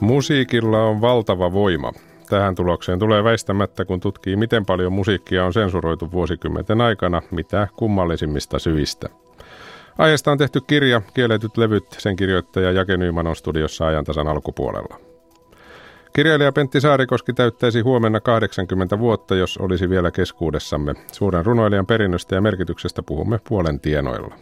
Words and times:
Musiikilla 0.00 0.82
on 0.82 1.00
valtava 1.00 1.52
voima. 1.52 1.92
Tähän 2.28 2.54
tulokseen 2.54 2.98
tulee 2.98 3.24
väistämättä, 3.24 3.84
kun 3.84 4.00
tutkii, 4.00 4.36
miten 4.36 4.66
paljon 4.66 4.92
musiikkia 4.92 5.44
on 5.44 5.52
sensuroitu 5.52 6.12
vuosikymmenten 6.12 6.80
aikana, 6.80 7.22
mitä 7.30 7.68
kummallisimmista 7.76 8.58
syistä. 8.58 9.08
Aiheesta 9.98 10.32
on 10.32 10.38
tehty 10.38 10.60
kirja, 10.60 11.02
Kieletyt 11.14 11.56
levyt, 11.56 11.84
sen 11.98 12.16
kirjoittaja 12.16 12.72
Jake 12.72 12.96
Nyman 12.96 13.26
on 13.26 13.36
studiossa 13.36 13.86
ajantasan 13.86 14.28
alkupuolella. 14.28 14.96
Kirjailija 16.12 16.52
Pentti 16.52 16.80
Saarikoski 16.80 17.32
täyttäisi 17.32 17.80
huomenna 17.80 18.20
80 18.20 18.98
vuotta, 18.98 19.34
jos 19.34 19.58
olisi 19.58 19.90
vielä 19.90 20.10
keskuudessamme. 20.10 20.94
Suuren 21.12 21.46
runoilijan 21.46 21.86
perinnöstä 21.86 22.34
ja 22.34 22.40
merkityksestä 22.40 23.02
puhumme 23.02 23.40
puolen 23.48 23.80
tienoilla. 23.80 24.34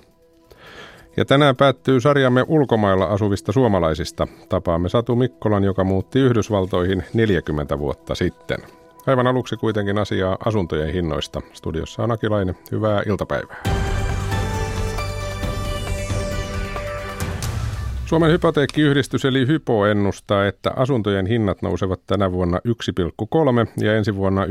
Ja 1.18 1.24
tänään 1.24 1.56
päättyy 1.56 2.00
sarjamme 2.00 2.44
ulkomailla 2.48 3.04
asuvista 3.04 3.52
suomalaisista. 3.52 4.26
Tapaamme 4.48 4.88
Satu 4.88 5.16
Mikkolan, 5.16 5.64
joka 5.64 5.84
muutti 5.84 6.18
Yhdysvaltoihin 6.18 7.04
40 7.14 7.78
vuotta 7.78 8.14
sitten. 8.14 8.58
Aivan 9.06 9.26
aluksi 9.26 9.56
kuitenkin 9.56 9.98
asiaa 9.98 10.36
asuntojen 10.44 10.92
hinnoista. 10.92 11.40
Studiossa 11.52 12.02
on 12.02 12.10
Akilainen. 12.10 12.54
Hyvää 12.72 13.02
iltapäivää. 13.06 13.62
Suomen 18.06 18.30
hypoteekkiyhdistys 18.30 19.24
eli 19.24 19.46
Hypo 19.46 19.86
ennustaa, 19.86 20.46
että 20.46 20.70
asuntojen 20.76 21.26
hinnat 21.26 21.62
nousevat 21.62 22.00
tänä 22.06 22.32
vuonna 22.32 22.60
1,3 22.68 23.72
ja 23.76 23.96
ensi 23.96 24.16
vuonna 24.16 24.44
1,5 24.44 24.50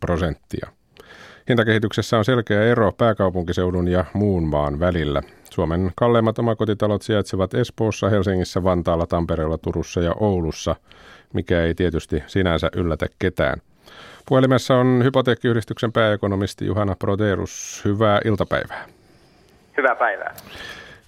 prosenttia. 0.00 0.68
Hintakehityksessä 1.48 2.18
on 2.18 2.24
selkeä 2.24 2.62
ero 2.62 2.92
pääkaupunkiseudun 2.92 3.88
ja 3.88 4.04
muun 4.14 4.48
maan 4.48 4.80
välillä. 4.80 5.22
Suomen 5.56 5.92
kalleimmat 5.94 6.38
omakotitalot 6.38 7.02
sijaitsevat 7.02 7.54
Espoossa, 7.54 8.08
Helsingissä, 8.08 8.64
Vantaalla, 8.64 9.06
Tampereella, 9.06 9.58
Turussa 9.58 10.00
ja 10.00 10.14
Oulussa, 10.20 10.76
mikä 11.32 11.62
ei 11.62 11.74
tietysti 11.74 12.22
sinänsä 12.26 12.70
yllätä 12.76 13.06
ketään. 13.18 13.60
Puhelimessa 14.28 14.74
on 14.74 15.00
hypoteekkiyhdistyksen 15.04 15.92
pääekonomisti 15.92 16.66
Juhana 16.66 16.96
Proterus. 16.98 17.82
Hyvää 17.84 18.20
iltapäivää. 18.24 18.86
Hyvää 19.76 19.94
päivää. 19.94 20.34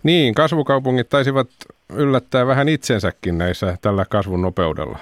Niin, 0.03 0.35
kasvukaupungit 0.35 1.09
taisivat 1.09 1.49
yllättää 1.97 2.47
vähän 2.47 2.69
itsensäkin 2.69 3.39
näissä 3.39 3.77
tällä 3.83 4.05
kasvun 4.09 4.43
nopeudella. 4.43 4.99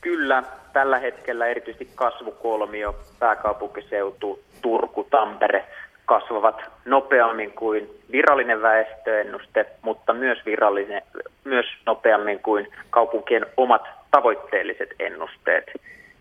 Kyllä, 0.00 0.42
tällä 0.72 0.98
hetkellä 0.98 1.46
erityisesti 1.46 1.88
kasvukolmio, 1.94 2.96
pääkaupunkiseutu, 3.18 4.40
Turku, 4.62 5.04
Tampere 5.10 5.68
kasvavat 6.06 6.56
nopeammin 6.84 7.52
kuin 7.52 7.90
virallinen 8.12 8.62
väestöennuste, 8.62 9.66
mutta 9.82 10.12
myös, 10.12 10.38
virallinen, 10.46 11.02
myös 11.44 11.66
nopeammin 11.86 12.38
kuin 12.38 12.66
kaupunkien 12.90 13.46
omat 13.56 13.82
tavoitteelliset 14.10 14.90
ennusteet. 14.98 15.64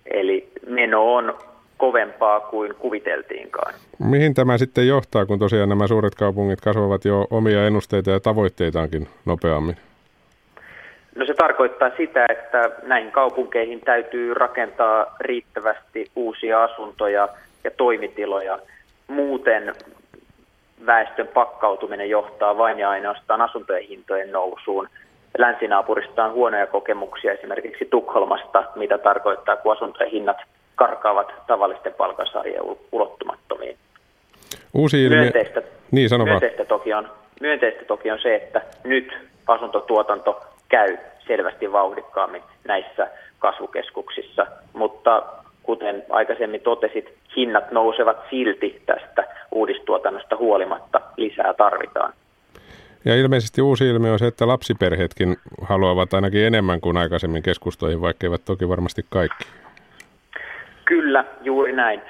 Eli 0.05 0.51
meno 0.67 1.15
on 1.15 1.37
kovempaa 1.77 2.39
kuin 2.39 2.75
kuviteltiinkaan. 2.75 3.73
Mihin 3.99 4.33
tämä 4.33 4.57
sitten 4.57 4.87
johtaa, 4.87 5.25
kun 5.25 5.39
tosiaan 5.39 5.69
nämä 5.69 5.87
suuret 5.87 6.15
kaupungit 6.15 6.61
kasvavat 6.61 7.05
jo 7.05 7.27
omia 7.29 7.67
ennusteita 7.67 8.11
ja 8.11 8.19
tavoitteitaankin 8.19 9.07
nopeammin? 9.25 9.75
No 11.15 11.25
se 11.25 11.33
tarkoittaa 11.33 11.89
sitä, 11.97 12.25
että 12.29 12.69
näihin 12.83 13.11
kaupunkeihin 13.11 13.81
täytyy 13.81 14.33
rakentaa 14.33 15.15
riittävästi 15.19 16.11
uusia 16.15 16.63
asuntoja 16.63 17.27
ja 17.63 17.71
toimitiloja. 17.71 18.59
Muuten 19.11 19.73
väestön 20.85 21.27
pakkautuminen 21.27 22.09
johtaa 22.09 22.57
vain 22.57 22.79
ja 22.79 22.89
ainoastaan 22.89 23.41
asuntojen 23.41 23.87
hintojen 23.87 24.31
nousuun. 24.31 24.89
Länsinaapurista 25.37 26.25
on 26.25 26.31
huonoja 26.31 26.67
kokemuksia 26.67 27.33
esimerkiksi 27.33 27.85
Tukholmasta, 27.85 28.63
mitä 28.75 28.97
tarkoittaa, 28.97 29.55
kun 29.55 29.71
asuntojen 29.71 30.11
hinnat 30.11 30.37
karkaavat 30.75 31.33
tavallisten 31.47 31.93
palkansaajien 31.93 32.63
ulottumattomiin. 32.91 33.77
Uusi 34.73 35.03
ilmiö... 35.03 35.19
Myönteistä, 35.19 35.61
niin, 35.91 36.09
sano 36.09 36.25
myönteistä, 36.25 36.65
toki 36.65 36.93
on, 36.93 37.09
myönteistä 37.41 37.85
toki 37.85 38.11
on 38.11 38.19
se, 38.21 38.35
että 38.35 38.61
nyt 38.83 39.17
asuntotuotanto 39.47 40.41
käy 40.69 40.97
selvästi 41.27 41.71
vauhdikkaammin 41.71 42.43
näissä 42.63 43.07
kasvukeskuksissa, 43.39 44.47
mutta 44.73 45.23
kuten 45.71 46.03
aikaisemmin 46.09 46.61
totesit, 46.61 47.13
hinnat 47.37 47.71
nousevat 47.71 48.17
silti 48.29 48.81
tästä 48.85 49.23
uudistuotannosta 49.51 50.37
huolimatta. 50.37 51.01
Lisää 51.17 51.53
tarvitaan. 51.53 52.13
Ja 53.05 53.15
ilmeisesti 53.15 53.61
uusi 53.61 53.89
ilmiö 53.89 54.11
on 54.11 54.19
se, 54.19 54.27
että 54.27 54.47
lapsiperheetkin 54.47 55.37
haluavat 55.61 56.13
ainakin 56.13 56.45
enemmän 56.45 56.81
kuin 56.81 56.97
aikaisemmin 56.97 57.43
keskustoihin, 57.43 58.01
vaikka 58.01 58.27
eivät 58.27 58.41
toki 58.45 58.69
varmasti 58.69 59.05
kaikki. 59.09 59.45
Kyllä, 60.85 61.25
juuri 61.41 61.73
näin. 61.73 62.01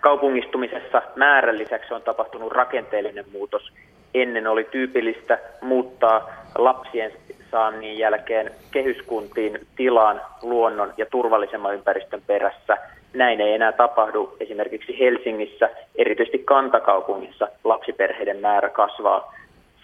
Kaupungistumisessa 0.00 1.02
määrän 1.16 1.58
lisäksi 1.58 1.94
on 1.94 2.02
tapahtunut 2.02 2.52
rakenteellinen 2.52 3.24
muutos. 3.32 3.72
Ennen 4.14 4.46
oli 4.46 4.64
tyypillistä 4.64 5.38
muuttaa 5.60 6.30
lapsien 6.58 7.12
saannin 7.50 7.98
jälkeen 7.98 8.50
kehyskuntiin 8.70 9.66
tilaan 9.76 10.20
luonnon 10.42 10.92
ja 10.96 11.06
turvallisemman 11.06 11.74
ympäristön 11.74 12.22
perässä. 12.26 12.78
Näin 13.14 13.40
ei 13.40 13.52
enää 13.52 13.72
tapahdu. 13.72 14.36
Esimerkiksi 14.40 14.98
Helsingissä, 14.98 15.70
erityisesti 15.94 16.38
kantakaupungissa, 16.38 17.48
lapsiperheiden 17.64 18.40
määrä 18.40 18.68
kasvaa 18.68 19.34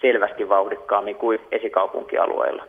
selvästi 0.01 0.49
vauhdikkaammin 0.49 1.15
kuin 1.15 1.39
esikaupunkialueilla. 1.51 2.63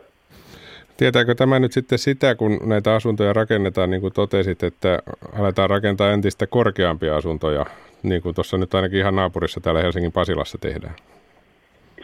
Tietääkö 0.97 1.35
tämä 1.35 1.59
nyt 1.59 1.71
sitten 1.71 1.99
sitä, 1.99 2.35
kun 2.35 2.59
näitä 2.65 2.95
asuntoja 2.95 3.33
rakennetaan, 3.33 3.89
niin 3.89 4.01
kuin 4.01 4.13
totesit, 4.13 4.63
että 4.63 4.99
aletaan 5.39 5.69
rakentaa 5.69 6.11
entistä 6.11 6.47
korkeampia 6.47 7.17
asuntoja, 7.17 7.65
niin 8.03 8.21
kuin 8.21 8.35
tuossa 8.35 8.57
nyt 8.57 8.73
ainakin 8.73 8.99
ihan 8.99 9.15
naapurissa 9.15 9.59
täällä 9.59 9.81
Helsingin 9.81 10.11
Pasilassa 10.11 10.57
tehdään? 10.61 10.93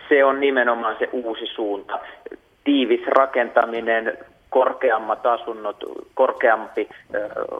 Se 0.09 0.25
on 0.25 0.39
nimenomaan 0.39 0.95
se 0.99 1.09
uusi 1.11 1.45
suunta. 1.45 1.99
Tiivis 2.65 3.07
rakentaminen, 3.07 4.17
korkeammat 4.49 5.25
asunnot, 5.25 5.77
korkeampi, 6.13 6.89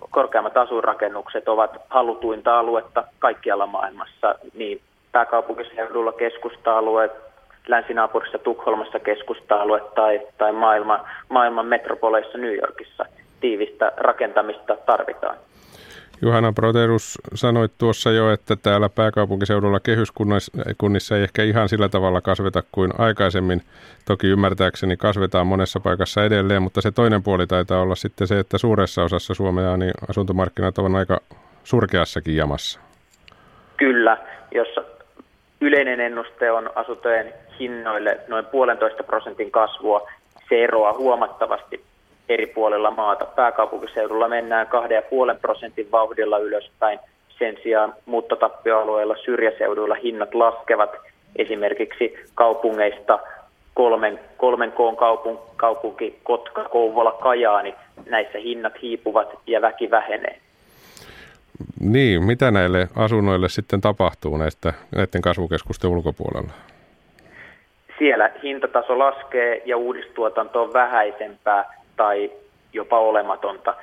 korkeammat 0.10 0.58
asuinrakennukset 0.58 1.48
ovat 1.48 1.78
halutuinta 1.90 2.60
aluetta 2.60 3.04
kaikkialla 3.20 3.68
maailmassa, 3.68 4.36
niin 4.54 4.82
pääkaupunkiseudulla 5.12 6.12
keskusta-alueet, 6.12 7.12
länsinaapurissa 7.68 8.38
Tukholmassa 8.38 9.00
keskusta-alue 9.00 9.82
tai, 9.96 10.22
tai 10.38 10.52
maailman, 10.52 11.00
maailman 11.30 11.66
metropoleissa 11.66 12.38
New 12.38 12.56
Yorkissa. 12.56 13.06
Tiivistä 13.40 13.92
rakentamista 13.98 14.78
tarvitaan. 14.86 15.38
Juhana 16.22 16.54
Proterus 16.54 17.20
sanoit 17.34 17.72
tuossa 17.78 18.12
jo, 18.12 18.32
että 18.32 18.56
täällä 18.56 18.90
pääkaupunkiseudulla 18.90 19.80
kehyskunnissa 19.80 21.18
ei 21.18 21.24
ehkä 21.24 21.44
ihan 21.44 21.70
sillä 21.70 21.90
tavalla 21.90 22.22
kasveta 22.22 22.64
kuin 22.72 22.92
aikaisemmin. 22.98 23.62
Toki 24.06 24.28
ymmärtääkseni 24.28 24.98
kasvetaan 24.98 25.48
monessa 25.48 25.80
paikassa 25.80 26.26
edelleen, 26.26 26.62
mutta 26.62 26.82
se 26.82 26.92
toinen 26.92 27.24
puoli 27.24 27.48
taitaa 27.48 27.82
olla 27.82 27.96
sitten 27.96 28.28
se, 28.28 28.40
että 28.40 28.58
suuressa 28.58 29.04
osassa 29.04 29.34
Suomea 29.34 29.78
niin 29.78 29.94
asuntomarkkinat 30.10 30.78
ovat 30.78 30.96
aika 30.96 31.20
surkeassakin 31.64 32.36
jamassa. 32.36 32.80
Kyllä, 33.78 34.18
jos 34.52 34.68
yleinen 35.62 36.00
ennuste 36.00 36.52
on 36.52 36.70
asuntojen 36.76 37.34
hinnoille 37.60 38.20
noin 38.28 38.46
puolentoista 38.46 39.04
prosentin 39.04 39.52
kasvua. 39.52 40.08
Se 40.50 40.64
eroaa 40.64 40.94
huomattavasti 40.94 41.84
eri 42.30 42.48
puolilla 42.48 42.92
maata. 42.92 43.26
Pääkaupunkiseudulla 43.26 44.28
mennään 44.28 44.68
kahden 44.68 44.96
ja 44.96 45.02
puolen 45.02 45.38
prosentin 45.38 45.92
vauhdilla 45.92 46.38
ylöspäin. 46.38 47.00
Sen 47.40 47.58
sijaan 47.64 47.94
muuttotappioalueilla 48.06 49.16
syrjäseuduilla 49.26 49.96
hinnat 49.96 50.34
laskevat 50.34 50.90
esimerkiksi 51.36 52.16
kaupungeista 52.36 53.20
kolmen, 53.74 54.20
kolmen 54.38 54.72
koon 54.72 54.96
kaupun, 54.96 55.40
kaupunki, 55.56 56.20
Kotka, 56.24 56.64
Kouvola, 56.64 57.12
Kajaani. 57.12 57.76
Näissä 58.10 58.38
hinnat 58.38 58.74
hiipuvat 58.82 59.28
ja 59.48 59.62
väki 59.62 59.92
vähenee. 59.92 60.40
Niin, 61.80 62.24
mitä 62.24 62.52
näille 62.52 62.88
asunnoille 62.96 63.50
sitten 63.50 63.82
tapahtuu 63.82 64.38
näistä, 64.38 64.74
näiden 64.96 65.22
kasvukeskusten 65.22 65.90
ulkopuolella? 65.90 66.54
Siellä 68.00 68.32
hintataso 68.44 69.00
laskee 69.00 69.62
ja 69.66 69.78
uudistuotanto 69.78 70.64
on 70.64 70.74
vähäisempää 70.74 71.85
tai 71.96 72.32
jopa 72.74 73.00
olematonta. 73.00 73.76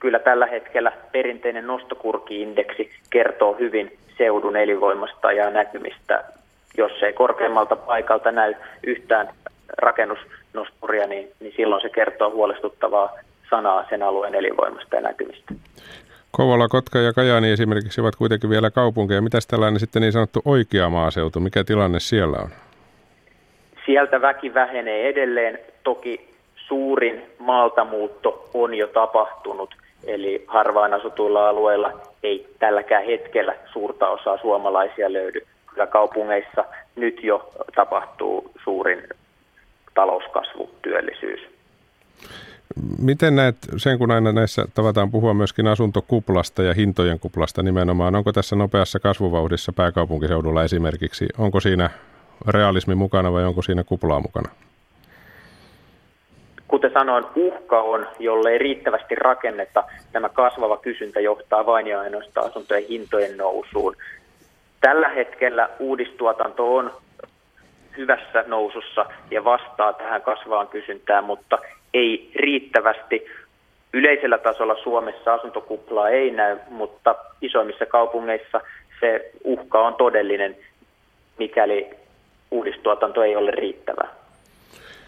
Kyllä 0.00 0.18
tällä 0.18 0.46
hetkellä 0.46 0.92
perinteinen 1.12 1.66
nostokurkiindeksi 1.66 2.90
kertoo 3.10 3.54
hyvin 3.54 3.98
seudun 4.18 4.56
elinvoimasta 4.56 5.32
ja 5.32 5.50
näkymistä. 5.50 6.24
Jos 6.78 7.02
ei 7.02 7.12
korkeammalta 7.12 7.76
paikalta 7.76 8.32
näy 8.32 8.54
yhtään 8.86 9.28
rakennusnosturia, 9.78 11.06
niin, 11.06 11.28
niin 11.40 11.52
silloin 11.56 11.82
se 11.82 11.88
kertoo 11.88 12.30
huolestuttavaa 12.30 13.12
sanaa 13.50 13.86
sen 13.90 14.02
alueen 14.02 14.34
elinvoimasta 14.34 14.96
ja 14.96 15.02
näkymistä. 15.02 15.54
Kouvola, 16.30 16.68
Kotka 16.68 16.98
ja 16.98 17.12
Kajaani 17.12 17.50
esimerkiksi 17.50 18.00
ovat 18.00 18.16
kuitenkin 18.16 18.50
vielä 18.50 18.70
kaupunkeja. 18.70 19.22
Mitäs 19.22 19.46
tällainen 19.46 19.80
sitten 19.80 20.02
niin 20.02 20.12
sanottu 20.12 20.42
oikea 20.44 20.88
maaseutu? 20.88 21.40
Mikä 21.40 21.64
tilanne 21.64 22.00
siellä 22.00 22.38
on? 22.38 22.50
Sieltä 23.86 24.20
väki 24.20 24.54
vähenee 24.54 25.08
edelleen. 25.08 25.58
Toki 25.82 26.31
suurin 26.72 27.22
maaltamuutto 27.38 28.48
on 28.54 28.74
jo 28.74 28.86
tapahtunut, 28.86 29.74
eli 30.04 30.44
harvaan 30.46 30.94
asutuilla 30.94 31.48
alueilla 31.48 32.00
ei 32.22 32.48
tälläkään 32.58 33.04
hetkellä 33.04 33.54
suurta 33.72 34.08
osaa 34.08 34.38
suomalaisia 34.38 35.12
löydy. 35.12 35.40
Kyllä 35.70 35.86
kaupungeissa 35.86 36.64
nyt 36.96 37.24
jo 37.24 37.52
tapahtuu 37.74 38.50
suurin 38.64 39.02
talouskasvu, 39.94 40.70
työllisyys. 40.82 41.40
Miten 42.98 43.36
näet 43.36 43.56
sen, 43.76 43.98
kun 43.98 44.10
aina 44.10 44.32
näissä 44.32 44.64
tavataan 44.74 45.10
puhua 45.10 45.34
myöskin 45.34 45.66
asuntokuplasta 45.66 46.62
ja 46.62 46.74
hintojen 46.74 47.20
kuplasta 47.20 47.62
nimenomaan, 47.62 48.14
onko 48.14 48.32
tässä 48.32 48.56
nopeassa 48.56 49.00
kasvuvauhdissa 49.00 49.72
pääkaupunkiseudulla 49.72 50.64
esimerkiksi, 50.64 51.28
onko 51.38 51.60
siinä 51.60 51.90
realismi 52.48 52.94
mukana 52.94 53.32
vai 53.32 53.44
onko 53.44 53.62
siinä 53.62 53.84
kuplaa 53.84 54.20
mukana? 54.20 54.48
Kuten 56.72 56.92
sanoin, 56.92 57.24
uhka 57.34 57.82
on, 57.82 58.06
jolle 58.18 58.50
ei 58.50 58.58
riittävästi 58.58 59.14
rakennetta. 59.14 59.84
Tämä 60.12 60.28
kasvava 60.28 60.76
kysyntä 60.76 61.20
johtaa 61.20 61.66
vain 61.66 61.86
ja 61.86 62.00
ainoastaan 62.00 62.46
asuntojen 62.46 62.88
hintojen 62.88 63.36
nousuun. 63.36 63.96
Tällä 64.80 65.08
hetkellä 65.08 65.68
uudistuotanto 65.78 66.76
on 66.76 66.90
hyvässä 67.96 68.44
nousussa 68.46 69.06
ja 69.30 69.44
vastaa 69.44 69.92
tähän 69.92 70.22
kasvaan 70.22 70.68
kysyntään, 70.68 71.24
mutta 71.24 71.58
ei 71.94 72.30
riittävästi. 72.34 73.26
Yleisellä 73.92 74.38
tasolla 74.38 74.76
Suomessa 74.82 75.34
asuntokuplaa 75.34 76.08
ei 76.08 76.30
näy, 76.30 76.58
mutta 76.68 77.14
isoimmissa 77.40 77.86
kaupungeissa 77.86 78.60
se 79.00 79.30
uhka 79.44 79.80
on 79.80 79.94
todellinen, 79.94 80.56
mikäli 81.38 81.90
uudistuotanto 82.50 83.22
ei 83.22 83.36
ole 83.36 83.50
riittävää. 83.50 84.21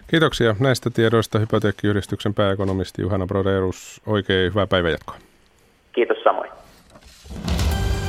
Kiitoksia 0.06 0.56
näistä 0.60 0.90
tiedoista 0.90 1.38
Hypoteekkiyhdistyksen 1.38 2.34
pääekonomisti 2.34 3.02
Juhana 3.02 3.26
Broderus. 3.26 4.00
Oikein 4.06 4.50
hyvää 4.50 4.66
päivänjatkoa. 4.66 5.16
Kiitos 5.92 6.16
samoin. 6.24 6.50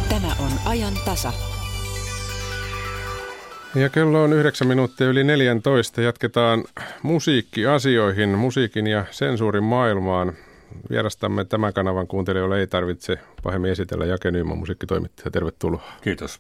Tämä 0.10 0.28
on 0.28 0.52
ajan 0.66 0.94
tasa. 1.06 1.34
Ja 3.76 3.90
kello 3.90 4.24
on 4.24 4.34
yhdeksän 4.34 4.68
minuuttia 4.68 5.08
yli 5.08 5.24
14. 5.24 6.02
Jatketaan 6.02 6.64
musiikkiasioihin, 7.04 8.30
musiikin 8.30 8.88
ja 8.88 9.06
sensuurin 9.12 9.64
maailmaan. 9.64 10.34
Vierastamme 10.90 11.46
tämän 11.46 11.74
kanavan 11.74 12.08
kuuntelijoille 12.08 12.60
ei 12.60 12.68
tarvitse 12.68 13.20
pahemmin 13.44 13.72
esitellä 13.72 14.06
Jake 14.06 14.32
Nyman, 14.32 14.58
musiikkitoimittaja. 14.58 15.32
Tervetuloa. 15.32 15.92
Kiitos. 16.02 16.40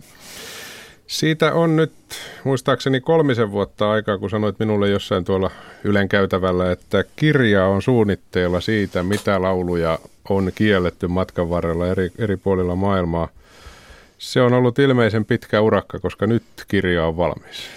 Siitä 1.07 1.53
on 1.53 1.75
nyt 1.75 1.93
muistaakseni 2.43 3.01
kolmisen 3.01 3.51
vuotta 3.51 3.91
aikaa, 3.91 4.17
kun 4.17 4.29
sanoit 4.29 4.59
minulle 4.59 4.89
jossain 4.89 5.25
tuolla 5.25 5.51
Ylen 5.83 6.09
käytävällä, 6.09 6.71
että 6.71 7.03
kirja 7.15 7.65
on 7.65 7.81
suunnitteilla 7.81 8.61
siitä, 8.61 9.03
mitä 9.03 9.41
lauluja 9.41 9.99
on 10.29 10.51
kielletty 10.55 11.07
matkan 11.07 11.49
varrella 11.49 11.87
eri, 11.87 12.11
eri 12.17 12.37
puolilla 12.37 12.75
maailmaa. 12.75 13.27
Se 14.17 14.41
on 14.41 14.53
ollut 14.53 14.79
ilmeisen 14.79 15.25
pitkä 15.25 15.61
urakka, 15.61 15.99
koska 15.99 16.27
nyt 16.27 16.43
kirja 16.67 17.05
on 17.05 17.17
valmis. 17.17 17.69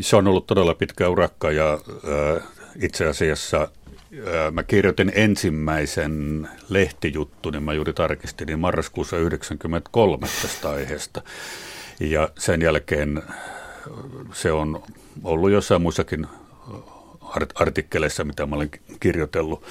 Se 0.00 0.16
on 0.16 0.28
ollut 0.28 0.46
todella 0.46 0.74
pitkä 0.74 1.08
urakka 1.08 1.52
ja 1.52 1.72
äh, 1.72 2.42
itse 2.82 3.06
asiassa 3.06 3.62
äh, 3.62 4.52
mä 4.52 4.62
kirjoitin 4.62 5.12
ensimmäisen 5.14 6.48
lehtijuttu, 6.68 7.50
niin 7.50 7.62
mä 7.62 7.72
juuri 7.72 7.92
tarkistin, 7.92 8.46
niin 8.46 8.58
marraskuussa 8.58 9.16
1993 9.16 10.26
tästä 10.42 10.70
aiheesta. 10.70 11.22
Ja 12.00 12.28
sen 12.38 12.62
jälkeen 12.62 13.22
se 14.32 14.52
on 14.52 14.82
ollut 15.24 15.50
jossain 15.50 15.82
muissakin 15.82 16.26
artikkeleissa, 17.54 18.24
mitä 18.24 18.46
mä 18.46 18.56
olen 18.56 18.70
kirjoitellut, 19.00 19.62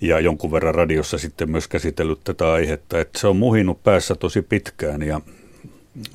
ja 0.00 0.20
jonkun 0.20 0.52
verran 0.52 0.74
radiossa 0.74 1.18
sitten 1.18 1.50
myös 1.50 1.68
käsitellyt 1.68 2.20
tätä 2.24 2.52
aihetta, 2.52 3.00
että 3.00 3.18
se 3.18 3.26
on 3.26 3.36
muhinut 3.36 3.82
päässä 3.82 4.14
tosi 4.14 4.42
pitkään, 4.42 5.02
ja 5.02 5.20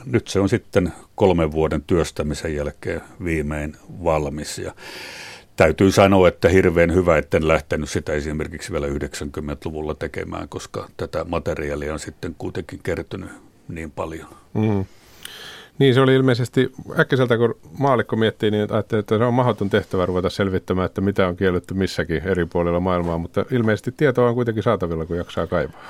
nyt 0.05 0.27
se 0.27 0.39
on 0.39 0.49
sitten 0.49 0.93
kolmen 1.15 1.51
vuoden 1.51 1.83
työstämisen 1.87 2.55
jälkeen 2.55 3.01
viimein 3.23 3.77
valmis, 4.03 4.57
ja 4.57 4.75
täytyy 5.55 5.91
sanoa, 5.91 6.27
että 6.27 6.49
hirveän 6.49 6.93
hyvä, 6.93 7.17
etten 7.17 7.47
lähtenyt 7.47 7.89
sitä 7.89 8.13
esimerkiksi 8.13 8.71
vielä 8.71 8.87
90-luvulla 8.87 9.93
tekemään, 9.93 10.49
koska 10.49 10.89
tätä 10.97 11.23
materiaalia 11.23 11.93
on 11.93 11.99
sitten 11.99 12.35
kuitenkin 12.37 12.79
kertynyt 12.83 13.29
niin 13.67 13.91
paljon. 13.91 14.27
Mm. 14.53 14.85
Niin, 15.79 15.93
se 15.93 16.01
oli 16.01 16.15
ilmeisesti 16.15 16.71
äkkiseltä, 16.99 17.37
kun 17.37 17.55
maalikko 17.77 18.15
miettii, 18.15 18.51
niin 18.51 18.67
ajattelin, 18.71 18.99
että 18.99 19.17
se 19.17 19.23
on 19.23 19.33
mahdoton 19.33 19.69
tehtävä 19.69 20.05
ruveta 20.05 20.29
selvittämään, 20.29 20.85
että 20.85 21.01
mitä 21.01 21.27
on 21.27 21.35
kielletty 21.35 21.73
missäkin 21.73 22.21
eri 22.27 22.45
puolilla 22.45 22.79
maailmaa, 22.79 23.17
mutta 23.17 23.45
ilmeisesti 23.51 23.91
tietoa 23.91 24.29
on 24.29 24.35
kuitenkin 24.35 24.63
saatavilla, 24.63 25.05
kun 25.05 25.17
jaksaa 25.17 25.47
kaivaa. 25.47 25.81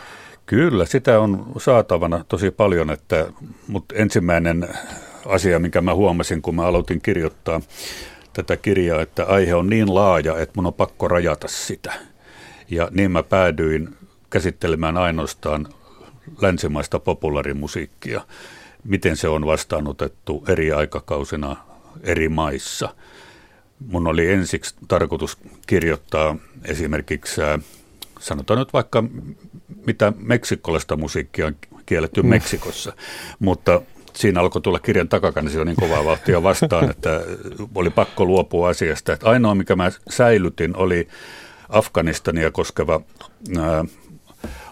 Kyllä, 0.46 0.86
sitä 0.86 1.20
on 1.20 1.46
saatavana 1.58 2.26
tosi 2.28 2.52
paljon, 2.52 2.90
että, 2.90 3.26
mutta 3.68 3.96
ensimmäinen 3.96 4.68
asia, 5.26 5.60
minkä 5.60 5.82
mä 5.82 5.96
huomasin, 5.96 6.42
kun 6.42 6.56
mä 6.56 6.66
aloitin 6.66 7.02
kirjoittaa 7.02 7.62
tätä 8.34 8.58
kirjaa, 8.58 9.02
että 9.02 9.26
aihe 9.26 9.56
on 9.56 9.70
niin 9.70 9.96
laaja, 9.96 10.40
että 10.40 10.54
mun 10.56 10.66
on 10.66 10.74
pakko 10.74 11.08
rajata 11.08 11.48
sitä. 11.48 11.94
Ja 12.70 12.88
niin 12.92 13.12
mä 13.12 13.24
päädyin 13.24 13.96
käsittelemään 14.30 14.98
ainoastaan 14.98 15.68
länsimaista 16.42 17.00
populaarimusiikkia 17.00 18.22
miten 18.86 19.18
se 19.18 19.28
on 19.28 19.46
vastaanotettu 19.46 20.44
eri 20.48 20.72
aikakausina 20.72 21.56
eri 22.04 22.30
maissa. 22.30 22.96
Mun 23.88 24.08
oli 24.08 24.32
ensiksi 24.32 24.76
tarkoitus 24.88 25.38
kirjoittaa 25.68 26.36
esimerkiksi, 26.66 27.42
sanotaan 28.20 28.60
nyt 28.60 28.74
vaikka 28.74 29.04
mitä 29.88 30.14
meksikolaista 30.18 30.96
musiikkia 30.96 31.48
on 31.48 31.56
kielletty 31.86 32.22
mm. 32.22 32.30
Meksikossa, 32.30 32.94
mutta 33.40 33.82
siinä 34.14 34.40
alkoi 34.40 34.62
tulla 34.62 34.80
kirjan 34.80 35.10
takakannessa 35.10 35.60
jo 35.60 35.64
niin 35.64 35.76
kovaa 35.76 36.06
vauhtia 36.06 36.44
vastaan, 36.44 36.90
että 36.90 37.22
oli 37.76 37.90
pakko 37.90 38.26
luopua 38.26 38.70
asiasta. 38.70 39.14
Että 39.14 39.30
ainoa, 39.30 39.56
mikä 39.56 39.76
mä 39.76 39.92
säilytin, 40.10 40.78
oli 40.78 41.08
Afganistania 41.70 42.52
koskeva 42.52 43.02
ää, 43.60 43.86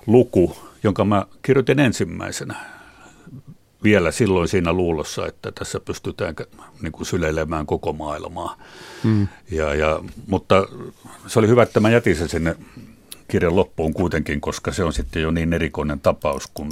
luku, 0.07 0.57
jonka 0.83 1.05
mä 1.05 1.25
kirjoitin 1.41 1.79
ensimmäisenä 1.79 2.55
vielä 3.83 4.11
silloin 4.11 4.47
siinä 4.47 4.73
luulossa, 4.73 5.27
että 5.27 5.51
tässä 5.51 5.79
pystytään 5.79 6.35
niin 6.81 6.91
kuin 6.91 7.05
syleilemään 7.05 7.65
koko 7.65 7.93
maailmaa. 7.93 8.57
Mm. 9.03 9.27
Ja, 9.51 9.75
ja, 9.75 9.99
mutta 10.27 10.67
se 11.27 11.39
oli 11.39 11.47
hyvä, 11.47 11.63
että 11.63 11.79
mä 11.79 11.89
jätin 11.89 12.15
sen 12.15 12.29
sinne 12.29 12.55
kirjan 13.27 13.55
loppuun 13.55 13.93
kuitenkin, 13.93 14.41
koska 14.41 14.71
se 14.71 14.83
on 14.83 14.93
sitten 14.93 15.21
jo 15.21 15.31
niin 15.31 15.53
erikoinen 15.53 15.99
tapaus, 15.99 16.49
kun 16.53 16.71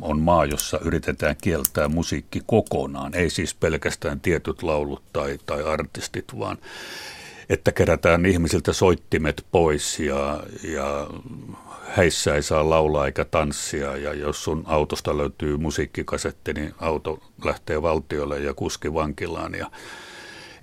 on 0.00 0.20
maa, 0.20 0.44
jossa 0.44 0.78
yritetään 0.84 1.36
kieltää 1.42 1.88
musiikki 1.88 2.40
kokonaan. 2.46 3.14
Ei 3.14 3.30
siis 3.30 3.54
pelkästään 3.54 4.20
tietyt 4.20 4.62
laulut 4.62 5.02
tai, 5.12 5.38
tai 5.46 5.62
artistit, 5.62 6.24
vaan 6.38 6.58
että 7.48 7.72
kerätään 7.72 8.26
ihmisiltä 8.26 8.72
soittimet 8.72 9.46
pois 9.52 10.00
ja, 10.00 10.42
ja 10.62 11.06
häissä 11.90 12.34
ei 12.34 12.42
saa 12.42 12.70
laulaa 12.70 13.06
eikä 13.06 13.24
tanssia 13.24 13.96
ja 13.96 14.14
jos 14.14 14.44
sun 14.44 14.62
autosta 14.66 15.16
löytyy 15.16 15.56
musiikkikasetti, 15.56 16.52
niin 16.52 16.74
auto 16.78 17.22
lähtee 17.44 17.82
valtiolle 17.82 18.38
ja 18.38 18.54
kuski 18.54 18.94
vankilaan 18.94 19.54
ja 19.54 19.70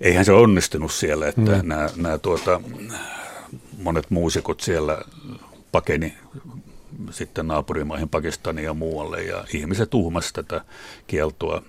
eihän 0.00 0.24
se 0.24 0.32
onnistunut 0.32 0.92
siellä, 0.92 1.28
että 1.28 1.40
mm. 1.40 1.68
nämä, 1.68 1.88
nämä 1.96 2.18
tuota, 2.18 2.60
monet 3.82 4.10
muusikot 4.10 4.60
siellä 4.60 4.98
pakeni 5.72 6.14
sitten 7.10 7.46
naapurimaihin 7.46 8.08
Pakistaniin 8.08 8.64
ja 8.64 8.74
muualle 8.74 9.22
ja 9.22 9.44
ihmiset 9.54 9.94
uhmasivat 9.94 10.46
tätä 10.46 10.64
kieltoa 11.06 11.62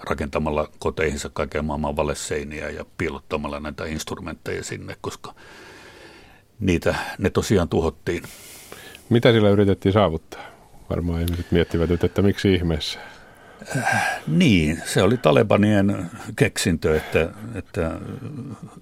rakentamalla 0.00 0.68
koteihinsa 0.78 1.30
kaiken 1.32 1.64
maailman 1.64 1.96
valeseiniä 1.96 2.70
ja 2.70 2.84
piilottamalla 2.98 3.60
näitä 3.60 3.86
instrumentteja 3.86 4.64
sinne, 4.64 4.96
koska 5.00 5.34
niitä, 6.60 6.94
ne 7.18 7.30
tosiaan 7.30 7.68
tuhottiin. 7.68 8.22
Mitä 9.10 9.32
sillä 9.32 9.50
yritettiin 9.50 9.92
saavuttaa? 9.92 10.42
Varmaan 10.90 11.22
ihmiset 11.22 11.52
miettivät 11.52 11.90
nyt, 11.90 12.04
että 12.04 12.22
miksi 12.22 12.54
ihmeessä? 12.54 12.98
Äh, 13.76 14.20
niin, 14.26 14.82
se 14.84 15.02
oli 15.02 15.16
Talebanien 15.16 16.10
keksintö, 16.36 16.96
että, 16.96 17.28
että 17.54 18.00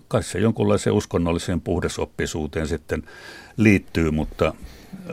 kai 0.09 0.23
se 0.23 0.39
jonkunlaiseen 0.39 0.95
uskonnolliseen 0.95 1.61
puhdesoppisuuteen 1.61 2.69
sitten 2.69 3.03
liittyy, 3.57 4.11
mutta 4.11 4.55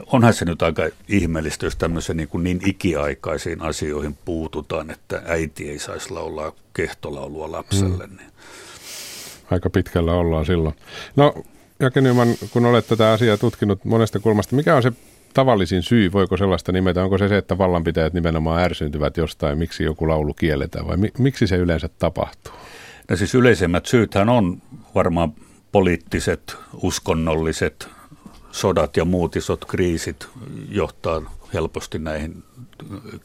onhan 0.05 0.33
se 0.33 0.45
nyt 0.45 0.61
aika 0.61 0.83
ihmeellistä, 1.07 1.65
jos 1.65 1.75
tämmöisen 1.75 2.17
niin, 2.17 2.29
kuin 2.29 2.43
niin 2.43 2.59
ikiaikaisiin 2.65 3.61
asioihin 3.61 4.17
puututaan, 4.25 4.91
että 4.91 5.21
äiti 5.25 5.69
ei 5.69 5.79
saisi 5.79 6.11
laulaa 6.11 6.51
kehtolaulua 6.73 7.51
lapselle. 7.51 8.05
Hmm. 8.07 8.17
Aika 9.51 9.69
pitkällä 9.69 10.13
ollaan 10.13 10.45
silloin. 10.45 10.75
No 11.15 11.43
Jake 11.83 12.01
Nyman, 12.01 12.27
kun 12.51 12.65
olet 12.65 12.87
tätä 12.87 13.11
asiaa 13.11 13.37
tutkinut 13.37 13.85
monesta 13.85 14.19
kulmasta, 14.19 14.55
mikä 14.55 14.75
on 14.75 14.83
se 14.83 14.91
tavallisin 15.33 15.83
syy, 15.83 16.11
voiko 16.11 16.37
sellaista 16.37 16.71
nimetä? 16.71 17.03
Onko 17.03 17.17
se 17.17 17.27
se, 17.27 17.37
että 17.37 17.57
vallanpitäjät 17.57 18.13
nimenomaan 18.13 18.63
ärsyntyvät 18.63 19.17
jostain, 19.17 19.57
miksi 19.57 19.83
joku 19.83 20.09
laulu 20.09 20.33
kielletään 20.33 20.87
vai 20.87 20.97
mi- 20.97 21.11
miksi 21.17 21.47
se 21.47 21.55
yleensä 21.55 21.89
tapahtuu? 21.99 22.53
No 23.09 23.15
siis 23.15 23.35
yleisemmät 23.35 23.85
syythän 23.85 24.29
on 24.29 24.61
varmaan 24.95 25.33
poliittiset, 25.71 26.55
uskonnolliset, 26.81 27.87
sodat 28.51 28.97
ja 28.97 29.05
muut 29.05 29.35
isot 29.35 29.65
kriisit 29.65 30.27
johtaa 30.69 31.21
helposti 31.53 31.99
näihin 31.99 32.43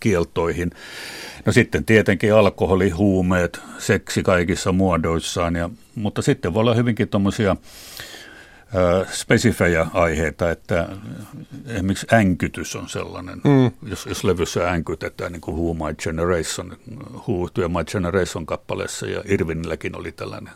kieltoihin. 0.00 0.70
No 1.46 1.52
sitten 1.52 1.84
tietenkin 1.84 2.34
alkoholi, 2.34 2.90
huumeet, 2.90 3.60
seksi 3.78 4.22
kaikissa 4.22 4.72
muodoissaan, 4.72 5.56
ja, 5.56 5.70
mutta 5.94 6.22
sitten 6.22 6.54
voi 6.54 6.60
olla 6.60 6.74
hyvinkin 6.74 7.08
tuommoisia 7.08 7.56
spesifejä 9.12 9.86
aiheita, 9.92 10.50
että 10.50 10.88
esimerkiksi 11.66 12.06
änkytys 12.12 12.76
on 12.76 12.88
sellainen, 12.88 13.40
mm. 13.44 13.70
jos, 13.90 14.06
jos 14.06 14.24
levyssä 14.24 14.70
änkytetään, 14.70 15.32
niin 15.32 15.40
kuin 15.40 15.56
Who 15.56 15.74
My 15.74 15.94
Generation, 15.94 16.76
Who 17.12 17.48
to 17.54 17.68
My 17.68 17.84
Generation 17.84 18.46
kappaleessa, 18.46 19.06
ja 19.06 19.22
Irvinilläkin 19.24 19.96
oli 19.96 20.12
tällainen, 20.12 20.54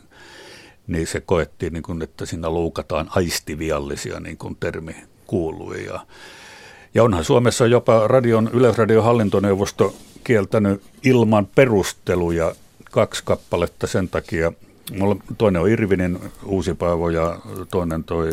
niin 0.87 1.07
se 1.07 1.21
koettiin, 1.21 1.73
niin 1.73 1.83
kuin, 1.83 2.03
että 2.03 2.27
siinä 2.27 2.55
loukataan 2.55 3.09
aistiviallisia, 3.11 4.21
niin 4.21 4.37
kuin 4.37 4.57
termi 4.61 4.97
kuului, 5.27 5.85
ja 5.85 6.07
ja 6.95 7.03
onhan 7.03 7.25
Suomessa 7.25 7.67
jopa 7.67 8.09
radion, 8.09 8.51
Yleisradion 8.53 9.05
hallintoneuvosto 9.05 9.95
kieltänyt 10.25 10.83
ilman 11.05 11.47
perusteluja 11.55 12.55
kaksi 12.91 13.23
kappaletta 13.25 13.87
sen 13.87 14.09
takia. 14.09 14.53
Mulla 14.99 15.17
toinen 15.39 15.63
on 15.63 15.69
Irvinin 15.69 16.19
Uusi 16.45 16.75
Paavo 16.75 17.11
ja 17.11 17.39
toinen 17.71 18.05
toi 18.05 18.33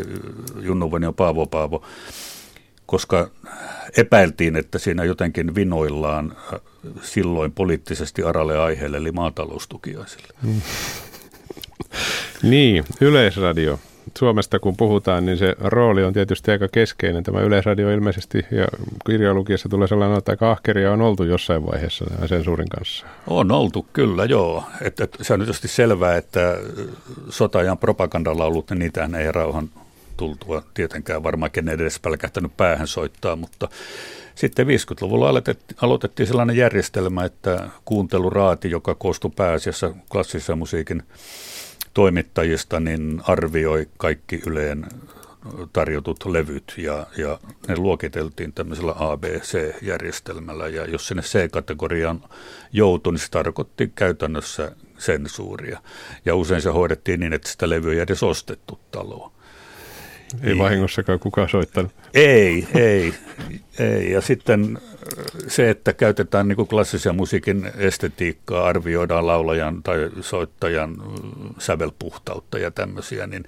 Junnuven 0.60 1.02
ja 1.02 1.12
Paavo 1.12 1.46
Paavo, 1.46 1.82
koska 2.86 3.30
epäiltiin, 3.96 4.56
että 4.56 4.78
siinä 4.78 5.04
jotenkin 5.04 5.54
vinoillaan 5.54 6.36
silloin 7.02 7.52
poliittisesti 7.52 8.22
aralle 8.22 8.58
aiheelle, 8.58 8.96
eli 8.96 9.12
maataloustukiaisille. 9.12 10.28
Mm. 10.42 10.60
niin, 12.50 12.84
Yleisradio. 13.00 13.78
Suomesta 14.18 14.58
kun 14.58 14.76
puhutaan, 14.76 15.26
niin 15.26 15.38
se 15.38 15.56
rooli 15.60 16.04
on 16.04 16.12
tietysti 16.12 16.50
aika 16.50 16.68
keskeinen. 16.68 17.22
Tämä 17.22 17.40
Yleisradio 17.40 17.90
ilmeisesti 17.90 18.46
ja 18.50 18.66
kirjalukiessa 19.06 19.68
tulee 19.68 19.88
sellainen, 19.88 20.18
että 20.18 20.32
aika 20.32 20.50
ahkeria 20.50 20.92
on 20.92 21.00
oltu 21.00 21.24
jossain 21.24 21.66
vaiheessa 21.66 22.04
sensuurin 22.26 22.68
kanssa. 22.68 23.06
On 23.26 23.52
oltu, 23.52 23.86
kyllä 23.92 24.24
joo. 24.24 24.64
Et, 24.82 25.00
et, 25.00 25.16
se 25.22 25.34
on 25.34 25.40
tietysti 25.40 25.68
selvää, 25.68 26.16
että 26.16 26.58
sotajan 27.28 27.78
propagandalaulut, 27.78 28.70
niin 28.70 28.78
niitähän 28.78 29.14
ei 29.14 29.32
rauhan 29.32 29.70
tultua 30.16 30.62
tietenkään 30.74 31.22
varmaan 31.22 31.50
kenen 31.50 31.80
edes 31.80 32.00
pälkähtänyt 32.00 32.56
päähän 32.56 32.86
soittaa, 32.86 33.36
mutta 33.36 33.68
sitten 34.34 34.66
50-luvulla 34.66 35.28
aloitettiin, 35.28 35.78
aloitettiin 35.82 36.26
sellainen 36.26 36.56
järjestelmä, 36.56 37.24
että 37.24 37.68
kuunteluraati, 37.84 38.70
joka 38.70 38.94
koostui 38.94 39.30
pääasiassa 39.36 39.94
klassisen 40.12 40.58
musiikin 40.58 41.02
toimittajista 41.94 42.80
niin 42.80 43.20
arvioi 43.24 43.88
kaikki 43.98 44.40
Yleen 44.46 44.86
tarjotut 45.72 46.26
levyt 46.26 46.74
ja, 46.76 47.06
ja 47.16 47.38
ne 47.68 47.76
luokiteltiin 47.76 48.52
tämmöisellä 48.52 48.94
ABC-järjestelmällä 48.96 50.68
ja 50.68 50.84
jos 50.84 51.08
sinne 51.08 51.22
C-kategoriaan 51.22 52.20
joutui, 52.72 53.12
niin 53.12 53.20
se 53.20 53.30
tarkoitti 53.30 53.92
käytännössä 53.94 54.72
sensuuria. 54.98 55.80
Ja 56.24 56.34
usein 56.34 56.62
se 56.62 56.70
hoidettiin 56.70 57.20
niin, 57.20 57.32
että 57.32 57.48
sitä 57.48 57.68
levyä 57.68 57.92
ei 57.92 57.98
edes 57.98 58.22
ostettu 58.22 58.80
taloa. 58.90 59.32
Ei 60.42 60.58
vahingossakaan 60.58 61.18
kukaan 61.18 61.48
soittanut. 61.48 61.92
Ei, 62.14 62.66
ei, 62.74 63.14
ei. 63.78 64.12
Ja 64.12 64.20
sitten 64.20 64.78
se, 65.48 65.70
että 65.70 65.92
käytetään 65.92 66.48
niin 66.48 66.68
klassisia 66.68 67.12
musiikin 67.12 67.70
estetiikkaa, 67.76 68.66
arvioidaan 68.66 69.26
laulajan 69.26 69.82
tai 69.82 70.10
soittajan 70.20 70.96
sävelpuhtautta 71.58 72.58
ja 72.58 72.70
tämmöisiä, 72.70 73.26
niin 73.26 73.44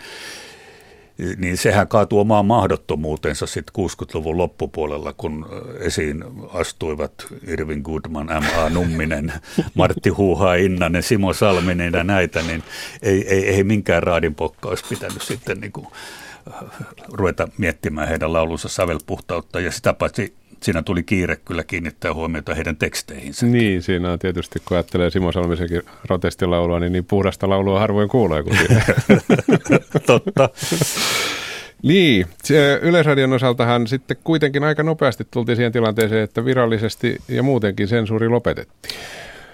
niin 1.37 1.57
sehän 1.57 1.89
kaatuu 1.89 2.21
omaan 2.21 2.47
mahdottomuutensa 2.47 3.47
sitten 3.47 3.85
60-luvun 3.85 4.39
loppupuolella, 4.39 5.13
kun 5.13 5.47
esiin 5.79 6.25
astuivat 6.53 7.27
Irvin 7.47 7.81
Goodman, 7.81 8.27
M.A. 8.27 8.71
Numminen, 8.71 9.33
Martti 9.75 10.11
Huuha 10.11 10.55
Innanen, 10.55 11.03
Simo 11.03 11.33
Salminen 11.33 11.93
ja 11.93 12.05
näitä, 12.05 12.43
niin 12.43 12.63
ei, 13.03 13.29
ei, 13.29 13.49
ei 13.49 13.65
minkään 13.65 14.03
raadin 14.03 14.35
pokka 14.35 14.69
olisi 14.69 14.85
pitänyt 14.89 15.23
sitten 15.23 15.61
niin 15.61 15.73
kuin 15.73 15.87
ruveta 17.13 17.49
miettimään 17.59 18.09
heidän 18.09 18.33
laulunsa 18.33 18.69
sävelpuhtautta 18.69 19.61
ja 19.61 19.73
sitä 19.73 19.93
paitsi 19.93 20.42
siinä 20.63 20.83
tuli 20.83 21.03
kiire 21.03 21.37
kyllä 21.37 21.65
kiinnittää 21.65 22.15
huomiota 22.15 22.55
heidän 22.55 22.77
teksteihinsä. 22.77 23.47
Niin, 23.47 23.83
siinä 23.83 24.13
on 24.13 24.19
tietysti, 24.19 24.63
kun 24.65 24.77
ajattelee 24.77 25.11
Simo 25.11 25.33
Salmisenkin 25.33 25.83
protestilaulua, 26.07 26.81
niin 26.81 26.93
niin 26.93 27.05
puhdasta 27.05 27.49
laulua 27.49 27.81
harvoin 27.81 28.09
kuulee 28.09 28.43
kuin 28.43 28.59
Totta. 30.07 30.49
Niin, 31.83 32.27
Yleisradion 32.83 33.33
osaltahan 33.33 33.87
sitten 33.87 34.17
kuitenkin 34.25 34.65
aika 34.65 34.83
nopeasti 34.83 35.27
tultiin 35.31 35.57
siihen 35.57 35.73
tilanteeseen, 35.73 36.25
että 36.25 36.45
virallisesti 36.45 37.19
ja 37.29 37.43
muutenkin 37.43 37.89
sensuuri 37.89 38.29
lopetettiin. 38.29 38.95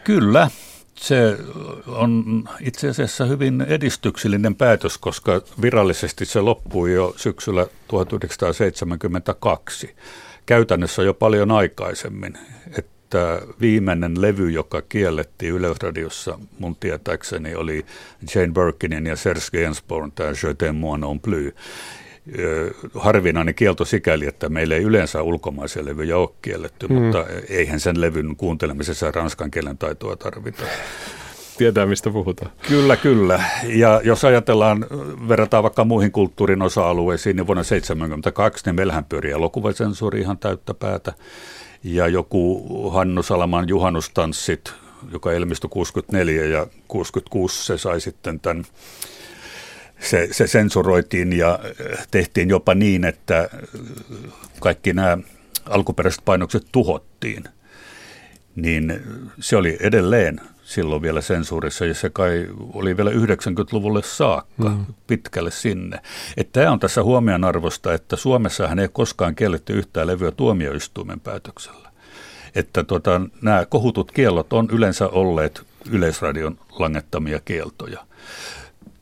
Kyllä, 0.04 0.50
se 0.94 1.36
on 1.86 2.44
itse 2.60 2.88
asiassa 2.88 3.24
hyvin 3.24 3.66
edistyksellinen 3.68 4.54
päätös, 4.54 4.98
koska 4.98 5.42
virallisesti 5.62 6.24
se 6.24 6.40
loppui 6.40 6.92
jo 6.92 7.14
syksyllä 7.16 7.66
1972. 7.88 9.94
Käytännössä 10.48 11.02
jo 11.02 11.14
paljon 11.14 11.50
aikaisemmin. 11.50 12.38
Että 12.78 13.42
viimeinen 13.60 14.20
levy, 14.20 14.50
joka 14.50 14.82
kiellettiin 14.82 15.54
Yleisradiossa 15.54 16.38
mun 16.58 16.76
tietääkseni, 16.76 17.54
oli 17.54 17.86
Jane 18.34 18.52
Birkinin 18.52 19.06
ja 19.06 19.16
Serge 19.16 19.40
Gainsbourg, 19.52 20.12
tämä 20.14 20.30
Je 20.30 20.52
t'aime 20.52 20.72
moi 20.72 20.98
non 20.98 21.20
plus 21.20 21.54
harvinainen 22.94 23.54
kielto 23.54 23.84
sikäli, 23.84 24.26
että 24.26 24.48
meillä 24.48 24.74
ei 24.74 24.82
yleensä 24.82 25.22
ulkomaisia 25.22 25.84
levyjä 25.84 26.16
ole 26.16 26.30
kielletty, 26.42 26.86
mm. 26.86 26.94
mutta 26.94 27.26
eihän 27.48 27.80
sen 27.80 28.00
levyn 28.00 28.36
kuuntelemisessa 28.36 29.10
ranskan 29.10 29.50
kielen 29.50 29.78
taitoa 29.78 30.16
tarvita. 30.16 30.62
Tietää, 31.58 31.86
mistä 31.86 32.10
puhutaan. 32.10 32.50
Kyllä, 32.68 32.96
kyllä. 32.96 33.44
Ja 33.66 34.00
jos 34.04 34.24
ajatellaan, 34.24 34.86
verrataan 35.28 35.62
vaikka 35.62 35.84
muihin 35.84 36.12
kulttuurin 36.12 36.62
osa-alueisiin, 36.62 37.36
niin 37.36 37.46
vuonna 37.46 37.64
1972 37.64 38.64
niin 38.66 38.76
meillähän 38.76 39.04
pyörii 39.04 39.32
elokuvasensuuri 39.32 40.20
ihan 40.20 40.38
täyttä 40.38 40.74
päätä. 40.74 41.12
Ja 41.84 42.08
joku 42.08 42.90
Hannu 42.90 43.22
Salaman 43.22 43.68
juhannustanssit, 43.68 44.72
joka 45.12 45.32
ilmestyi 45.32 45.70
64 45.70 46.44
ja 46.44 46.66
66 46.88 47.64
se 47.64 47.78
sai 47.78 48.00
sitten 48.00 48.40
tämän 48.40 48.64
se, 50.00 50.28
se 50.30 50.46
sensuroitiin 50.46 51.32
ja 51.32 51.58
tehtiin 52.10 52.48
jopa 52.48 52.74
niin, 52.74 53.04
että 53.04 53.48
kaikki 54.60 54.92
nämä 54.92 55.18
alkuperäiset 55.64 56.24
painokset 56.24 56.66
tuhottiin. 56.72 57.44
Niin 58.56 59.00
se 59.40 59.56
oli 59.56 59.76
edelleen 59.80 60.40
silloin 60.68 61.02
vielä 61.02 61.20
sensuurissa 61.20 61.84
ja 61.84 61.94
se 61.94 62.10
kai 62.10 62.46
oli 62.72 62.96
vielä 62.96 63.10
90-luvulle 63.10 64.02
saakka 64.02 64.68
mm. 64.68 64.84
pitkälle 65.06 65.50
sinne. 65.50 66.00
Että 66.36 66.60
tämä 66.60 66.72
on 66.72 66.78
tässä 66.78 67.02
huomionarvosta, 67.02 67.94
että 67.94 68.16
Suomessahan 68.16 68.78
ei 68.78 68.88
koskaan 68.88 69.34
kielletty 69.34 69.72
yhtään 69.72 70.06
levyä 70.06 70.30
tuomioistuimen 70.30 71.20
päätöksellä. 71.20 71.88
Että 72.54 72.84
tota, 72.84 73.20
nämä 73.42 73.66
kohutut 73.66 74.12
kiellot 74.12 74.52
on 74.52 74.68
yleensä 74.72 75.08
olleet 75.08 75.62
yleisradion 75.90 76.58
langettamia 76.70 77.40
kieltoja. 77.44 78.04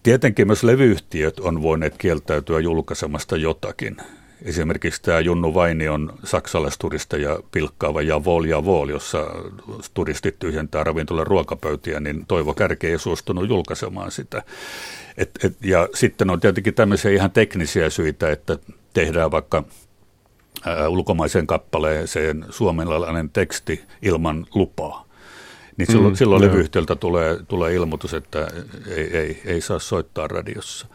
Tietenkin 0.03 0.47
myös 0.47 0.63
levyyhtiöt 0.65 1.41
on 1.41 1.63
voineet 1.63 1.99
kieltäytyä 1.99 2.61
julkaisemasta 2.61 3.37
jotakin. 3.37 3.97
Esimerkiksi 4.43 5.03
tämä 5.03 5.21
Junnu 5.21 5.55
Vainion 5.55 6.13
saksalaisturisteja 6.25 7.39
pilkkaava 7.53 8.03
Javol 8.03 8.45
Javol, 8.45 8.89
jossa 8.89 9.27
turistit 9.95 10.39
tyhjentää 10.39 10.85
ravintolan 10.85 11.27
ruokapöytiä, 11.27 12.01
niin 12.01 12.27
Toivo 12.29 12.55
Kärke 12.55 12.89
ei 12.89 12.99
suostunut 12.99 13.49
julkaisemaan 13.49 14.11
sitä. 14.11 14.43
Et, 15.17 15.31
et, 15.45 15.57
ja 15.65 15.89
sitten 15.95 16.31
on 16.31 16.41
tietenkin 16.41 16.75
tämmöisiä 16.75 17.11
ihan 17.11 17.31
teknisiä 17.31 17.91
syitä, 17.91 18.31
että 18.31 18.59
tehdään 18.93 19.31
vaikka 19.31 19.65
ulkomaisen 20.89 21.47
kappaleeseen 21.47 22.47
suomalainen 22.51 23.31
teksti 23.31 23.85
ilman 24.03 24.47
lupaa 24.55 25.07
niin 25.77 25.87
silloin, 25.87 26.15
mm, 26.15 26.17
silloin 26.17 26.43
levyyhtiöltä 26.43 26.97
tulee, 26.97 27.39
tulee 27.49 27.75
ilmoitus, 27.75 28.15
että 28.15 28.49
ei, 28.89 29.17
ei, 29.17 29.43
ei 29.45 29.61
saa 29.61 29.79
soittaa 29.79 30.29
radiossa. 30.29 30.87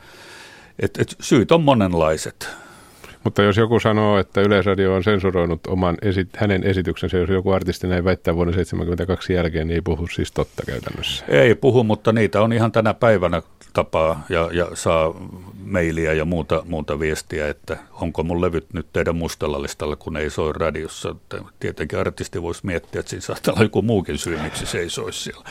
Et, 0.79 0.97
et 0.97 1.15
syyt 1.19 1.51
on 1.51 1.63
monenlaiset. 1.63 2.49
Mutta 3.23 3.43
jos 3.43 3.57
joku 3.57 3.79
sanoo, 3.79 4.19
että 4.19 4.41
Yleisradio 4.41 4.93
on 4.93 5.03
sensuroinut 5.03 5.67
oman 5.67 5.97
esi- 6.01 6.27
hänen 6.37 6.63
esityksensä, 6.63 7.17
jos 7.17 7.29
joku 7.29 7.51
artisti 7.51 7.87
näin 7.87 8.03
väittää 8.03 8.35
vuonna 8.35 8.53
1972 8.53 9.33
jälkeen, 9.33 9.67
niin 9.67 9.75
ei 9.75 9.81
puhu 9.81 10.07
siis 10.07 10.31
totta 10.31 10.63
käytännössä. 10.65 11.25
Ei 11.27 11.55
puhu, 11.55 11.83
mutta 11.83 12.11
niitä 12.11 12.41
on 12.41 12.53
ihan 12.53 12.71
tänä 12.71 12.93
päivänä 12.93 13.41
tapaa 13.73 14.25
ja, 14.29 14.49
ja 14.53 14.67
saa 14.73 15.13
mailia 15.65 16.13
ja 16.13 16.25
muuta, 16.25 16.63
muuta 16.65 16.99
viestiä, 16.99 17.49
että 17.49 17.77
onko 17.91 18.23
mun 18.23 18.41
levyt 18.41 18.73
nyt 18.73 18.87
teidän 18.93 19.15
mustalla 19.15 19.61
listalla, 19.61 19.95
kun 19.95 20.17
ei 20.17 20.29
soi 20.29 20.53
radiossa. 20.53 21.15
Tietenkin 21.59 21.99
artisti 21.99 22.41
voisi 22.41 22.65
miettiä, 22.65 22.99
että 22.99 23.09
siinä 23.09 23.21
saattaa 23.21 23.53
olla 23.53 23.63
joku 23.63 23.81
muukin 23.81 24.17
syy, 24.17 24.39
miksi 24.43 24.65
se 24.65 24.79
ei 24.79 24.89
soi 24.89 25.13
siellä. 25.13 25.43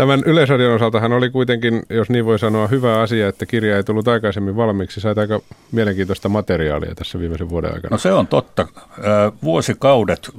Tämän 0.00 0.22
Yleisradion 0.26 0.74
osaltahan 0.74 1.12
oli 1.12 1.30
kuitenkin, 1.30 1.82
jos 1.90 2.10
niin 2.10 2.24
voi 2.24 2.38
sanoa, 2.38 2.66
hyvä 2.66 3.00
asia, 3.00 3.28
että 3.28 3.46
kirja 3.46 3.76
ei 3.76 3.84
tullut 3.84 4.08
aikaisemmin 4.08 4.56
valmiiksi. 4.56 5.00
Sait 5.00 5.18
aika 5.18 5.40
mielenkiintoista 5.72 6.28
materiaalia 6.28 6.94
tässä 6.94 7.18
viimeisen 7.18 7.50
vuoden 7.50 7.74
aikana. 7.74 7.94
No 7.94 7.98
se 7.98 8.12
on 8.12 8.26
totta. 8.26 8.66
Vuosikaudet 9.42 10.30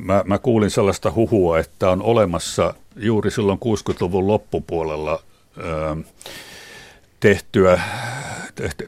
mä, 0.00 0.22
mä 0.26 0.38
kuulin 0.38 0.70
sellaista 0.70 1.12
huhua, 1.14 1.58
että 1.58 1.90
on 1.90 2.02
olemassa 2.02 2.74
juuri 2.96 3.30
silloin 3.30 3.58
60-luvun 3.58 4.26
loppupuolella 4.26 5.22
tehtyä, 7.20 7.80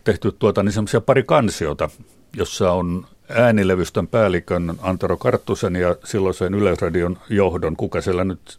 tehty, 0.05 0.33
tuota, 0.39 0.63
niin 0.63 0.75
pari 1.07 1.23
kansiota, 1.23 1.91
jossa 2.37 2.73
on 2.73 3.07
äänilevystön 3.29 4.09
päällikön 4.09 4.75
Antero 4.83 5.17
Karttusen 5.17 5.77
ja 5.77 5.97
silloisen 6.05 6.55
Yleisradion 6.55 7.19
johdon, 7.31 7.77
kuka 7.77 8.01
siellä 8.01 8.25
nyt 8.25 8.59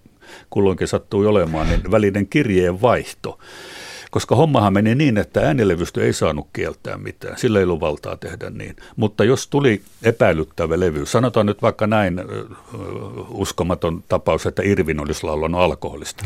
kulloinkin 0.50 0.88
sattui 0.88 1.28
olemaan, 1.28 1.68
niin 1.68 1.92
välinen 1.92 2.28
kirjeen 2.28 2.82
vaihto. 2.82 3.40
Koska 4.12 4.36
hommahan 4.36 4.74
meni 4.74 4.96
niin, 4.96 5.18
että 5.18 5.42
äänilevystö 5.42 6.06
ei 6.06 6.14
saanut 6.14 6.48
kieltää 6.54 6.98
mitään, 6.98 7.38
sillä 7.38 7.60
ei 7.60 7.64
ollut 7.64 7.80
valtaa 7.80 8.18
tehdä 8.18 8.50
niin. 8.50 8.76
Mutta 8.96 9.24
jos 9.24 9.48
tuli 9.48 9.82
epäilyttävä 10.04 10.80
levy, 10.80 11.06
sanotaan 11.06 11.46
nyt 11.46 11.62
vaikka 11.62 11.88
näin 11.88 12.22
uskomaton 13.30 14.04
tapaus, 14.08 14.46
että 14.46 14.62
Irvin 14.66 15.00
olisi 15.00 15.24
laulanut 15.24 15.62
alkoholista, 15.62 16.26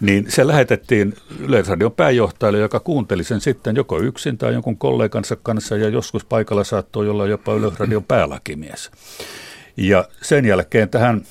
niin 0.00 0.26
se 0.28 0.46
lähetettiin 0.46 1.14
Yleisradion 1.40 1.92
pääjohtajalle, 1.92 2.58
joka 2.58 2.80
kuunteli 2.80 3.24
sen 3.24 3.40
sitten 3.40 3.76
joko 3.76 4.00
yksin 4.00 4.38
tai 4.38 4.52
jonkun 4.52 4.78
kollegansa 4.78 5.36
kanssa 5.36 5.76
ja 5.76 5.88
joskus 5.88 6.24
paikalla 6.24 6.64
saattoi 6.64 7.08
olla 7.08 7.26
jopa 7.26 7.54
Yleisradion 7.54 8.04
päälakimies. 8.04 8.90
Ja 9.76 10.08
sen 10.22 10.44
jälkeen 10.44 10.88
tähän 10.88 11.22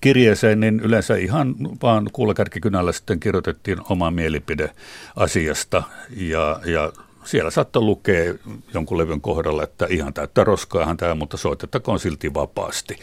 kirjeeseen, 0.00 0.60
niin 0.60 0.80
yleensä 0.80 1.16
ihan 1.16 1.54
vaan 1.82 2.10
kuulakärkikynällä 2.12 2.92
sitten 2.92 3.20
kirjoitettiin 3.20 3.78
oma 3.88 4.10
mielipide 4.10 4.70
asiasta 5.16 5.82
ja, 6.16 6.60
ja 6.64 6.92
siellä 7.24 7.50
saattoi 7.50 7.82
lukea 7.82 8.34
jonkun 8.74 8.98
levyn 8.98 9.20
kohdalla, 9.20 9.64
että 9.64 9.86
ihan 9.90 10.14
täyttä 10.14 10.44
roskaahan 10.44 10.96
tämä, 10.96 11.14
mutta 11.14 11.36
soitettakoon 11.36 12.00
silti 12.00 12.34
vapaasti. 12.34 12.98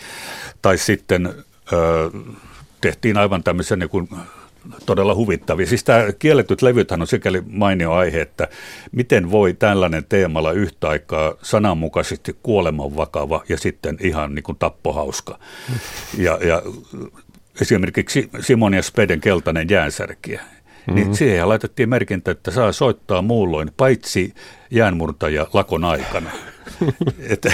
Tai 0.62 0.78
sitten 0.78 1.26
ö, 1.74 2.10
tehtiin 2.82 3.18
aivan 3.18 3.44
tämmöisen 3.44 3.80
niin 3.80 4.10
todella 4.86 5.16
huvittavia. 5.16 5.66
Siis 5.66 5.84
tämä 5.84 6.12
kielletyt 6.20 6.62
levythän 6.62 7.02
on 7.02 7.08
sikäli 7.08 7.44
mainio 7.50 7.94
aihe, 7.94 8.22
että 8.22 8.48
miten 8.92 9.32
voi 9.32 9.54
tällainen 9.54 10.06
teemalla 10.10 10.52
yhtä 10.52 10.90
aikaa 10.90 11.34
sananmukaisesti 11.42 12.38
kuoleman 12.44 12.96
vakava 12.96 13.44
ja 13.50 13.58
sitten 13.58 13.98
ihan 14.02 14.36
niin 14.36 14.44
kuin 14.44 14.58
tappohauska. 14.58 15.40
Ja, 16.18 16.40
ja 16.42 16.62
esimerkiksi 17.62 18.30
Simon 18.40 18.74
ja 18.74 18.84
Speden 18.84 19.22
keltainen 19.22 19.68
jäänsärkiä. 19.70 20.42
Niin 20.42 20.96
mm-hmm. 20.96 21.10
Niin 21.10 21.16
siihen 21.16 21.50
laitettiin 21.50 21.90
merkintä, 21.90 22.32
että 22.32 22.52
saa 22.52 22.72
soittaa 22.72 23.22
muulloin, 23.22 23.72
paitsi 23.78 24.34
jäänmurtaja 24.72 25.48
lakon 25.54 25.84
aikana. 25.84 26.30
että, 27.30 27.54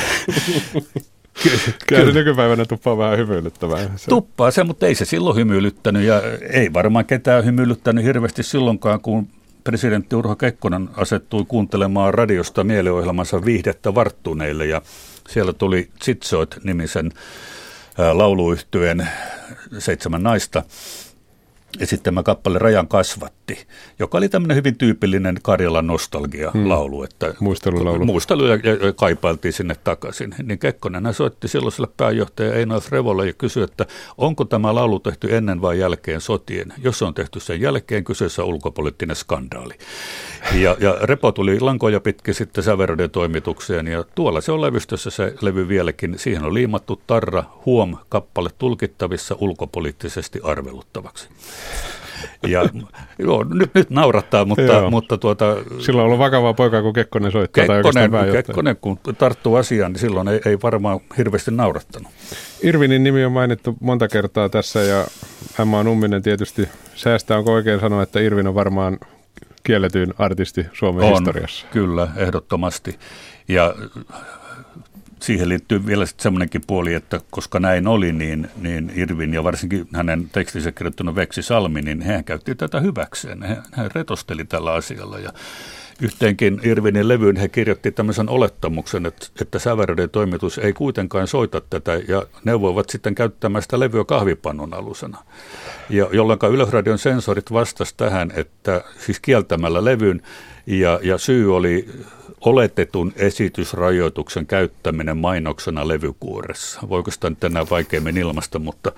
Kyllä 1.88 2.06
se 2.06 2.12
nykypäivänä 2.12 2.66
tuppaa 2.66 2.98
vähän 2.98 3.18
hymyilyttävää. 3.18 3.90
Se. 3.96 4.10
Tuppaa 4.10 4.52
se, 4.52 4.64
mutta 4.64 4.88
ei 4.88 4.96
se 4.96 5.06
silloin 5.06 5.36
hymyilyttänyt 5.36 6.04
ja 6.04 6.22
ei 6.50 6.74
varmaan 6.74 7.06
ketään 7.06 7.46
hymyilyttänyt 7.46 8.04
hirveästi 8.04 8.44
silloinkaan, 8.44 9.02
kun 9.02 9.28
presidentti 9.64 10.16
Urho 10.16 10.36
Kekkonen 10.36 10.90
asettui 10.96 11.46
kuuntelemaan 11.48 12.14
radiosta 12.14 12.64
mielenohjelmansa 12.64 13.46
viihdettä 13.46 13.96
varttuneille 13.96 14.66
ja 14.66 14.82
siellä 15.30 15.54
tuli 15.54 15.90
Tsitsoit-nimisen 16.00 17.12
lauluyhtyeen 18.14 19.08
seitsemän 19.80 20.24
naista 20.24 20.64
esittämä 21.80 22.24
kappale 22.24 22.60
Rajan 22.60 22.88
kasvatti, 22.88 23.68
joka 24.00 24.18
oli 24.18 24.30
tämmöinen 24.30 24.58
hyvin 24.58 24.78
tyypillinen 24.78 25.40
Karjalan 25.42 25.88
nostalgia-laulu. 25.88 26.98
Hmm. 26.98 27.06
Että 27.06 27.34
Muistelulaulu. 27.40 28.06
Muistelu 28.06 28.46
ja, 28.46 28.56
ja 28.56 28.94
kaipailtiin 28.96 29.54
sinne 29.54 29.76
takaisin. 29.84 30.36
Niin 30.44 30.60
Kekkonen 30.60 31.14
soitti 31.14 31.48
silloiselle 31.48 31.88
pääjohtaja 31.98 32.54
Einar 32.54 32.82
Frevolle 32.82 33.28
ja 33.28 33.34
kysyi, 33.34 33.64
että 33.64 33.86
onko 34.18 34.46
tämä 34.46 34.76
laulu 34.76 35.00
tehty 35.00 35.36
ennen 35.36 35.62
vai 35.62 35.80
jälkeen 35.80 36.22
sotien. 36.22 36.74
Jos 36.84 37.00
se 37.00 37.06
on 37.06 37.14
tehty 37.14 37.40
sen 37.40 37.62
jälkeen, 37.62 38.04
kyseessä 38.04 38.44
on 38.44 38.48
ulkopoliittinen 38.48 39.16
skandaali. 39.16 39.74
Ja, 40.54 40.76
ja 40.80 40.98
Repo 41.02 41.32
tuli 41.32 41.60
lankoja 41.60 42.00
pitkin 42.00 42.34
sitten 42.34 42.64
Säveröiden 42.64 43.12
toimitukseen 43.12 43.88
ja 43.88 44.04
tuolla 44.16 44.42
se 44.42 44.52
on 44.52 44.62
levystössä 44.62 45.10
se 45.10 45.36
levy 45.42 45.68
vieläkin. 45.68 46.20
Siihen 46.20 46.44
on 46.44 46.54
liimattu 46.54 47.02
tarra, 47.08 47.44
huom, 47.66 47.98
kappale 48.10 48.50
tulkittavissa 48.58 49.36
ulkopoliittisesti 49.40 50.40
arveluttavaksi. 50.44 51.30
Ja 52.48 52.70
joo, 53.20 53.44
nyt, 53.44 53.74
nyt 53.74 53.90
naurattaa, 53.90 54.46
mutta, 54.46 54.90
mutta 54.90 55.18
tuota... 55.18 55.56
Silloin 55.80 56.02
on 56.02 56.06
ollut 56.06 56.20
vakavaa 56.20 56.54
poikaa, 56.54 56.82
kun 56.82 56.94
Kekkonen 56.94 57.32
soittaa. 57.32 57.66
Kekkonen, 57.66 58.12
tai 58.12 58.32
Kekkonen, 58.32 58.78
kun 58.78 59.00
tarttuu 59.18 59.56
asiaan, 59.56 59.92
niin 59.92 60.00
silloin 60.00 60.28
ei, 60.28 60.42
ei 60.46 60.58
varmaan 60.64 61.00
hirveästi 61.18 61.52
naurattanut. 61.52 62.12
Irvinin 62.64 63.04
nimi 63.04 63.26
on 63.26 63.32
mainittu 63.32 63.76
monta 63.80 64.08
kertaa 64.08 64.50
tässä 64.50 64.80
ja 64.80 65.08
Emma 65.60 65.84
Numminen 65.84 66.22
tietysti 66.22 66.70
säästää. 66.96 67.38
Onko 67.38 67.54
oikein 67.54 67.80
sanoa, 67.80 68.04
että 68.04 68.20
Irvin 68.20 68.48
on 68.48 68.56
varmaan 68.56 68.98
kielletyin 69.64 70.14
artisti 70.18 70.66
Suomen 70.74 71.04
on, 71.04 71.12
historiassa? 71.12 71.66
kyllä, 71.72 72.08
ehdottomasti. 72.18 73.00
Ja 73.48 73.76
siihen 75.24 75.50
liittyy 75.50 75.86
vielä 75.86 76.06
semmoinenkin 76.18 76.62
puoli, 76.68 76.94
että 76.94 77.22
koska 77.32 77.60
näin 77.60 77.88
oli, 77.88 78.14
niin, 78.14 78.48
niin 78.62 78.92
Irvin 78.96 79.34
ja 79.34 79.44
varsinkin 79.44 79.88
hänen 79.94 80.30
tekstinsä 80.30 80.72
kirjoittanut 80.72 81.16
Veksi 81.16 81.42
Salmi, 81.42 81.82
niin 81.82 82.02
hän 82.02 82.24
käytti 82.24 82.56
tätä 82.56 82.80
hyväkseen. 82.80 83.44
Hän, 83.44 83.64
hän 83.72 83.90
retosteli 83.96 84.46
tällä 84.46 84.74
asialla 84.74 85.20
ja 85.20 85.34
yhteenkin 86.02 86.60
Irvinin 86.64 87.08
levyyn 87.08 87.36
he 87.36 87.48
kirjoitti 87.48 87.92
tämmöisen 87.92 88.30
olettamuksen, 88.30 89.06
että, 89.06 89.28
että 89.42 89.60
säväröiden 89.60 90.10
toimitus 90.10 90.58
ei 90.58 90.74
kuitenkaan 90.74 91.28
soita 91.28 91.62
tätä 91.70 92.02
ja 92.08 92.24
neuvoivat 92.44 92.90
sitten 92.90 93.16
käyttämään 93.16 93.62
sitä 93.62 93.80
levyä 93.80 94.04
kahvipannun 94.04 94.74
alusena. 94.74 95.18
Ja 95.90 96.08
jolloin 96.12 96.40
Yleisradion 96.52 96.98
sensorit 96.98 97.52
vastasivat 97.52 97.98
tähän, 97.98 98.32
että 98.36 98.84
siis 99.00 99.20
kieltämällä 99.20 99.86
levyn 99.86 100.22
ja, 100.66 101.00
ja 101.04 101.18
syy 101.18 101.56
oli 101.56 101.90
oletetun 102.46 103.14
esitysrajoituksen 103.16 104.48
käyttäminen 104.48 105.18
mainoksena 105.18 105.88
levykuoressa. 105.88 106.82
Voiko 106.90 107.12
sitä 107.12 107.30
nyt 107.30 107.44
enää 107.44 107.66
vaikeammin 107.70 108.18
ilmasta, 108.18 108.60
mutta, 108.60 108.92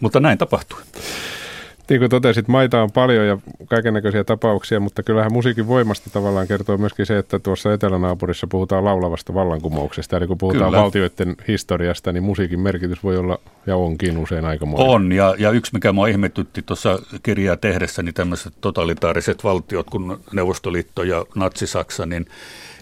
mutta 0.00 0.20
näin 0.20 0.38
tapahtui 0.38 0.80
niin 1.88 2.00
kuin 2.00 2.10
totesit, 2.10 2.48
maita 2.48 2.82
on 2.82 2.92
paljon 2.92 3.26
ja 3.26 3.38
kaikenlaisia 3.66 4.24
tapauksia, 4.24 4.80
mutta 4.80 5.02
kyllähän 5.02 5.32
musiikin 5.32 5.66
voimasta 5.66 6.10
tavallaan 6.10 6.46
kertoo 6.46 6.78
myöskin 6.78 7.06
se, 7.06 7.18
että 7.18 7.38
tuossa 7.38 7.72
etelänaapurissa 7.72 8.46
puhutaan 8.46 8.84
laulavasta 8.84 9.34
vallankumouksesta. 9.34 10.16
Eli 10.16 10.26
kun 10.26 10.38
puhutaan 10.38 10.70
Kyllä. 10.70 10.82
valtioiden 10.82 11.36
historiasta, 11.48 12.12
niin 12.12 12.22
musiikin 12.22 12.60
merkitys 12.60 13.04
voi 13.04 13.16
olla 13.16 13.38
ja 13.66 13.76
onkin 13.76 14.18
usein 14.18 14.44
aika 14.44 14.66
moni. 14.66 14.84
On, 14.88 15.12
ja, 15.12 15.34
ja 15.38 15.50
yksi 15.50 15.72
mikä 15.74 15.92
mua 15.92 16.06
ihmetytti 16.06 16.62
tuossa 16.62 16.98
kirjaa 17.22 17.56
tehdessä, 17.56 18.02
niin 18.02 18.14
tämmöiset 18.14 18.52
totalitaariset 18.60 19.44
valtiot 19.44 19.90
kuin 19.90 20.16
Neuvostoliitto 20.32 21.02
ja 21.02 21.24
Natsi-Saksa, 21.34 22.06
niin, 22.06 22.26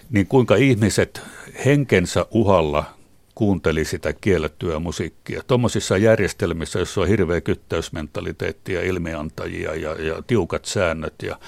niin 0.09 0.27
kuinka 0.27 0.55
ihmiset 0.55 1.21
henkensä 1.65 2.25
uhalla 2.31 2.94
kuunteli 3.35 3.85
sitä 3.85 4.13
kiellettyä 4.13 4.79
musiikkia. 4.79 5.41
Tuommoisissa 5.47 5.97
järjestelmissä, 5.97 6.79
joissa 6.79 7.01
on 7.01 7.07
hirveä 7.07 7.41
kyttäysmentaliteetti 7.41 8.73
ja 8.73 8.81
ilmiantajia 8.81 9.75
ja, 9.75 9.93
ja 9.93 10.21
tiukat 10.27 10.65
säännöt 10.65 11.13
ja, 11.23 11.39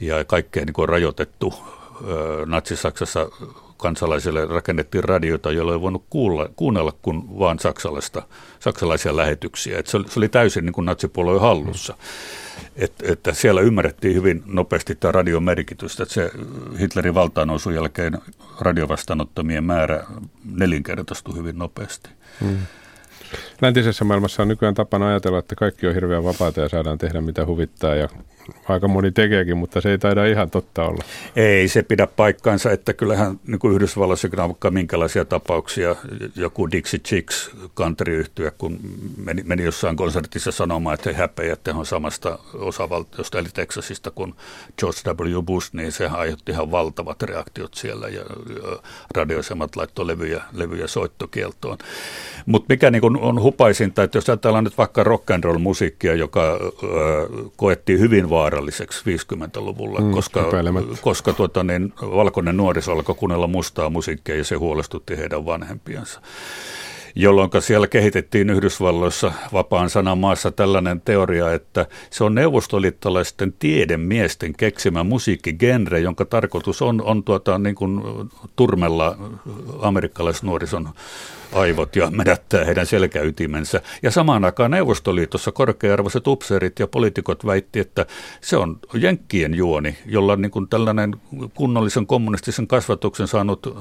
ja 0.00 0.24
kaikkea 0.24 0.64
niin 0.64 0.74
kuin 0.74 0.88
rajoitettu. 0.88 1.54
Natsi-Saksassa 2.46 3.30
kansalaisille 3.82 4.44
rakennettiin 4.44 5.04
radioita, 5.04 5.52
joilla 5.52 5.72
ei 5.72 5.80
voinut 5.80 6.04
kuulla, 6.10 6.48
kuunnella 6.56 6.92
kuin 7.02 7.38
vain 7.38 7.58
saksalaista, 7.58 8.22
saksalaisia 8.60 9.16
lähetyksiä. 9.16 9.78
Et 9.78 9.86
se, 9.86 9.96
oli, 9.96 10.08
se 10.08 10.20
oli 10.20 10.28
täysin 10.28 10.64
niin 10.64 10.72
kuin 10.72 10.84
natsipuolueen 10.84 11.40
hallussa. 11.40 11.96
Et, 12.76 12.92
että 13.02 13.34
siellä 13.34 13.60
ymmärrettiin 13.60 14.14
hyvin 14.14 14.42
nopeasti 14.46 14.94
tämä 14.94 15.12
radion 15.12 15.42
merkitystä. 15.42 16.02
Että 16.02 16.14
se 16.14 16.30
Hitlerin 16.80 17.14
valtaannousun 17.14 17.74
jälkeen 17.74 18.18
radiovastaanottamien 18.60 19.64
määrä 19.64 20.04
nelinkertaistui 20.44 21.36
hyvin 21.36 21.58
nopeasti. 21.58 22.10
Hmm. 22.40 22.58
Läntisessä 23.62 24.04
maailmassa 24.04 24.42
on 24.42 24.48
nykyään 24.48 24.74
tapana 24.74 25.08
ajatella, 25.08 25.38
että 25.38 25.54
kaikki 25.54 25.86
on 25.86 25.94
hirveän 25.94 26.24
vapaata 26.24 26.60
ja 26.60 26.68
saadaan 26.68 26.98
tehdä 26.98 27.20
mitä 27.20 27.46
huvittaa 27.46 27.94
ja 27.94 28.08
aika 28.68 28.88
moni 28.88 29.10
tekeekin, 29.10 29.56
mutta 29.56 29.80
se 29.80 29.90
ei 29.90 29.98
taida 29.98 30.26
ihan 30.26 30.50
totta 30.50 30.84
olla. 30.84 31.04
Ei 31.36 31.68
se 31.68 31.82
pidä 31.82 32.06
paikkaansa, 32.06 32.70
että 32.70 32.92
kyllähän 32.92 33.40
niin 33.46 33.72
Yhdysvalloissa 33.72 34.28
on 34.32 34.48
vaikka 34.48 34.70
minkälaisia 34.70 35.24
tapauksia, 35.24 35.96
joku 36.36 36.70
Dixie 36.70 37.00
Chicks 37.00 37.50
country 37.76 38.24
kun 38.58 38.78
meni, 39.16 39.42
meni 39.46 39.64
jossain 39.64 39.96
konsertissa 39.96 40.52
sanomaan, 40.52 40.94
että 40.94 41.10
he 41.10 41.16
häpeä, 41.16 41.52
että 41.52 41.72
he 41.72 41.78
on 41.78 41.86
samasta 41.86 42.38
osavaltiosta, 42.54 43.38
eli 43.38 43.48
Texasista 43.54 44.10
kuin 44.10 44.34
George 44.78 45.24
W. 45.24 45.42
Bush, 45.42 45.70
niin 45.72 45.92
se 45.92 46.06
aiheutti 46.06 46.52
ihan 46.52 46.70
valtavat 46.70 47.22
reaktiot 47.22 47.74
siellä 47.74 48.08
ja 48.08 48.24
radioisemat 49.14 49.76
laittoi 49.76 50.06
levyjä, 50.06 50.42
levyjä 50.52 50.86
soittokieltoon. 50.86 51.78
Mutta 52.46 52.66
mikä 52.68 52.90
niin 52.90 53.16
on 53.16 53.42
hupaisinta, 53.42 54.02
että 54.02 54.18
jos 54.18 54.28
ajatellaan 54.28 54.64
nyt 54.64 54.78
vaikka 54.78 55.04
rock 55.04 55.30
and 55.30 55.44
roll 55.44 55.58
musiikkia, 55.58 56.14
joka 56.14 56.58
koettiin 57.56 58.00
hyvin 58.00 58.30
vaaralliseksi 58.32 59.04
50-luvulla, 59.04 60.00
mm, 60.00 60.10
koska, 60.10 60.50
koska 61.00 61.32
tuota, 61.32 61.64
niin, 61.64 61.92
valkoinen 62.00 62.56
nuoriso 62.56 62.92
alkoi 62.92 63.14
kuunnella 63.14 63.46
mustaa 63.46 63.90
musiikkia 63.90 64.36
ja 64.36 64.44
se 64.44 64.54
huolestutti 64.54 65.16
heidän 65.16 65.46
vanhempiansa. 65.46 66.20
Jolloin 67.14 67.50
siellä 67.60 67.86
kehitettiin 67.86 68.50
Yhdysvalloissa 68.50 69.32
vapaan 69.52 69.90
sanan 69.90 70.18
maassa 70.18 70.50
tällainen 70.50 71.00
teoria, 71.00 71.52
että 71.52 71.86
se 72.10 72.24
on 72.24 72.34
neuvostoliittolaisten 72.34 73.54
tiedemiesten 73.58 74.52
keksimä 74.56 75.04
musiikkigenre, 75.04 76.00
jonka 76.00 76.24
tarkoitus 76.24 76.82
on, 76.82 77.02
on 77.02 77.24
tuota, 77.24 77.58
niin 77.58 77.74
kuin 77.74 78.00
turmella 78.56 79.16
amerikkalaisnuorison 79.82 80.88
aivot 81.52 81.96
ja 81.96 82.10
medättää 82.10 82.64
heidän 82.64 82.86
selkäytimensä. 82.86 83.82
Ja 84.02 84.10
samaan 84.10 84.44
aikaan 84.44 84.70
Neuvostoliitossa 84.70 85.52
korkearvoiset 85.52 86.26
upseerit 86.26 86.78
ja 86.78 86.86
poliitikot 86.86 87.46
väitti, 87.46 87.80
että 87.80 88.06
se 88.40 88.56
on 88.56 88.78
jenkkien 88.94 89.54
juoni, 89.54 89.98
jolla 90.06 90.36
niin 90.36 90.50
kuin 90.50 90.68
tällainen 90.68 91.16
kunnollisen 91.54 92.06
kommunistisen 92.06 92.66
kasvatuksen 92.66 93.28
saanut 93.28 93.76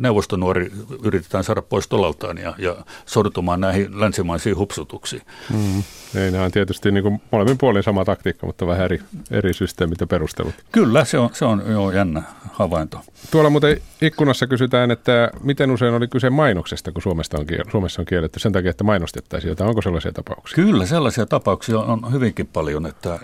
neuvostonuori 0.00 0.70
yritetään 1.02 1.44
saada 1.44 1.62
pois 1.62 1.88
tolaltaan 1.88 2.38
ja, 2.38 2.54
ja 2.58 2.76
sortumaan 3.06 3.60
näihin 3.60 4.00
länsimaisiin 4.00 4.56
hupsutuksiin. 4.56 5.22
Mm. 5.50 5.82
Ei, 6.14 6.30
nämä 6.30 6.44
on 6.44 6.50
tietysti 6.50 6.92
niin 6.92 7.02
kuin 7.02 7.22
molemmin 7.30 7.58
puolin 7.58 7.82
sama 7.82 8.04
taktiikka, 8.04 8.46
mutta 8.46 8.66
vähän 8.66 8.84
eri, 8.84 9.00
eri 9.30 9.54
systeemit 9.54 10.00
ja 10.00 10.06
perustelut. 10.06 10.54
Kyllä, 10.72 11.04
se 11.04 11.18
on, 11.18 11.30
se 11.32 11.44
on 11.44 11.62
jo 11.66 11.90
jännä 11.90 12.22
havainto. 12.52 13.00
Tuolla 13.30 13.50
muuten 13.50 13.80
ikkunassa 14.02 14.46
kysytään, 14.46 14.90
että 14.90 15.30
miten 15.42 15.70
usein 15.70 15.94
oli 15.94 16.08
kyse 16.08 16.30
mainoksesta, 16.30 16.92
kun 16.92 17.02
Suomesta 17.02 17.38
on, 17.38 17.46
Suomessa 17.70 18.02
on 18.02 18.06
kielletty 18.06 18.40
sen 18.40 18.52
takia, 18.52 18.70
että 18.70 18.84
mainostettaisiin 18.84 19.48
jotain. 19.48 19.68
Onko 19.68 19.82
sellaisia 19.82 20.12
tapauksia? 20.12 20.64
Kyllä, 20.64 20.86
sellaisia 20.86 21.26
tapauksia 21.26 21.78
on 21.78 22.12
hyvinkin 22.12 22.46
paljon, 22.46 22.86
että 22.86 23.18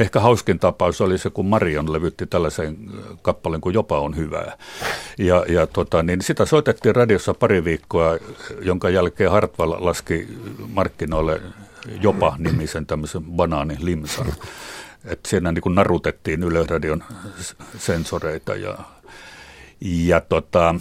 ehkä 0.00 0.20
hauskin 0.20 0.58
tapaus 0.58 1.00
oli 1.00 1.18
se, 1.18 1.30
kun 1.30 1.46
Marion 1.46 1.92
levytti 1.92 2.26
tällaisen 2.26 2.76
kappaleen 3.22 3.60
kuin 3.60 3.74
Jopa 3.74 4.00
on 4.00 4.16
hyvää. 4.16 4.56
Ja, 5.18 5.44
ja 5.48 5.66
tota, 5.66 6.02
niin 6.02 6.22
sitä 6.22 6.46
soitettiin 6.46 6.96
radiossa 6.96 7.34
pari 7.34 7.64
viikkoa, 7.64 8.18
jonka 8.60 8.90
jälkeen 8.90 9.30
Hartwell 9.30 9.74
laski 9.78 10.28
markkinoille 10.68 11.40
Jopa-nimisen 12.00 12.86
tämmöisen 12.86 13.24
banaanilimsan. 13.24 14.26
Että 15.04 15.28
siinä 15.28 15.52
niin 15.52 15.62
kuin 15.62 15.74
narutettiin 15.74 16.42
Yleisradion 16.42 17.04
sensoreita 17.78 18.54
ja, 18.54 18.78
ja 19.80 20.20
tota, 20.20 20.74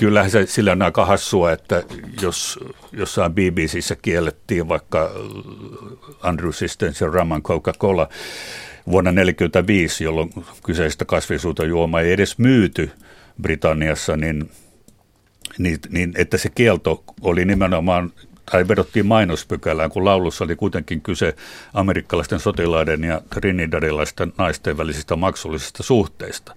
kyllähän 0.00 0.30
se 0.30 0.46
sillä 0.46 0.72
on 0.72 0.82
aika 0.82 1.04
hassua, 1.04 1.52
että 1.52 1.82
jos 2.22 2.58
jossain 2.92 3.32
BBCissä 3.32 3.96
kiellettiin 4.02 4.68
vaikka 4.68 5.10
Andrew 6.22 6.50
Sistens 6.50 7.00
ja 7.00 7.06
Raman 7.06 7.42
Coca-Cola 7.42 8.08
vuonna 8.86 9.10
1945, 9.10 10.04
jolloin 10.04 10.30
kyseistä 10.64 11.04
kasvisuutta 11.04 11.64
juoma 11.64 12.00
ei 12.00 12.12
edes 12.12 12.38
myyty 12.38 12.90
Britanniassa, 13.42 14.16
niin, 14.16 14.50
niin, 15.58 15.78
niin 15.88 16.12
että 16.16 16.38
se 16.38 16.48
kielto 16.48 17.04
oli 17.20 17.44
nimenomaan 17.44 18.12
tai 18.50 18.68
vedottiin 18.68 19.06
mainospykälään, 19.06 19.90
kun 19.90 20.04
laulussa 20.04 20.44
oli 20.44 20.56
kuitenkin 20.56 21.00
kyse 21.00 21.34
amerikkalaisten 21.74 22.40
sotilaiden 22.40 23.04
ja 23.04 23.22
trinidadilaisten 23.34 24.32
naisten 24.38 24.78
välisistä 24.78 25.16
maksullisista 25.16 25.82
suhteista. 25.82 26.56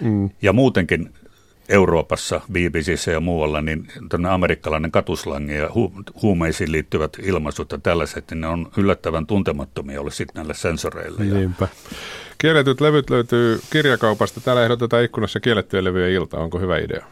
Mm. 0.00 0.30
Ja 0.42 0.52
muutenkin 0.52 1.10
Euroopassa, 1.68 2.40
BBCissä 2.52 3.10
ja 3.10 3.20
muualla, 3.20 3.62
niin 3.62 3.88
amerikkalainen 4.30 4.90
katuslangi 4.90 5.54
ja 5.54 5.68
hu- 5.68 6.12
huumeisiin 6.22 6.72
liittyvät 6.72 7.16
ilmaisut 7.22 7.72
ja 7.72 7.78
tällaiset, 7.78 8.30
niin 8.30 8.40
ne 8.40 8.46
on 8.46 8.70
yllättävän 8.76 9.26
tuntemattomia 9.26 10.00
ollut 10.00 10.14
sitten 10.14 10.34
näille 10.34 10.54
sensoreille. 10.54 11.24
Niinpä. 11.24 11.68
Kielletyt 12.38 12.80
levyt 12.80 13.10
löytyy 13.10 13.60
kirjakaupasta. 13.70 14.40
Täällä 14.40 14.62
ehdotetaan 14.62 15.04
ikkunassa 15.04 15.40
kiellettyjä 15.40 15.84
levyjä 15.84 16.08
ilta. 16.08 16.38
Onko 16.38 16.58
hyvä 16.58 16.78
idea? 16.78 17.06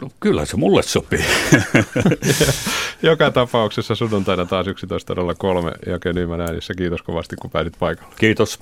No, 0.00 0.08
kyllä 0.20 0.44
se 0.44 0.56
mulle 0.56 0.82
sopii. 0.82 1.24
Joka 3.02 3.30
tapauksessa 3.30 3.94
sunnuntaina 3.94 4.46
taas 4.46 4.66
11.03 4.66 4.72
ja 5.90 6.12
Nyman 6.12 6.40
äänissä. 6.40 6.74
Kiitos 6.74 7.02
kovasti, 7.02 7.36
kun 7.36 7.50
päädit 7.50 7.74
paikalle. 7.78 8.14
Kiitos. 8.18 8.58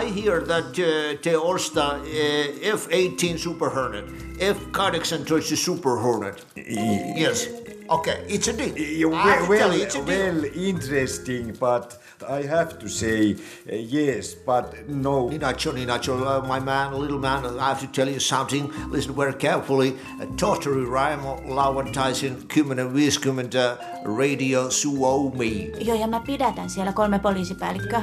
I 0.00 0.04
hear 0.04 0.40
that 0.40 0.70
uh, 0.78 1.20
te 1.20 1.32
Orsta 1.34 2.00
uh, 2.00 2.74
F-18 2.74 3.38
Super 3.38 3.68
Hornet, 3.68 4.04
F-18 4.40 5.56
Super 5.56 5.98
Hornet. 5.98 6.42
Yes. 6.56 7.48
Okay, 7.90 8.24
it's 8.28 8.48
a 8.48 8.52
deal. 8.52 9.10
Well, 9.10 9.48
well, 9.48 9.76
you, 9.76 9.82
it's 9.82 9.96
a 9.96 10.02
well 10.02 10.44
interesting, 10.44 11.52
but 11.60 12.00
I 12.26 12.42
have 12.42 12.78
to 12.78 12.88
say 12.88 13.32
uh, 13.32 13.74
yes, 13.74 14.32
but 14.32 14.88
no. 14.88 15.28
Ninacho, 15.28 15.72
Ninacho, 15.74 16.24
uh, 16.24 16.46
my 16.46 16.60
man, 16.60 16.94
little 16.94 17.18
man, 17.18 17.44
I 17.58 17.68
have 17.70 17.80
to 17.80 17.88
tell 17.88 18.08
you 18.08 18.20
something. 18.20 18.72
Listen 18.90 19.14
very 19.14 19.34
carefully. 19.34 19.98
Tohtori 20.36 20.86
Raimo 20.86 21.42
lauantaisin 21.46 22.46
10.50 22.48 24.16
Radio 24.18 24.70
Suomi. 24.70 25.72
Joo, 25.80 25.96
ja 25.96 26.06
mä 26.06 26.20
pidätän 26.20 26.70
siellä 26.70 26.92
kolme 26.92 27.18
poliisipäällikköä. 27.18 28.02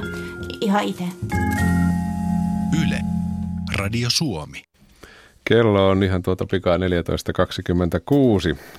Ihan 0.62 0.84
itse. 0.84 1.04
Yle, 2.74 3.00
Radio 3.76 4.08
Suomi. 4.12 4.64
Kello 5.44 5.90
on 5.90 6.04
ihan 6.04 6.24
tuota 6.24 6.46
pikaa 6.52 6.78
14.26. 6.78 6.84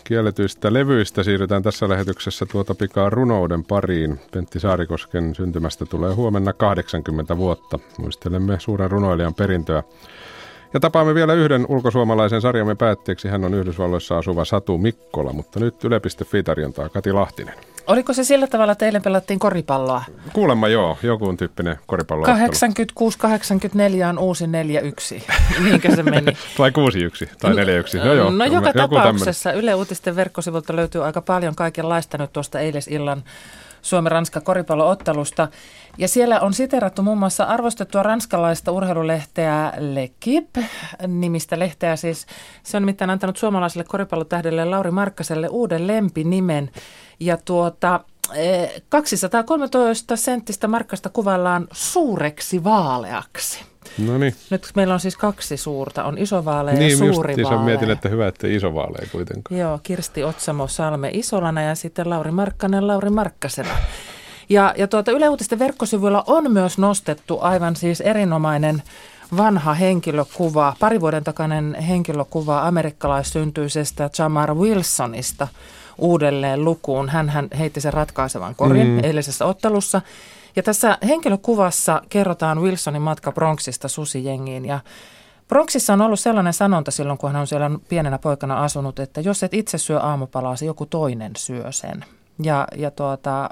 Kielletyistä 0.05 0.73
levyistä 0.73 1.23
siirrytään 1.23 1.63
tässä 1.63 1.89
lähetyksessä 1.89 2.47
tuota 2.47 2.75
pikaa 2.75 3.11
runouden 3.11 3.65
pariin. 3.65 4.21
Pentti 4.33 4.61
Saarikosken 4.61 5.35
syntymästä 5.35 5.87
tulee 5.87 6.15
huomenna 6.15 6.53
80 6.53 7.37
vuotta. 7.37 7.79
Muistelemme 7.99 8.57
suuren 8.61 8.91
runoilijan 8.91 9.35
perintöä. 9.35 9.83
Ja 10.75 10.81
tapaamme 10.81 11.15
vielä 11.15 11.35
yhden 11.35 11.67
ulkosuomalaisen 11.69 12.41
sarjamme 12.41 12.75
päätteeksi. 12.75 13.29
Hän 13.29 13.45
on 13.45 13.55
Yhdysvalloissa 13.55 14.19
asuva 14.19 14.45
Satu 14.45 14.79
Mikkola, 14.79 15.33
mutta 15.33 15.61
nyt 15.61 15.85
Yle.fi 15.85 16.43
tarjontaa 16.43 16.89
Kati 16.89 17.13
Lahtinen. 17.13 17.55
Oliko 17.89 18.13
se 18.13 18.25
sillä 18.25 18.47
tavalla, 18.47 18.73
että 18.73 18.87
eilen 18.87 19.03
pelattiin 19.03 19.39
koripalloa? 19.39 20.05
Kuulemma 20.33 20.69
joo, 20.69 20.99
joku 21.03 21.35
tyyppinen 21.37 21.79
koripallo. 21.87 22.27
86-84 22.27 22.31
on 24.09 24.19
uusi 24.19 24.45
4-1. 24.45 24.49
Niinkö 25.65 25.97
se 25.97 26.03
meni? 26.03 26.33
tai 26.57 26.71
6-1 26.71 26.73
tai 27.41 27.53
4-1. 27.53 28.05
No, 28.05 28.13
joo, 28.13 28.31
no 28.31 28.45
joka 28.45 28.73
tapauksessa 28.73 29.53
Yle 29.53 29.75
Uutisten 29.75 30.17
verkkosivulta 30.17 30.77
löytyy 30.77 31.05
aika 31.05 31.23
paljon 31.23 31.55
kaikenlaista 31.55 32.19
nyt 32.19 32.33
tuosta 32.33 32.61
eilisillan 32.61 33.25
Suomi-Ranska 33.83 34.41
koripalloottelusta. 34.41 35.49
Ja 35.99 36.09
siellä 36.09 36.41
on 36.41 36.55
siterattu 36.55 37.03
muun 37.03 37.19
muassa 37.19 37.45
arvostettua 37.45 38.03
ranskalaista 38.03 38.73
urheilulehteä 38.73 39.73
L'Equipe, 39.77 40.65
nimistä 41.07 41.59
lehteä 41.59 41.97
siis. 41.97 42.27
Se 42.63 42.77
on 42.77 42.83
nimittäin 42.83 43.11
antanut 43.11 43.37
suomalaiselle 43.37 43.85
koripallotähdelle 43.85 44.65
Lauri 44.65 44.91
Markkaselle 44.91 45.49
uuden 45.49 45.87
lempinimen. 45.87 46.71
Ja 47.21 47.37
tuota, 47.37 48.01
213 48.89 50.15
e, 50.15 50.17
senttistä 50.17 50.69
markkasta 50.69 51.09
kuvaillaan 51.09 51.69
suureksi 51.73 52.65
vaaleaksi. 52.65 53.65
No 54.07 54.19
niin. 54.19 54.35
Nyt 54.51 54.71
meillä 54.75 54.95
on 54.95 55.01
siis 55.01 55.17
kaksi 55.17 55.57
suurta, 55.57 56.05
on 56.05 56.19
iso 56.19 56.45
vaalea 56.45 56.75
niin, 56.75 56.91
ja 56.91 56.97
suuri 56.97 57.35
vaalea. 57.43 57.59
Niin, 57.59 57.65
mietin, 57.65 57.91
että 57.91 58.09
hyvä, 58.09 58.29
että 58.29 58.47
iso 58.47 58.75
vaalea 58.75 59.09
kuitenkaan. 59.13 59.61
Joo, 59.61 59.81
Kirsti 59.83 60.25
Otsamo 60.25 60.67
Salme 60.67 61.11
Isolana 61.13 61.63
ja 61.63 61.75
sitten 61.75 62.11
Lauri 62.11 62.31
Markkanen 62.31 62.87
Lauri 62.87 63.11
Markkasena. 63.11 63.71
Ja, 64.49 64.75
ja 64.77 64.89
tuota 64.89 65.11
Yle 65.11 65.29
Uutisten 65.29 65.59
verkkosivuilla 65.59 66.25
on 66.27 66.53
myös 66.53 66.79
nostettu 66.79 67.39
aivan 67.41 67.77
siis 67.77 68.01
erinomainen 68.01 68.83
vanha 69.37 69.75
henkilökuva, 69.75 70.77
pari 70.81 71.01
vuoden 71.01 71.25
takainen 71.25 71.75
henkilökuva 71.75 72.67
amerikkalaissyntyisestä 72.67 74.11
Jamar 74.19 74.55
Wilsonista 74.55 75.49
uudelleen 75.99 76.65
lukuun. 76.65 77.09
Hän, 77.09 77.29
hän 77.29 77.49
heitti 77.59 77.81
sen 77.81 77.93
ratkaisevan 77.93 78.55
korin 78.55 78.87
mm. 78.87 79.05
eilisessä 79.05 79.45
ottelussa. 79.45 80.03
Ja 80.59 80.63
tässä 80.63 80.99
henkilökuvassa 81.07 82.03
kerrotaan 82.09 82.63
Wilsonin 82.63 83.03
matka 83.03 83.33
Bronxista 83.33 83.89
susijengiin 83.89 84.65
ja 84.65 84.81
Bronxissa 85.49 85.93
on 85.93 86.01
ollut 86.01 86.21
sellainen 86.21 86.53
sanonta 86.53 86.91
silloin, 86.91 87.19
kun 87.19 87.33
hän 87.33 87.41
on 87.41 87.47
siellä 87.47 87.71
pienenä 87.89 88.19
poikana 88.19 88.65
asunut, 88.65 88.99
että 88.99 89.21
jos 89.21 89.43
et 89.43 89.55
itse 89.55 89.79
syö 89.79 90.01
aamupalaasi, 90.01 90.67
joku 90.67 90.87
toinen 90.87 91.33
syö 91.37 91.73
sen. 91.73 92.05
Ja, 92.43 92.67
ja 92.77 92.91
tuota, 92.91 93.49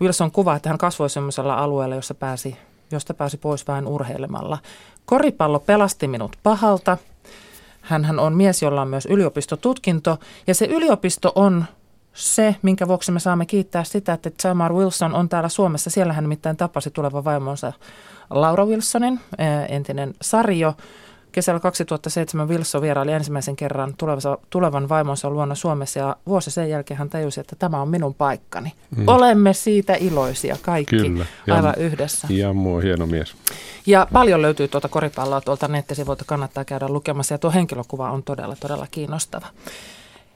Wilson 0.00 0.30
kuvaa, 0.30 0.56
että 0.56 0.68
hän 0.68 0.78
kasvoi 0.78 1.10
sellaisella 1.10 1.54
alueella, 1.54 1.94
jossa 1.94 2.14
pääsi, 2.14 2.56
josta 2.90 3.14
pääsi 3.14 3.36
pois 3.36 3.68
vain 3.68 3.86
urheilemalla. 3.86 4.58
Koripallo 5.06 5.58
pelasti 5.58 6.08
minut 6.08 6.36
pahalta. 6.42 6.98
Hän 7.80 8.20
on 8.20 8.34
mies, 8.34 8.62
jolla 8.62 8.82
on 8.82 8.88
myös 8.88 9.06
yliopistotutkinto, 9.06 10.18
ja 10.46 10.54
se 10.54 10.64
yliopisto 10.64 11.32
on 11.34 11.64
se, 12.14 12.56
minkä 12.62 12.88
vuoksi 12.88 13.12
me 13.12 13.20
saamme 13.20 13.46
kiittää 13.46 13.84
sitä, 13.84 14.12
että 14.12 14.48
Jamar 14.48 14.72
Wilson 14.72 15.14
on 15.14 15.28
täällä 15.28 15.48
Suomessa. 15.48 15.90
Siellä 15.90 16.12
hän 16.12 16.24
nimittäin 16.24 16.56
tapasi 16.56 16.90
tulevan 16.90 17.24
vaimonsa 17.24 17.72
Laura 18.30 18.66
Wilsonin, 18.66 19.20
entinen 19.68 20.14
Sarjo, 20.22 20.74
Kesällä 21.32 21.60
2007 21.60 22.48
Wilson 22.48 22.82
vieraili 22.82 23.12
ensimmäisen 23.12 23.56
kerran 23.56 23.94
tulevan 24.50 24.88
vaimonsa 24.88 25.30
luona 25.30 25.54
Suomessa 25.54 25.98
ja 25.98 26.16
vuosi 26.26 26.50
sen 26.50 26.70
jälkeen 26.70 26.98
hän 26.98 27.10
tajusi, 27.10 27.40
että 27.40 27.56
tämä 27.56 27.82
on 27.82 27.88
minun 27.88 28.14
paikkani. 28.14 28.72
Mm. 28.96 29.08
Olemme 29.08 29.52
siitä 29.52 29.94
iloisia 29.94 30.56
kaikki 30.62 30.96
Kyllä. 30.96 31.26
Ja, 31.46 31.54
aivan 31.54 31.74
yhdessä. 31.76 32.28
Ja 32.30 32.52
muu 32.52 32.78
hieno 32.78 33.06
mies. 33.06 33.34
Ja 33.86 34.06
paljon 34.12 34.42
löytyy 34.42 34.68
tuota 34.68 34.88
koripalloa 34.88 35.40
tuolta 35.40 35.68
nettisivuilta, 35.68 36.24
kannattaa 36.26 36.64
käydä 36.64 36.88
lukemassa 36.88 37.34
ja 37.34 37.38
tuo 37.38 37.50
henkilökuva 37.50 38.10
on 38.10 38.22
todella, 38.22 38.56
todella 38.60 38.86
kiinnostava. 38.90 39.46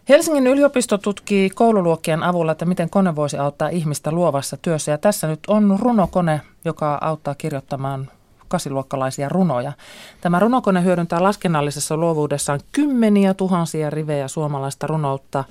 Helsingin 0.08 0.46
yliopisto 0.46 0.98
tutkii 0.98 1.50
koululuokkien 1.50 2.22
avulla, 2.22 2.52
että 2.52 2.64
miten 2.64 2.90
kone 2.90 3.16
voisi 3.16 3.38
auttaa 3.38 3.68
ihmistä 3.68 4.12
luovassa 4.12 4.56
työssä. 4.56 4.90
Ja 4.90 4.98
tässä 4.98 5.26
nyt 5.26 5.40
on 5.48 5.78
runokone, 5.80 6.40
joka 6.64 6.98
auttaa 7.00 7.34
kirjoittamaan 7.34 8.10
kasiluokkalaisia 8.48 9.28
runoja. 9.28 9.72
Tämä 10.20 10.38
runokone 10.38 10.84
hyödyntää 10.84 11.22
laskennallisessa 11.22 11.96
luovuudessaan 11.96 12.60
kymmeniä 12.72 13.34
tuhansia 13.34 13.90
rivejä 13.90 14.28
suomalaista 14.28 14.86
runoutta 14.86 15.44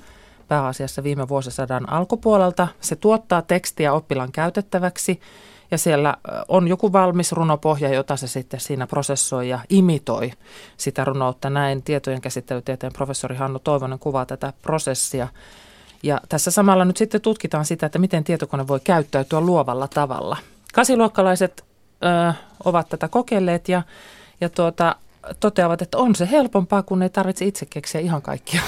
pääasiassa 0.48 1.02
viime 1.02 1.28
vuosisadan 1.28 1.88
alkupuolelta. 1.88 2.68
Se 2.80 2.96
tuottaa 2.96 3.42
tekstiä 3.42 3.92
oppilaan 3.92 4.32
käytettäväksi 4.32 5.20
ja 5.70 5.78
siellä 5.78 6.16
on 6.48 6.68
joku 6.68 6.92
valmis 6.92 7.32
runopohja, 7.32 7.94
jota 7.94 8.16
se 8.16 8.26
sitten 8.26 8.60
siinä 8.60 8.86
prosessoi 8.86 9.48
ja 9.48 9.58
imitoi 9.68 10.32
sitä 10.76 11.04
runoutta. 11.04 11.50
Näin 11.50 11.82
tietojen 11.82 12.20
käsittelytieteen 12.20 12.92
professori 12.92 13.36
Hannu 13.36 13.58
Toivonen 13.58 13.98
kuvaa 13.98 14.26
tätä 14.26 14.52
prosessia. 14.62 15.28
Ja 16.02 16.20
tässä 16.28 16.50
samalla 16.50 16.84
nyt 16.84 16.96
sitten 16.96 17.20
tutkitaan 17.20 17.64
sitä, 17.64 17.86
että 17.86 17.98
miten 17.98 18.24
tietokone 18.24 18.68
voi 18.68 18.80
käyttäytyä 18.80 19.40
luovalla 19.40 19.88
tavalla. 19.88 20.36
Kasiluokkalaiset 20.74 21.64
ö, 22.04 22.32
ovat 22.64 22.88
tätä 22.88 23.08
kokeilleet 23.08 23.68
ja, 23.68 23.82
ja 24.40 24.48
tuota, 24.48 24.96
toteavat, 25.40 25.82
että 25.82 25.98
on 25.98 26.14
se 26.14 26.28
helpompaa, 26.30 26.82
kun 26.82 27.02
ei 27.02 27.10
tarvitse 27.10 27.44
itse 27.44 27.66
keksiä 27.66 28.00
ihan 28.00 28.22
kaikkia 28.22 28.60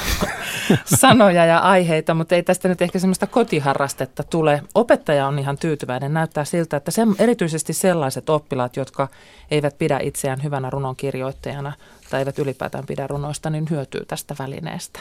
sanoja 1.00 1.44
ja 1.44 1.58
aiheita, 1.58 2.14
mutta 2.14 2.34
ei 2.34 2.42
tästä 2.42 2.68
nyt 2.68 2.82
ehkä 2.82 2.98
semmoista 2.98 3.26
kotiharrastetta 3.26 4.22
tule. 4.22 4.62
Opettaja 4.74 5.26
on 5.26 5.38
ihan 5.38 5.58
tyytyväinen. 5.58 6.14
Näyttää 6.14 6.44
siltä, 6.44 6.76
että 6.76 6.90
se, 6.90 7.02
erityisesti 7.18 7.72
sellaiset 7.72 8.30
oppilaat, 8.30 8.76
jotka 8.76 9.08
eivät 9.50 9.78
pidä 9.78 10.00
itseään 10.02 10.42
hyvänä 10.42 10.70
runonkirjoittajana 10.70 11.72
tai 12.10 12.20
eivät 12.20 12.38
ylipäätään 12.38 12.86
pidä 12.86 13.06
runoista, 13.06 13.50
niin 13.50 13.66
hyötyy 13.70 14.04
tästä 14.04 14.34
välineestä. 14.38 15.00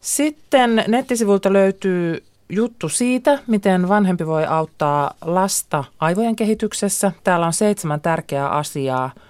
Sitten 0.00 0.84
nettisivuilta 0.88 1.52
löytyy 1.52 2.24
juttu 2.48 2.88
siitä, 2.88 3.38
miten 3.46 3.88
vanhempi 3.88 4.26
voi 4.26 4.46
auttaa 4.46 5.14
lasta 5.24 5.84
aivojen 5.98 6.36
kehityksessä. 6.36 7.12
Täällä 7.24 7.46
on 7.46 7.52
seitsemän 7.52 8.00
tärkeää 8.00 8.48
asiaa– 8.48 9.10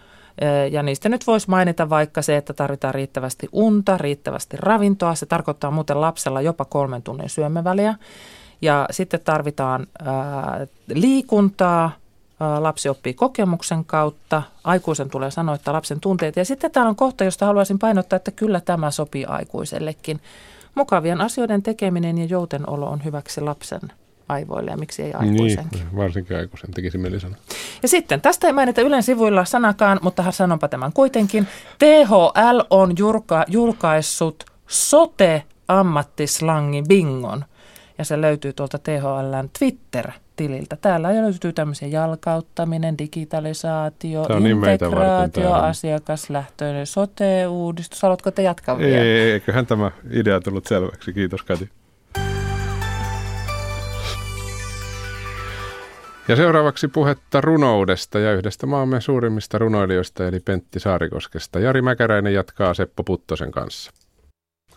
ja 0.70 0.83
niistä 0.83 1.09
nyt 1.09 1.26
voisi 1.26 1.50
mainita 1.50 1.90
vaikka 1.90 2.22
se, 2.22 2.37
että 2.37 2.53
tarvitaan 2.53 2.94
riittävästi 2.94 3.48
unta, 3.53 3.98
riittävästi 3.98 4.57
ravintoa. 4.61 5.14
Se 5.14 5.26
tarkoittaa 5.26 5.70
muuten 5.70 6.00
lapsella 6.00 6.40
jopa 6.40 6.64
kolmen 6.64 7.03
tunnin 7.03 7.29
syömäväliä. 7.29 7.94
Ja 8.62 8.87
sitten 8.90 9.20
tarvitaan 9.24 9.87
ää, 10.05 10.66
liikuntaa, 10.94 11.90
lapsi 12.59 12.88
oppii 12.88 13.14
kokemuksen 13.14 13.85
kautta, 13.85 14.42
aikuisen 14.64 15.11
tulee 15.11 15.31
sanoa, 15.31 15.55
että 15.55 15.72
lapsen 15.72 16.00
tunteet. 16.00 16.37
Ja 16.37 16.44
sitten 16.44 16.70
täällä 16.70 16.88
on 16.88 16.96
kohta, 16.96 17.24
josta 17.24 17.46
haluaisin 17.46 17.79
painottaa, 17.79 18.16
että 18.16 18.31
kyllä 18.31 18.61
tämä 18.61 18.90
sopii 18.90 19.24
aikuisellekin. 19.24 20.20
Mukavien 20.74 21.20
asioiden 21.20 21.62
tekeminen 21.62 22.18
ja 22.18 22.24
joutenolo 22.24 22.87
on 22.87 23.05
hyväksi 23.05 23.40
lapsen 23.40 23.81
aivoille 24.29 24.70
ja 24.70 24.76
miksi 24.76 25.03
ei 25.03 25.12
aikuisenkin. 25.12 25.81
Niin, 25.81 25.96
varsinkin 25.96 26.37
aikuisen 26.37 26.70
tekisi 26.70 26.98
mieli 26.98 27.20
sanoa. 27.20 27.38
Ja 27.83 27.88
sitten, 27.88 28.21
tästä 28.21 28.47
ei 28.47 28.53
mainita 28.53 28.81
Ylen 28.81 29.03
sivuilla 29.03 29.45
sanakaan, 29.45 29.99
mutta 30.03 30.31
sanonpa 30.31 30.69
tämän 30.69 30.93
kuitenkin. 30.93 31.47
THL 31.79 32.61
on 32.71 32.93
julka- 32.99 33.45
julkaissut 33.49 34.45
sote-ammattislangi 34.66 36.83
bingon 36.88 37.45
ja 37.99 38.05
se 38.05 38.21
löytyy 38.21 38.53
tuolta 38.53 38.79
THLn 38.79 39.51
Twitter-tililtä. 39.59 40.77
Täällä 40.77 41.23
löytyy 41.23 41.53
tämmöisiä 41.53 41.88
jalkauttaminen, 41.88 42.99
digitalisaatio, 42.99 44.27
niin 44.40 44.57
integraatio, 44.57 45.53
asiakaslähtöinen 45.53 46.87
sote-uudistus. 46.87 48.03
Haluatko 48.03 48.31
te 48.31 48.43
jatkaa 48.43 48.79
vielä? 48.79 49.03
Ei, 49.03 49.33
eiköhän 49.33 49.66
tämä 49.66 49.90
idea 50.11 50.40
tullut 50.40 50.66
selväksi. 50.66 51.12
Kiitos 51.12 51.43
Kati. 51.43 51.71
Ja 56.31 56.37
seuraavaksi 56.37 56.88
puhetta 56.88 57.40
runoudesta 57.40 58.19
ja 58.19 58.33
yhdestä 58.33 58.66
maamme 58.66 59.01
suurimmista 59.01 59.59
runoilijoista 59.59 60.27
eli 60.27 60.40
Pentti 60.40 60.81
Saarikoskesta. 60.81 61.61
Jari 61.61 61.83
Mäkäräinen 61.83 62.35
jatkaa 62.35 62.75
Seppo 62.75 63.05
Puttosen 63.05 63.51
kanssa. 63.51 63.93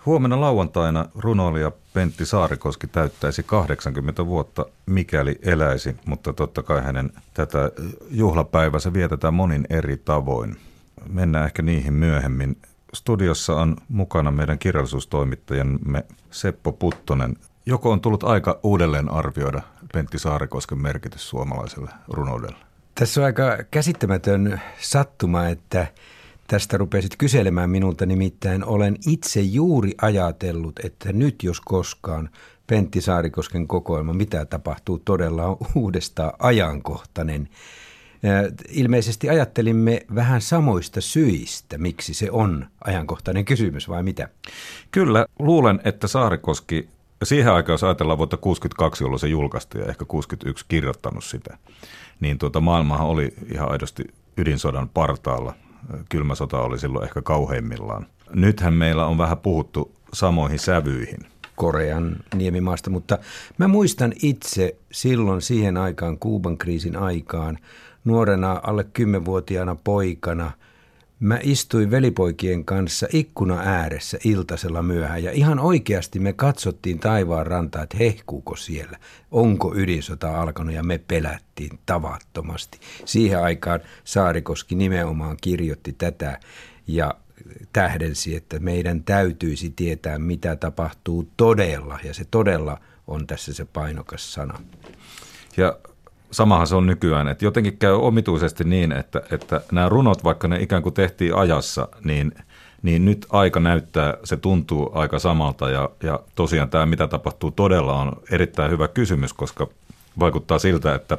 Huomenna 0.06 0.42
lauantaina 0.42 1.06
runoilija 1.16 1.72
Pentti 1.94 2.26
Saarikoski 2.26 2.88
täyttäisi 2.88 3.44
80 3.44 4.26
vuotta, 4.26 4.66
mikäli 4.86 5.40
eläisi, 5.42 5.96
mutta 6.06 6.34
totta 6.34 6.64
kai 6.64 6.84
hänen 6.84 7.10
tätä 7.34 7.72
juhlapäivänsä 8.12 8.94
vietetään 8.94 9.34
monin 9.34 9.68
eri 9.70 9.98
tavoin. 9.98 10.58
Mennään 11.10 11.46
ehkä 11.46 11.62
niihin 11.62 11.94
myöhemmin. 11.94 12.58
Studiossa 12.94 13.56
on 13.56 13.76
mukana 13.90 14.32
meidän 14.32 14.60
kirjallisuustoimittajamme 14.60 16.06
Seppo 16.32 16.72
Puttonen. 16.72 17.36
Joko 17.66 17.92
on 17.92 18.02
tullut 18.02 18.24
aika 18.24 18.60
uudelleen 18.64 19.12
arvioida 19.12 19.62
Pentti 19.94 20.20
Saarikosken 20.20 20.82
merkitys 20.82 21.30
suomalaiselle 21.30 21.92
runoudelle? 22.08 22.58
Tässä 22.96 23.22
on 23.22 23.26
aika 23.26 23.58
käsittämätön 23.72 24.62
sattuma, 24.80 25.48
että 25.48 25.88
tästä 26.48 26.78
rupesit 26.78 27.16
kyselemään 27.18 27.70
minulta. 27.70 28.06
Nimittäin 28.06 28.66
olen 28.66 28.98
itse 29.08 29.42
juuri 29.42 29.94
ajatellut, 30.02 30.80
että 30.84 31.14
nyt 31.14 31.44
jos 31.44 31.62
koskaan 31.62 32.30
Pentti 32.68 33.02
Saarikosken 33.02 33.68
kokoelma, 33.68 34.14
mitä 34.14 34.46
tapahtuu 34.46 35.00
todella 35.00 35.46
on 35.46 35.58
uudestaan 35.76 36.34
ajankohtainen. 36.40 37.50
Ilmeisesti 38.70 39.30
ajattelimme 39.30 40.02
vähän 40.16 40.42
samoista 40.42 41.02
syistä, 41.02 41.78
miksi 41.78 42.14
se 42.14 42.32
on 42.32 42.68
ajankohtainen 42.84 43.46
kysymys, 43.46 43.90
vai 43.90 44.04
mitä? 44.04 44.30
Kyllä, 44.92 45.26
luulen, 45.40 45.80
että 45.84 46.08
Saarikoski 46.08 46.90
ja 47.24 47.28
siihen 47.28 47.54
aikaan, 47.54 47.74
jos 47.74 47.84
ajatellaan 47.84 48.18
vuotta 48.18 48.38
62, 48.38 49.04
jolloin 49.04 49.20
se 49.20 49.28
julkaistiin 49.28 49.82
ja 49.82 49.90
ehkä 49.90 50.06
61 50.06 50.66
kirjoittanut 50.68 51.24
sitä, 51.24 51.58
niin 52.20 52.38
tuota, 52.38 52.62
maailmahan 52.62 53.08
oli 53.08 53.34
ihan 53.54 53.72
aidosti 53.72 54.04
ydinsodan 54.38 54.90
partaalla. 54.90 55.54
Kylmä 56.10 56.36
sota 56.36 56.62
oli 56.62 56.80
silloin 56.80 57.06
ehkä 57.06 57.22
kauheimmillaan. 57.22 58.06
Nythän 58.36 58.74
meillä 58.74 59.06
on 59.06 59.18
vähän 59.18 59.38
puhuttu 59.38 59.92
samoihin 60.14 60.60
sävyihin. 60.60 61.20
Korean 61.56 62.16
niemimaasta, 62.36 62.90
mutta 62.90 63.18
mä 63.58 63.68
muistan 63.68 64.14
itse 64.22 64.76
silloin 64.92 65.42
siihen 65.42 65.78
aikaan, 65.78 66.20
Kuuban 66.20 66.58
kriisin 66.58 66.96
aikaan, 66.96 67.58
nuorena 68.06 68.62
alle 68.64 68.86
10-vuotiaana 69.00 69.76
poikana– 69.76 70.52
Mä 71.24 71.40
istuin 71.44 71.92
velipoikien 71.92 72.66
kanssa 72.66 73.08
ikkuna 73.14 73.60
ääressä 73.60 74.18
iltasella 74.24 74.82
myöhään 74.82 75.24
ja 75.24 75.32
ihan 75.32 75.60
oikeasti 75.60 76.20
me 76.20 76.34
katsottiin 76.34 77.00
taivaan 77.00 77.48
rantaa, 77.48 77.84
että 77.84 77.98
hehkuuko 77.98 78.56
siellä, 78.56 78.98
onko 79.32 79.76
ydinsota 79.76 80.42
alkanut 80.42 80.74
ja 80.74 80.84
me 80.84 80.98
pelättiin 80.98 81.80
tavattomasti. 81.86 82.80
Siihen 83.06 83.40
aikaan 83.40 83.80
Saarikoski 84.04 84.76
nimenomaan 84.76 85.38
kirjoitti 85.42 85.94
tätä 85.94 86.40
ja 86.88 87.14
tähdensi, 87.74 88.36
että 88.36 88.60
meidän 88.60 89.04
täytyisi 89.04 89.70
tietää, 89.76 90.20
mitä 90.20 90.56
tapahtuu 90.56 91.32
todella 91.38 92.00
ja 92.04 92.14
se 92.14 92.26
todella 92.32 92.80
on 93.08 93.28
tässä 93.28 93.54
se 93.54 93.66
painokas 93.66 94.34
sana. 94.34 94.60
Ja 95.58 95.78
samahan 96.34 96.68
se 96.68 96.76
on 96.76 96.86
nykyään, 96.86 97.28
että 97.28 97.46
jotenkin 97.46 97.78
käy 97.78 97.94
omituisesti 97.94 98.64
niin, 98.64 98.92
että, 98.92 99.22
että 99.32 99.62
nämä 99.72 99.90
runot, 99.90 100.24
vaikka 100.24 100.48
ne 100.48 100.62
ikään 100.62 100.84
kuin 100.84 100.94
tehtiin 100.94 101.36
ajassa, 101.36 101.88
niin, 102.04 102.32
niin 102.82 103.06
nyt 103.06 103.26
aika 103.30 103.60
näyttää, 103.60 104.18
se 104.24 104.38
tuntuu 104.38 104.92
aika 104.94 105.20
samalta 105.20 105.70
ja, 105.70 105.90
ja 106.04 106.20
tosiaan 106.36 106.70
tämä 106.70 106.86
mitä 106.86 107.08
tapahtuu 107.08 107.52
todella 107.52 107.94
on 107.94 108.12
erittäin 108.32 108.72
hyvä 108.72 108.88
kysymys, 108.88 109.34
koska 109.34 109.68
vaikuttaa 110.20 110.60
siltä, 110.60 110.96
että 110.96 111.18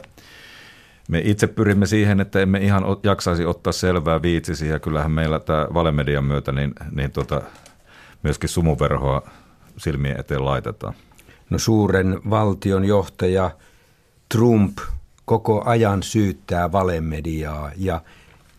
me 1.08 1.22
itse 1.24 1.46
pyrimme 1.46 1.86
siihen, 1.86 2.20
että 2.20 2.40
emme 2.40 2.58
ihan 2.58 2.84
jaksaisi 3.02 3.46
ottaa 3.46 3.72
selvää 3.72 4.22
viitsisi 4.22 4.68
ja 4.68 4.78
kyllähän 4.78 5.10
meillä 5.10 5.40
tämä 5.40 5.66
valemedian 5.74 6.24
myötä 6.24 6.52
niin, 6.52 6.72
niin 6.90 7.10
tota, 7.10 7.42
myöskin 8.22 8.48
sumuverhoa 8.48 9.22
silmien 9.76 10.20
eteen 10.20 10.44
laitetaan. 10.44 10.94
No 11.50 11.58
suuren 11.58 12.20
valtion 12.30 12.84
johtaja 12.84 13.50
Trump 14.28 14.78
koko 15.24 15.62
ajan 15.64 16.02
syyttää 16.02 16.72
valemediaa 16.72 17.70
ja 17.76 18.00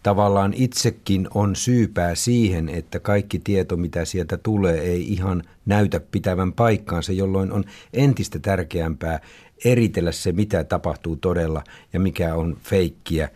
tavallaan 0.03 0.53
itsekin 0.55 1.27
on 1.33 1.55
syypää 1.55 2.15
siihen, 2.15 2.69
että 2.69 2.99
kaikki 2.99 3.39
tieto, 3.39 3.77
mitä 3.77 4.05
sieltä 4.05 4.37
tulee, 4.37 4.81
ei 4.81 5.13
ihan 5.13 5.43
näytä 5.65 5.99
pitävän 5.99 6.53
paikkaansa, 6.53 7.11
jolloin 7.11 7.51
on 7.51 7.63
entistä 7.93 8.39
tärkeämpää 8.39 9.19
eritellä 9.65 10.11
se, 10.11 10.31
mitä 10.31 10.63
tapahtuu 10.63 11.15
todella 11.15 11.63
ja 11.93 11.99
mikä 11.99 12.35
on 12.35 12.57
feikkiä. 12.63 13.29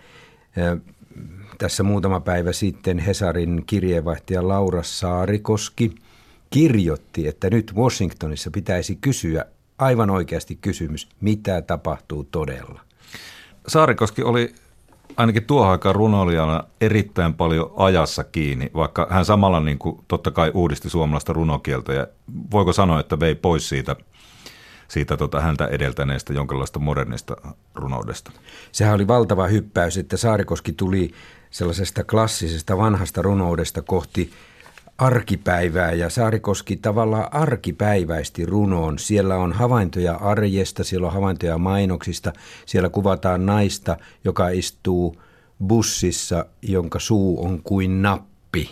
tässä 1.58 1.84
muutama 1.84 2.20
päivä 2.20 2.54
sitten 2.54 3.00
Hesarin 3.00 3.64
kirjeenvaihtaja 3.66 4.48
Laura 4.48 4.84
Saarikoski 4.84 5.96
kirjoitti, 6.50 7.28
että 7.28 7.50
nyt 7.50 7.74
Washingtonissa 7.76 8.52
pitäisi 8.52 8.96
kysyä 8.96 9.46
aivan 9.78 10.10
oikeasti 10.10 10.56
kysymys, 10.62 11.10
mitä 11.22 11.62
tapahtuu 11.62 12.24
todella. 12.24 12.89
Saarikoski 13.70 14.24
oli 14.24 14.56
ainakin 15.18 15.44
tuohon 15.44 15.72
aikaan 15.72 15.96
runoilijana 15.96 16.64
erittäin 16.82 17.34
paljon 17.34 17.74
ajassa 17.76 18.24
kiinni, 18.24 18.72
vaikka 18.74 19.08
hän 19.10 19.26
samalla 19.26 19.60
niin 19.60 19.80
kuin, 19.80 20.00
totta 20.08 20.32
kai 20.32 20.52
uudisti 20.54 20.90
suomalaista 20.90 21.34
runokieltä 21.34 21.94
ja 21.94 22.08
voiko 22.52 22.74
sanoa, 22.74 23.00
että 23.00 23.20
vei 23.20 23.36
pois 23.36 23.70
siitä, 23.70 23.96
siitä 24.88 25.18
tota, 25.18 25.42
häntä 25.42 25.68
edeltäneestä 25.68 26.34
jonkinlaista 26.34 26.80
modernista 26.80 27.36
runoudesta. 27.76 28.32
Sehän 28.72 28.96
oli 28.96 29.08
valtava 29.08 29.48
hyppäys, 29.48 29.98
että 29.98 30.18
Saarikoski 30.18 30.72
tuli 30.72 31.12
sellaisesta 31.52 32.04
klassisesta 32.04 32.78
vanhasta 32.78 33.22
runoudesta 33.22 33.82
kohti 33.82 34.32
arkipäivää 35.00 35.92
ja 35.92 36.10
Saarikoski 36.10 36.76
tavallaan 36.76 37.34
arkipäiväisti 37.34 38.46
runoon. 38.46 39.00
Siellä 39.00 39.36
on 39.36 39.54
havaintoja 39.54 40.16
arjesta, 40.16 40.84
siellä 40.84 41.08
on 41.08 41.14
havaintoja 41.14 41.58
mainoksista, 41.58 42.34
siellä 42.66 42.90
kuvataan 42.90 43.46
naista, 43.46 43.98
joka 44.24 44.50
istuu 44.50 45.22
bussissa, 45.68 46.46
jonka 46.62 47.00
suu 47.00 47.46
on 47.46 47.62
kuin 47.64 48.02
nappi. 48.02 48.70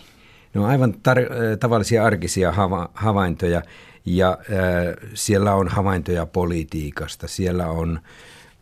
Ne 0.54 0.62
on 0.62 0.68
aivan 0.68 0.94
tar- 0.94 1.58
tavallisia 1.60 2.06
arkisia 2.06 2.52
hava- 2.52 2.90
havaintoja 2.94 3.62
ja 4.06 4.38
äh, 4.42 5.10
siellä 5.14 5.56
on 5.56 5.68
havaintoja 5.68 6.26
politiikasta, 6.26 7.28
siellä 7.28 7.68
on 7.68 8.00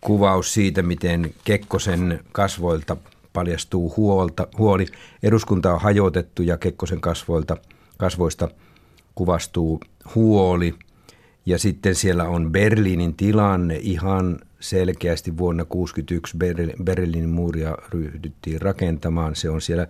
kuvaus 0.02 0.54
siitä, 0.54 0.82
miten 0.82 1.34
Kekkosen 1.44 2.20
kasvoilta 2.32 2.98
paljastuu 3.36 3.94
huolta, 3.98 4.48
huoli. 4.58 4.86
Eduskunta 5.24 5.74
on 5.74 5.82
hajotettu 5.82 6.42
ja 6.42 6.58
Kekkosen 6.58 7.02
kasvoilta, 7.02 7.58
kasvoista 7.98 8.50
kuvastuu 9.16 9.80
huoli. 10.16 10.76
Ja 11.46 11.58
sitten 11.60 11.96
siellä 11.96 12.24
on 12.24 12.52
Berliinin 12.52 13.16
tilanne 13.16 13.78
ihan 13.82 14.40
selkeästi 14.60 15.38
vuonna 15.38 15.66
1961 15.66 16.38
Berliinin 16.84 17.30
muuria 17.30 17.78
ryhdyttiin 17.94 18.62
rakentamaan. 18.62 19.36
Se 19.36 19.50
on 19.50 19.62
siellä 19.62 19.88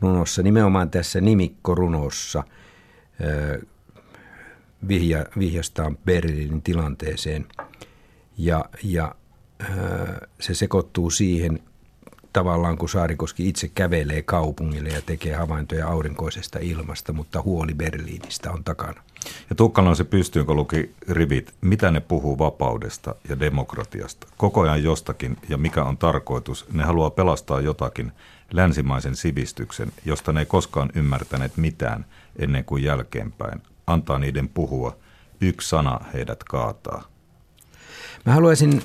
runossa, 0.00 0.42
nimenomaan 0.42 0.90
tässä 0.90 1.20
nimikkorunossa 1.20 2.44
vihja, 4.88 5.26
vihjastaan 5.38 5.98
Berliinin 6.04 6.62
tilanteeseen. 6.62 7.46
Ja, 8.38 8.64
ja 8.84 9.14
se 10.40 10.54
sekoittuu 10.54 11.10
siihen 11.10 11.60
tavallaan 12.38 12.78
kun 12.78 12.88
Saarikoski 12.88 13.48
itse 13.48 13.68
kävelee 13.68 14.22
kaupungille 14.22 14.88
ja 14.88 15.02
tekee 15.02 15.34
havaintoja 15.34 15.88
aurinkoisesta 15.88 16.58
ilmasta, 16.62 17.12
mutta 17.12 17.42
huoli 17.42 17.74
Berliinistä 17.74 18.52
on 18.52 18.64
takana. 18.64 19.02
Ja 19.50 19.56
Tukkalan 19.56 19.96
se 19.96 20.04
pystyy, 20.04 20.44
kun 20.44 20.56
luki 20.56 20.94
rivit, 21.08 21.54
mitä 21.60 21.90
ne 21.90 22.00
puhuu 22.00 22.38
vapaudesta 22.38 23.14
ja 23.28 23.40
demokratiasta. 23.40 24.26
Koko 24.36 24.60
ajan 24.60 24.82
jostakin 24.82 25.36
ja 25.48 25.56
mikä 25.56 25.84
on 25.84 25.96
tarkoitus. 25.96 26.66
Ne 26.72 26.84
haluaa 26.84 27.10
pelastaa 27.10 27.60
jotakin 27.60 28.12
länsimaisen 28.52 29.16
sivistyksen, 29.16 29.92
josta 30.04 30.32
ne 30.32 30.40
ei 30.40 30.46
koskaan 30.46 30.90
ymmärtäneet 30.94 31.56
mitään 31.56 32.06
ennen 32.38 32.64
kuin 32.64 32.84
jälkeenpäin. 32.84 33.62
Antaa 33.86 34.18
niiden 34.18 34.48
puhua. 34.48 34.96
Yksi 35.40 35.68
sana 35.68 36.00
heidät 36.14 36.44
kaataa. 36.44 37.04
Mä 38.26 38.32
haluaisin 38.32 38.82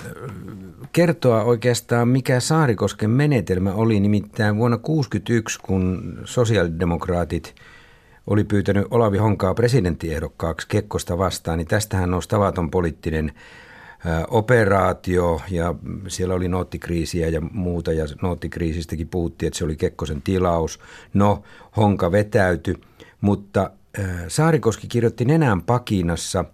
kertoa 0.92 1.44
oikeastaan, 1.44 2.08
mikä 2.08 2.40
Saarikosken 2.40 3.10
menetelmä 3.10 3.74
oli. 3.74 4.00
Nimittäin 4.00 4.58
vuonna 4.58 4.78
1961, 4.78 5.60
kun 5.64 6.14
sosiaalidemokraatit 6.26 7.56
oli 8.28 8.44
pyytänyt 8.44 8.88
Olavi 8.92 9.18
Honkaa 9.18 9.54
presidenttiehdokkaaksi 9.54 10.68
Kekkosta 10.68 11.18
vastaan, 11.18 11.58
niin 11.58 11.68
tästähän 11.68 12.12
nousi 12.12 12.30
tavaton 12.30 12.72
poliittinen 12.72 13.32
operaatio 14.28 15.42
ja 15.52 15.76
siellä 16.08 16.34
oli 16.34 16.48
noottikriisiä 16.48 17.30
ja 17.30 17.42
muuta 17.42 17.94
ja 17.94 18.06
noottikriisistäkin 18.22 19.08
puhuttiin, 19.08 19.48
että 19.48 19.58
se 19.58 19.66
oli 19.66 19.76
Kekkosen 19.76 20.22
tilaus. 20.22 20.80
No, 21.14 21.44
Honka 21.78 22.12
vetäytyi, 22.12 22.76
mutta 23.22 23.72
Saarikoski 24.28 24.88
kirjoitti 24.88 25.26
nenään 25.26 25.62
pakinassa– 25.62 26.46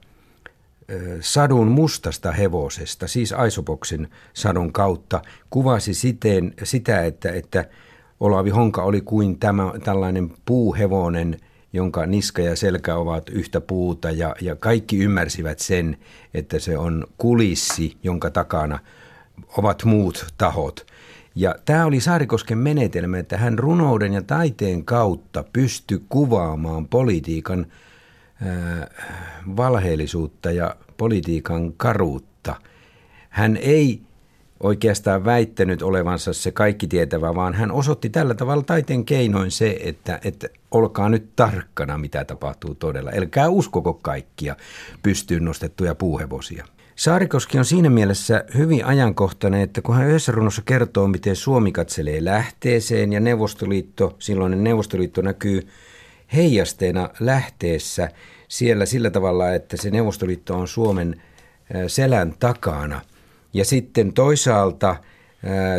sadun 1.21 1.67
mustasta 1.67 2.31
hevosesta, 2.31 3.07
siis 3.07 3.33
Aisopoksen 3.33 4.07
sadun 4.33 4.73
kautta, 4.73 5.21
kuvasi 5.49 5.93
siten, 5.93 6.53
sitä, 6.63 7.05
että, 7.05 7.31
että 7.31 7.65
Olavi 8.19 8.49
Honka 8.49 8.83
oli 8.83 9.01
kuin 9.01 9.39
tämä, 9.39 9.73
tällainen 9.83 10.31
puuhevonen, 10.45 11.39
jonka 11.73 12.05
niska 12.05 12.41
ja 12.41 12.55
selkä 12.55 12.95
ovat 12.95 13.29
yhtä 13.29 13.61
puuta 13.61 14.11
ja, 14.11 14.35
ja 14.41 14.55
kaikki 14.55 14.97
ymmärsivät 14.97 15.59
sen, 15.59 15.97
että 16.33 16.59
se 16.59 16.77
on 16.77 17.07
kulissi, 17.17 17.97
jonka 18.03 18.29
takana 18.29 18.79
ovat 19.57 19.83
muut 19.83 20.25
tahot. 20.37 20.85
Ja 21.35 21.55
tämä 21.65 21.85
oli 21.85 21.99
Saarikosken 21.99 22.57
menetelmä, 22.57 23.19
että 23.19 23.37
hän 23.37 23.59
runouden 23.59 24.13
ja 24.13 24.21
taiteen 24.21 24.85
kautta 24.85 25.43
pystyi 25.53 26.01
kuvaamaan 26.09 26.87
politiikan– 26.87 27.65
valheellisuutta 29.57 30.51
ja 30.51 30.75
politiikan 30.97 31.73
karuutta. 31.73 32.55
Hän 33.29 33.57
ei 33.57 34.01
oikeastaan 34.59 35.25
väittänyt 35.25 35.81
olevansa 35.81 36.33
se 36.33 36.51
kaikki 36.51 36.87
tietävä, 36.87 37.35
vaan 37.35 37.53
hän 37.53 37.71
osoitti 37.71 38.09
tällä 38.09 38.33
tavalla 38.33 38.63
taiteen 38.63 39.05
keinoin 39.05 39.51
se, 39.51 39.77
että, 39.83 40.19
että 40.23 40.47
olkaa 40.71 41.09
nyt 41.09 41.29
tarkkana, 41.35 41.97
mitä 41.97 42.25
tapahtuu 42.25 42.75
todella. 42.75 43.11
Elkää 43.11 43.49
uskoko 43.49 43.93
kaikkia 43.93 44.55
pystyyn 45.03 45.45
nostettuja 45.45 45.95
puuhevosia. 45.95 46.65
Saarikoski 46.95 47.57
on 47.57 47.65
siinä 47.65 47.89
mielessä 47.89 48.43
hyvin 48.57 48.85
ajankohtainen, 48.85 49.61
että 49.61 49.81
kun 49.81 49.95
hän 49.95 50.07
yhdessä 50.07 50.31
runossa 50.31 50.61
kertoo, 50.65 51.07
miten 51.07 51.35
Suomi 51.35 51.71
katselee 51.71 52.25
lähteeseen 52.25 53.13
ja 53.13 53.19
Neuvostoliitto, 53.19 54.15
silloinen 54.19 54.63
Neuvostoliitto 54.63 55.21
näkyy 55.21 55.67
heijasteena 56.35 57.09
lähteessä 57.19 58.09
siellä 58.47 58.85
sillä 58.85 59.09
tavalla, 59.09 59.53
että 59.53 59.77
se 59.77 59.89
Neuvostoliitto 59.89 60.55
on 60.57 60.67
Suomen 60.67 61.21
selän 61.87 62.33
takana. 62.39 63.01
Ja 63.53 63.65
sitten 63.65 64.13
toisaalta 64.13 64.95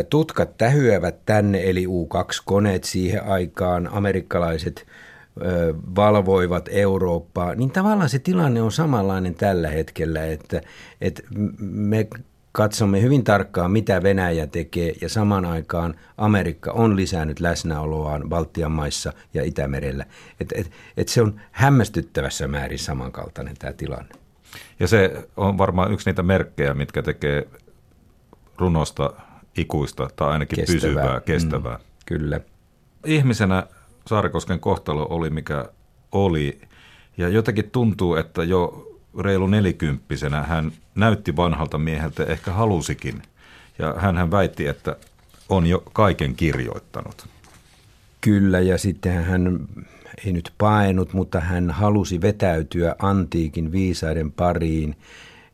tutkat 0.09 0.57
tähyävät 0.57 1.25
tänne, 1.25 1.69
eli 1.69 1.87
U-2-koneet 1.87 2.83
siihen 2.83 3.23
aikaan, 3.23 3.89
amerikkalaiset 3.91 4.85
valvoivat 5.95 6.69
Eurooppaa, 6.71 7.55
niin 7.55 7.71
tavallaan 7.71 8.09
se 8.09 8.19
tilanne 8.19 8.61
on 8.61 8.71
samanlainen 8.71 9.35
tällä 9.35 9.69
hetkellä, 9.69 10.25
että, 10.25 10.61
että 11.01 11.21
me 11.59 12.07
katsomme 12.51 13.01
hyvin 13.01 13.23
tarkkaan, 13.23 13.71
mitä 13.71 14.03
Venäjä 14.03 14.47
tekee, 14.47 14.93
ja 15.01 15.09
samaan 15.09 15.45
aikaan 15.45 15.95
Amerikka 16.17 16.71
on 16.71 16.95
lisännyt 16.95 17.39
läsnäoloaan 17.39 18.29
Baltian 18.29 18.71
maissa 18.71 19.13
ja 19.33 19.43
Itämerellä. 19.43 20.05
Et, 20.39 20.51
et, 20.55 20.71
et 20.97 21.07
se 21.07 21.21
on 21.21 21.41
hämmästyttävässä 21.51 22.47
määrin 22.47 22.79
samankaltainen 22.79 23.55
tämä 23.59 23.73
tilanne. 23.73 24.15
Ja 24.79 24.87
se 24.87 25.27
on 25.37 25.57
varmaan 25.57 25.93
yksi 25.93 26.09
niitä 26.09 26.23
merkkejä, 26.23 26.73
mitkä 26.73 27.01
tekee 27.01 27.47
runosta 28.57 29.13
ikuista 29.57 30.09
tai 30.15 30.29
ainakin 30.31 30.55
kestävää. 30.55 30.81
pysyvää, 30.81 31.19
kestävää. 31.19 31.77
Mm, 31.77 31.83
kyllä. 32.05 32.39
Ihmisenä 33.05 33.67
Saarikosken 34.07 34.59
kohtalo 34.59 35.07
oli 35.09 35.29
mikä 35.29 35.65
oli, 36.11 36.61
ja 37.17 37.29
jotenkin 37.29 37.71
tuntuu, 37.71 38.15
että 38.15 38.43
jo 38.43 38.90
reilu 39.19 39.47
nelikymppisenä 39.47 40.43
hän 40.43 40.71
näytti 40.95 41.35
vanhalta 41.35 41.77
mieheltä, 41.77 42.23
ehkä 42.23 42.51
halusikin. 42.51 43.21
Ja 43.79 43.95
hän 43.97 44.31
väitti, 44.31 44.67
että 44.67 44.95
on 45.49 45.67
jo 45.67 45.83
kaiken 45.93 46.35
kirjoittanut. 46.35 47.27
Kyllä, 48.21 48.59
ja 48.59 48.77
sitten 48.77 49.23
hän 49.23 49.67
ei 50.25 50.33
nyt 50.33 50.53
painut, 50.57 51.13
mutta 51.13 51.39
hän 51.39 51.71
halusi 51.71 52.21
vetäytyä 52.21 52.95
antiikin 52.99 53.71
viisaiden 53.71 54.31
pariin 54.31 54.95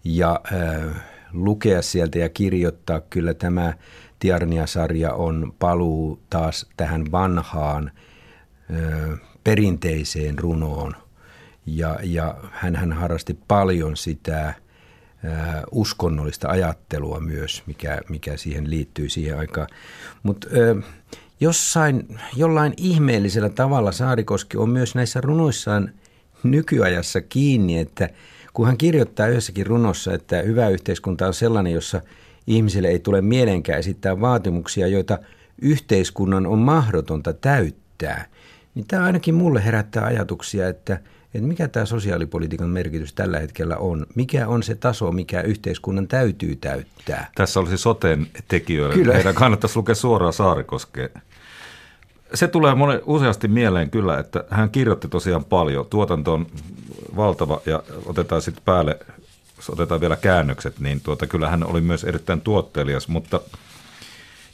ja 0.03 0.39
äh, 0.53 0.95
lukea 1.33 1.81
sieltä 1.81 2.19
ja 2.19 2.29
kirjoittaa. 2.29 3.01
Kyllä 3.01 3.33
tämä 3.33 3.73
Tiarnia-sarja 4.19 5.13
on 5.13 5.53
paluu 5.59 6.19
taas 6.29 6.65
tähän 6.77 7.11
vanhaan 7.11 7.91
äh, 8.71 9.19
perinteiseen 9.43 10.39
runoon– 10.39 10.95
ja, 11.67 11.99
ja 12.03 12.35
hän, 12.51 12.93
harrasti 12.93 13.39
paljon 13.47 13.97
sitä 13.97 14.53
uskonnollista 15.71 16.49
ajattelua 16.49 17.19
myös, 17.19 17.63
mikä, 17.65 18.01
mikä 18.09 18.37
siihen 18.37 18.69
liittyy 18.69 19.09
siihen 19.09 19.39
aikaan. 19.39 19.67
Mutta 20.23 20.47
jossain, 21.39 22.19
jollain 22.35 22.73
ihmeellisellä 22.77 23.49
tavalla 23.49 23.91
Saarikoski 23.91 24.57
on 24.57 24.69
myös 24.69 24.95
näissä 24.95 25.21
runoissaan 25.21 25.91
nykyajassa 26.43 27.21
kiinni, 27.21 27.77
että 27.77 28.09
kun 28.53 28.65
hän 28.65 28.77
kirjoittaa 28.77 29.27
yhdessäkin 29.27 29.65
runossa, 29.65 30.13
että 30.13 30.41
hyvä 30.41 30.69
yhteiskunta 30.69 31.27
on 31.27 31.33
sellainen, 31.33 31.73
jossa 31.73 32.01
ihmisille 32.47 32.87
ei 32.87 32.99
tule 32.99 33.21
mielenkään 33.21 33.79
esittää 33.79 34.21
vaatimuksia, 34.21 34.87
joita 34.87 35.19
yhteiskunnan 35.61 36.45
on 36.45 36.59
mahdotonta 36.59 37.33
täyttää, 37.33 38.25
niin 38.75 38.87
tämä 38.87 39.03
ainakin 39.03 39.35
mulle 39.35 39.65
herättää 39.65 40.05
ajatuksia, 40.05 40.67
että, 40.67 40.99
että 41.33 41.47
mikä 41.47 41.67
tämä 41.67 41.85
sosiaalipolitiikan 41.85 42.69
merkitys 42.69 43.13
tällä 43.13 43.39
hetkellä 43.39 43.77
on. 43.77 44.05
Mikä 44.15 44.47
on 44.47 44.63
se 44.63 44.75
taso, 44.75 45.11
mikä 45.11 45.41
yhteiskunnan 45.41 46.07
täytyy 46.07 46.55
täyttää. 46.55 47.29
Tässä 47.35 47.59
olisi 47.59 47.77
soteen 47.77 48.27
tekijöille. 48.47 48.95
Kyllä. 48.95 49.13
Heidän 49.13 49.35
kannattaisi 49.35 49.77
lukea 49.77 49.95
suoraan 49.95 50.33
Saarikoskeen. 50.33 51.09
Se 52.33 52.47
tulee 52.47 52.75
monen, 52.75 53.01
useasti 53.05 53.47
mieleen 53.47 53.89
kyllä, 53.89 54.19
että 54.19 54.43
hän 54.49 54.69
kirjoitti 54.69 55.07
tosiaan 55.07 55.45
paljon. 55.45 55.85
Tuotanto 55.85 56.33
on 56.33 56.47
valtava 57.15 57.61
ja 57.65 57.83
otetaan 58.05 58.41
sitten 58.41 58.63
päälle, 58.65 58.99
otetaan 59.69 60.01
vielä 60.01 60.15
käännökset, 60.15 60.79
niin 60.79 61.01
tuota, 61.01 61.27
kyllä 61.27 61.49
hän 61.49 61.63
oli 61.63 61.81
myös 61.81 62.03
erittäin 62.03 62.41
tuottelias, 62.41 63.07
mutta 63.07 63.41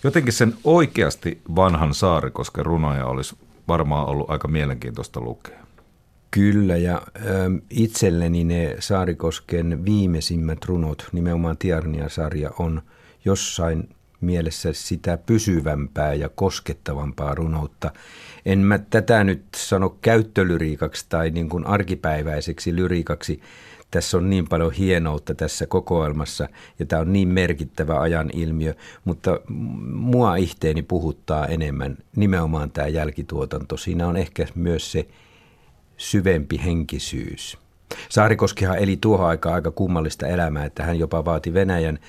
jotenkin 0.04 0.34
sen 0.34 0.54
oikeasti 0.64 1.42
vanhan 1.56 1.94
Saarikosken 1.94 2.66
runoja 2.66 3.06
olisi 3.06 3.36
varmaan 3.68 4.06
ollut 4.06 4.30
aika 4.30 4.48
mielenkiintoista 4.48 5.22
lukea. 5.22 5.63
Kyllä, 6.34 6.78
ja 6.78 7.02
ö, 7.16 7.22
itselleni 7.70 8.44
ne 8.44 8.76
Saarikosken 8.80 9.86
viimeisimmät 9.86 10.66
runot, 10.66 11.08
nimenomaan 11.12 11.58
Tiarnia-sarja, 11.58 12.52
on 12.60 12.82
jossain 13.26 13.90
mielessä 14.22 14.70
sitä 14.74 15.18
pysyvämpää 15.18 16.14
ja 16.14 16.30
koskettavampaa 16.30 17.36
runoutta. 17.36 17.92
En 18.46 18.60
mä 18.60 18.80
tätä 18.80 19.24
nyt 19.24 19.44
sano 19.56 19.98
käyttölyriikaksi 20.02 21.06
tai 21.10 21.30
niin 21.30 21.50
kuin 21.50 21.66
arkipäiväiseksi 21.66 22.76
lyriikaksi. 22.76 23.42
Tässä 23.92 24.18
on 24.18 24.30
niin 24.30 24.48
paljon 24.48 24.72
hienoutta 24.72 25.36
tässä 25.36 25.68
kokoelmassa 25.68 26.50
ja 26.80 26.86
tämä 26.86 27.02
on 27.02 27.14
niin 27.14 27.28
merkittävä 27.28 28.00
ajan 28.00 28.30
ilmiö, 28.34 28.74
mutta 29.06 29.40
mua 29.94 30.36
ihteeni 30.36 30.82
puhuttaa 30.82 31.48
enemmän 31.48 31.98
nimenomaan 32.16 32.72
tämä 32.72 32.88
jälkituotanto. 32.88 33.78
Siinä 33.78 34.08
on 34.08 34.18
ehkä 34.18 34.46
myös 34.56 34.92
se 34.92 35.08
syvempi 35.98 36.62
henkisyys. 36.66 37.58
Saarikoskihan 38.10 38.78
eli 38.78 38.98
tuohon 39.02 39.28
aikaan 39.28 39.56
aika 39.56 39.72
kummallista 39.72 40.28
elämää, 40.28 40.66
että 40.66 40.84
hän 40.84 41.00
jopa 41.00 41.26
vaati 41.26 41.54
Venäjän 41.54 42.00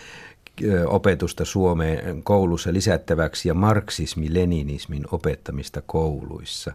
opetusta 0.86 1.44
Suomeen 1.44 2.22
koulussa 2.22 2.72
lisättäväksi 2.72 3.48
ja 3.48 3.54
marksismi-leninismin 3.54 5.04
opettamista 5.10 5.82
kouluissa. 5.86 6.72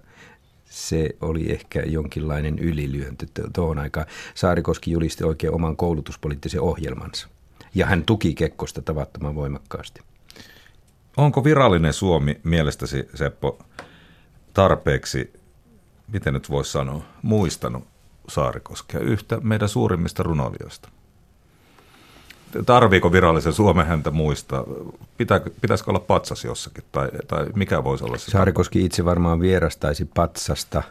Se 0.65 1.09
oli 1.21 1.51
ehkä 1.51 1.83
jonkinlainen 1.85 2.59
ylilyönti 2.59 3.25
tuohon 3.53 3.79
aikaan. 3.79 4.05
Saarikoski 4.35 4.91
julisti 4.91 5.23
oikein 5.23 5.53
oman 5.53 5.77
koulutuspoliittisen 5.77 6.61
ohjelmansa. 6.61 7.27
Ja 7.75 7.85
hän 7.85 8.03
tuki 8.05 8.33
Kekkosta 8.33 8.81
tavattoman 8.81 9.35
voimakkaasti. 9.35 10.01
Onko 11.17 11.43
virallinen 11.43 11.93
Suomi 11.93 12.39
mielestäsi, 12.43 13.09
Seppo, 13.15 13.59
tarpeeksi, 14.53 15.33
miten 16.13 16.33
nyt 16.33 16.49
voisi 16.49 16.71
sanoa, 16.71 17.01
muistanut 17.21 17.83
Saarikoskea, 18.27 18.99
yhtä 18.99 19.37
meidän 19.43 19.69
suurimmista 19.69 20.23
runoilijoista? 20.23 20.89
tarviiko 22.65 23.11
virallisen 23.11 23.53
Suomen 23.53 23.85
häntä 23.85 24.11
muistaa? 24.11 24.63
Pitää, 25.17 25.41
pitäisikö 25.61 25.91
olla 25.91 25.99
patsas 25.99 26.43
jossakin 26.43 26.83
tai, 26.91 27.09
tai 27.27 27.45
mikä 27.55 27.83
voisi 27.83 28.03
olla 28.03 28.17
se? 28.17 28.31
Saarikoski 28.31 28.85
itse 28.85 29.05
varmaan 29.05 29.39
vierastaisi 29.39 30.05
patsasta. 30.05 30.83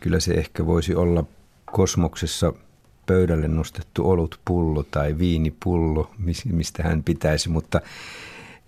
Kyllä 0.00 0.20
se 0.20 0.34
ehkä 0.34 0.66
voisi 0.66 0.94
olla 0.94 1.24
kosmoksessa 1.64 2.52
pöydälle 3.06 3.48
nostettu 3.48 4.10
olutpullo 4.10 4.82
tai 4.82 5.18
viinipullo, 5.18 6.10
mistä 6.44 6.82
hän 6.82 7.02
pitäisi, 7.02 7.48
mutta 7.48 7.80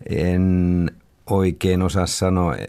en 0.09 0.91
oikein 1.31 1.83
osaa 1.83 2.07
sanoa, 2.07 2.57
eh, 2.57 2.67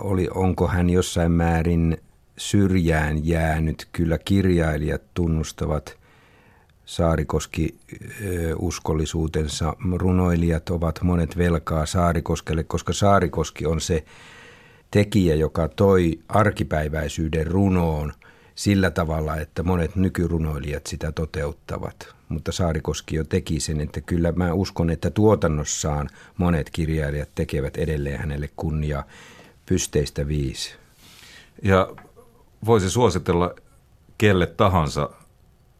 oli, 0.00 0.28
onko 0.34 0.68
hän 0.68 0.90
jossain 0.90 1.32
määrin 1.32 1.98
syrjään 2.36 3.26
jäänyt. 3.26 3.88
Kyllä 3.92 4.18
kirjailijat 4.18 5.02
tunnustavat– 5.14 5.96
Saarikoski 6.84 7.78
uskollisuutensa. 8.58 9.76
Runoilijat 9.96 10.70
ovat 10.70 11.02
monet 11.02 11.38
velkaa 11.38 11.86
Saarikoskelle, 11.86 12.64
koska 12.64 12.92
Saarikoski 12.92 13.66
on 13.66 13.80
se 13.80 14.04
tekijä, 14.90 15.34
joka 15.34 15.68
toi 15.68 16.18
arkipäiväisyyden 16.28 17.46
runoon 17.46 18.12
sillä 18.54 18.90
tavalla, 18.90 19.36
että 19.36 19.62
monet 19.62 19.96
nykyrunoilijat 19.96 20.86
sitä 20.86 21.12
toteuttavat. 21.12 22.14
Mutta 22.28 22.52
Saarikoski 22.52 23.16
jo 23.16 23.24
teki 23.24 23.60
sen, 23.60 23.80
että 23.80 24.00
kyllä 24.00 24.32
mä 24.32 24.52
uskon, 24.52 24.90
että 24.90 25.10
tuotannossaan 25.10 26.08
monet 26.36 26.70
kirjailijat 26.70 27.28
tekevät 27.34 27.76
edelleen 27.76 28.20
hänelle 28.20 28.50
kunnia 28.56 29.04
pysteistä 29.66 30.28
viisi. 30.28 30.74
Ja 31.62 31.94
voisi 32.66 32.90
suositella 32.90 33.54
kelle 34.18 34.46
tahansa 34.46 35.10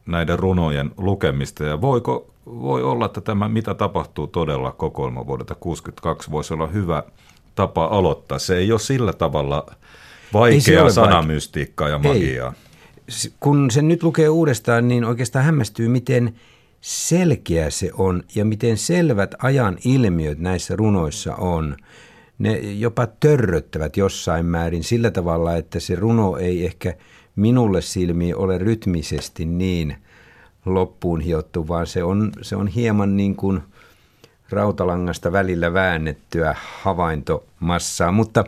näiden 0.05 0.39
runojen 0.39 0.91
lukemista 0.97 1.63
ja 1.63 1.81
voiko, 1.81 2.33
voi 2.45 2.83
olla, 2.83 3.05
että 3.05 3.21
tämä 3.21 3.49
Mitä 3.49 3.73
tapahtuu 3.73 4.27
todella 4.27 4.71
kokoelma 4.71 5.27
vuodelta 5.27 5.55
62 5.55 6.31
voisi 6.31 6.53
olla 6.53 6.67
hyvä 6.67 7.03
tapa 7.55 7.85
aloittaa. 7.85 8.39
Se 8.39 8.57
ei 8.57 8.71
ole 8.71 8.79
sillä 8.79 9.13
tavalla 9.13 9.65
vaikea 10.33 10.89
sanamystiikkaa 10.89 11.89
ja 11.89 11.99
magiaa. 11.99 12.53
Ei. 13.07 13.31
Kun 13.39 13.71
sen 13.71 13.87
nyt 13.87 14.03
lukee 14.03 14.29
uudestaan, 14.29 14.87
niin 14.87 15.05
oikeastaan 15.05 15.45
hämmästyy, 15.45 15.87
miten 15.87 16.35
selkeä 16.81 17.69
se 17.69 17.91
on 17.93 18.23
ja 18.35 18.45
miten 18.45 18.77
selvät 18.77 19.35
ajan 19.43 19.77
ilmiöt 19.85 20.39
näissä 20.39 20.75
runoissa 20.75 21.35
on. 21.35 21.75
Ne 22.39 22.57
jopa 22.57 23.07
törröttävät 23.07 23.97
jossain 23.97 24.45
määrin 24.45 24.83
sillä 24.83 25.11
tavalla, 25.11 25.55
että 25.55 25.79
se 25.79 25.95
runo 25.95 26.37
ei 26.37 26.65
ehkä– 26.65 26.93
minulle 27.35 27.81
silmiin 27.81 28.35
ole 28.35 28.57
rytmisesti 28.57 29.45
niin 29.45 29.95
loppuun 30.65 31.21
hiottu, 31.21 31.67
vaan 31.67 31.87
se 31.87 32.03
on, 32.03 32.31
se 32.41 32.55
on 32.55 32.67
hieman 32.67 33.17
niin 33.17 33.35
kuin 33.35 33.61
rautalangasta 34.49 35.31
välillä 35.31 35.73
väännettyä 35.73 36.55
havaintomassaa. 36.81 38.11
Mutta, 38.11 38.43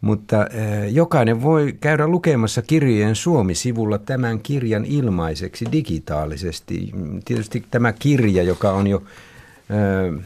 mutta 0.00 0.46
eh, 0.46 0.92
jokainen 0.92 1.42
voi 1.42 1.76
käydä 1.80 2.06
lukemassa 2.06 2.62
kirjojen 2.62 3.14
Suomi-sivulla 3.14 3.98
tämän 3.98 4.40
kirjan 4.40 4.84
ilmaiseksi 4.84 5.64
digitaalisesti. 5.72 6.92
Tietysti 7.24 7.64
tämä 7.70 7.92
kirja, 7.92 8.42
joka 8.42 8.70
on 8.72 8.86
jo 8.86 9.02
eh, 9.70 10.24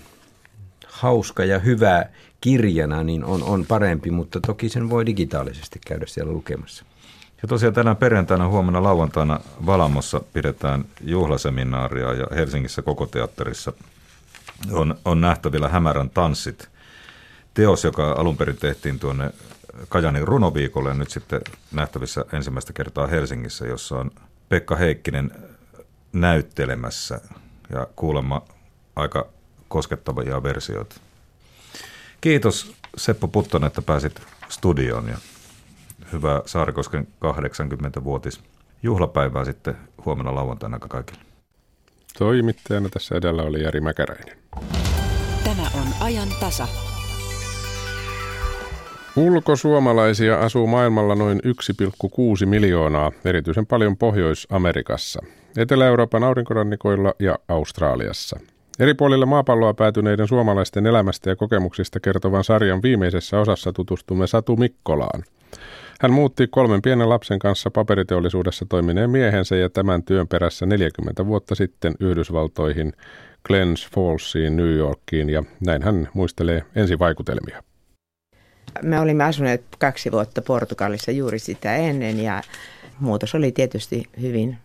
hauska 0.86 1.45
ja 1.45 1.59
hyvä 1.59 2.07
kirjana, 2.43 3.03
niin 3.03 3.24
on, 3.24 3.43
on 3.43 3.66
parempi, 3.66 4.11
mutta 4.11 4.40
toki 4.40 4.68
sen 4.68 4.90
voi 4.90 5.07
digitaalisesti 5.07 5.80
käydä 5.86 6.07
siellä 6.07 6.32
lukemassa. 6.32 6.84
Ja 7.43 7.49
tosiaan 7.49 7.74
tänään 7.74 7.97
perjantaina, 7.97 8.49
huomenna 8.49 8.82
lauantaina 8.82 9.40
Valamossa 9.66 10.20
pidetään 10.32 10.84
juhlaseminaaria 11.01 12.12
ja 12.12 12.26
Helsingissä 12.34 12.82
koko 12.82 13.07
teatterissa 13.07 13.72
on, 14.72 14.95
on 15.05 15.20
nähtävillä 15.20 15.68
Hämärän 15.68 16.11
tanssit. 16.11 16.68
Teos, 17.55 17.84
joka 17.84 18.12
alun 18.12 18.36
perin 18.36 18.57
tehtiin 18.57 18.99
tuonne 18.99 19.30
Kajanin 19.88 20.28
runoviikolle 20.28 20.88
ja 20.88 20.95
nyt 20.95 21.11
sitten 21.11 21.40
nähtävissä 21.72 22.24
ensimmäistä 22.32 22.72
kertaa 22.72 23.07
Helsingissä, 23.07 23.66
jossa 23.66 23.97
on 23.97 24.11
Pekka 24.49 24.76
Heikkinen 24.76 25.30
näyttelemässä 26.12 27.20
ja 27.70 27.86
kuulemma 27.97 28.43
aika 28.97 29.26
koskettavia 29.68 30.43
versioita. 30.43 30.97
Kiitos 32.23 32.73
Seppo 32.97 33.29
Puttonen, 33.29 33.66
että 33.66 33.83
pääsit 33.83 34.20
studioon 34.49 35.09
ja 35.09 35.16
hyvää 36.12 36.43
Saarikosken 36.47 37.09
80-vuotis 37.25 38.41
juhlapäivää 38.83 39.45
sitten 39.45 39.77
huomenna 40.05 40.35
lauantaina 40.35 40.79
kaikille. 40.79 41.23
Toimittajana 42.18 42.89
tässä 42.89 43.14
edellä 43.14 43.43
oli 43.43 43.62
Jari 43.62 43.81
Mäkäräinen. 43.81 44.39
Tämä 45.45 45.62
on 45.62 45.89
ajan 46.01 46.29
tasa. 46.41 46.68
Ulkosuomalaisia 49.16 50.39
asuu 50.39 50.66
maailmalla 50.66 51.14
noin 51.14 51.41
1,6 51.47 52.47
miljoonaa, 52.47 53.12
erityisen 53.25 53.66
paljon 53.66 53.97
Pohjois-Amerikassa, 53.97 55.23
Etelä-Euroopan 55.57 56.25
aurinkorannikoilla 56.25 57.14
ja 57.18 57.39
Australiassa. 57.49 58.41
Eri 58.79 58.95
puolilla 58.95 59.27
maapalloa 59.27 59.75
päätyneiden 59.75 60.29
suomalaisten 60.29 60.87
elämästä 60.87 61.31
ja 61.31 61.37
kokemuksista 61.37 62.01
kertovan 62.01 62.45
sarjan 62.45 62.83
viimeisessä 62.83 63.41
osassa 63.41 63.73
tutustumme 63.73 64.27
Satu 64.27 64.57
Mikkolaan– 64.57 65.25
hän 66.03 66.12
muutti 66.12 66.47
kolmen 66.47 66.83
pienen 66.83 67.09
lapsen 67.09 67.39
kanssa 67.39 67.70
paperiteollisuudessa 67.70 68.66
toimineen 68.68 69.11
miehensä 69.11 69.57
ja 69.57 69.70
tämän 69.70 70.03
työn 70.03 70.29
perässä 70.29 70.66
40 70.66 71.27
vuotta 71.27 71.55
sitten 71.55 71.95
Yhdysvaltoihin, 72.01 72.93
Glens 73.47 73.89
Fallsiin, 73.95 74.57
New 74.57 74.75
Yorkiin 74.75 75.31
ja 75.31 75.43
näin 75.66 75.83
hän 75.83 76.09
muistelee 76.14 76.64
ensivaikutelmia. 76.77 77.62
Me 78.83 79.01
olimme 79.01 79.25
asuneet 79.25 79.62
kaksi 79.79 80.12
vuotta 80.12 80.43
Portugalissa 80.43 81.11
juuri 81.11 81.39
sitä 81.39 81.77
ennen 81.77 82.20
ja 82.20 82.43
muutos 83.01 83.35
oli 83.35 83.53
tietysti 83.53 84.05
hyvin 84.20 84.59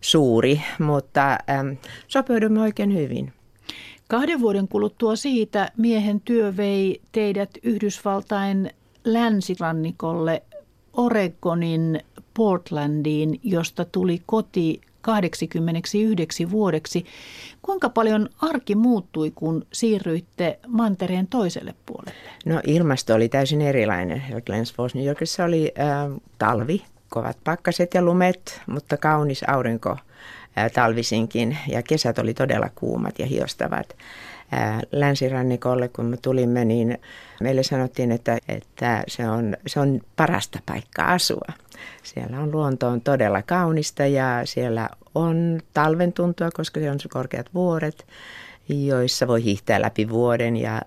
suuri, 0.00 0.62
mutta 0.78 1.38
ähm, 1.50 1.68
sopeudumme 2.08 2.60
oikein 2.60 2.94
hyvin. 2.94 3.32
Kahden 4.08 4.40
vuoden 4.40 4.68
kuluttua 4.68 5.16
siitä 5.16 5.72
miehen 5.76 6.20
työ 6.20 6.56
vei 6.56 7.00
teidät 7.12 7.50
Yhdysvaltain 7.62 8.70
länsirannikolle 9.04 10.42
Oregonin 10.92 12.00
Portlandiin, 12.34 13.40
josta 13.42 13.84
tuli 13.84 14.22
koti 14.26 14.80
89 15.00 16.50
vuodeksi. 16.50 17.04
Kuinka 17.62 17.88
paljon 17.88 18.28
arki 18.40 18.74
muuttui, 18.74 19.32
kun 19.34 19.66
siirryitte 19.72 20.58
mantereen 20.68 21.26
toiselle 21.26 21.74
puolelle? 21.86 22.30
No 22.46 22.60
ilmasto 22.66 23.14
oli 23.14 23.28
täysin 23.28 23.60
erilainen. 23.60 24.22
Glens 24.46 24.74
Falls, 24.74 24.94
New 24.94 25.04
Yorkissa 25.06 25.44
oli 25.44 25.72
äh, 25.78 26.20
talvi, 26.38 26.84
kovat 27.08 27.36
pakkaset 27.44 27.94
ja 27.94 28.02
lumet, 28.02 28.60
mutta 28.66 28.96
kaunis 28.96 29.42
aurinko 29.46 29.90
äh, 30.58 30.72
talvisinkin 30.72 31.58
ja 31.68 31.82
kesät 31.82 32.18
oli 32.18 32.34
todella 32.34 32.70
kuumat 32.74 33.18
ja 33.18 33.26
hiostavat. 33.26 33.96
Äh, 34.54 34.78
länsirannikolle, 34.92 35.88
kun 35.88 36.04
me 36.04 36.16
tulimme, 36.16 36.64
niin 36.64 36.98
meille 37.40 37.62
sanottiin, 37.62 38.12
että, 38.12 38.38
että 38.48 39.04
se, 39.08 39.28
on, 39.28 39.56
se 39.66 39.80
on 39.80 40.00
parasta 40.16 40.58
paikkaa 40.66 41.12
asua. 41.12 41.52
Siellä 42.02 42.40
on 42.40 42.52
luonto 42.52 42.88
on 42.88 43.00
todella 43.00 43.42
kaunista 43.42 44.06
ja 44.06 44.40
siellä 44.44 44.88
on 45.14 45.60
talven 45.74 46.12
tuntua, 46.12 46.50
koska 46.50 46.80
siellä 46.80 46.92
on 46.92 47.10
korkeat 47.10 47.46
vuoret, 47.54 48.06
joissa 48.68 49.28
voi 49.28 49.44
hiihtää 49.44 49.82
läpi 49.82 50.08
vuoden 50.08 50.56
ja 50.56 50.82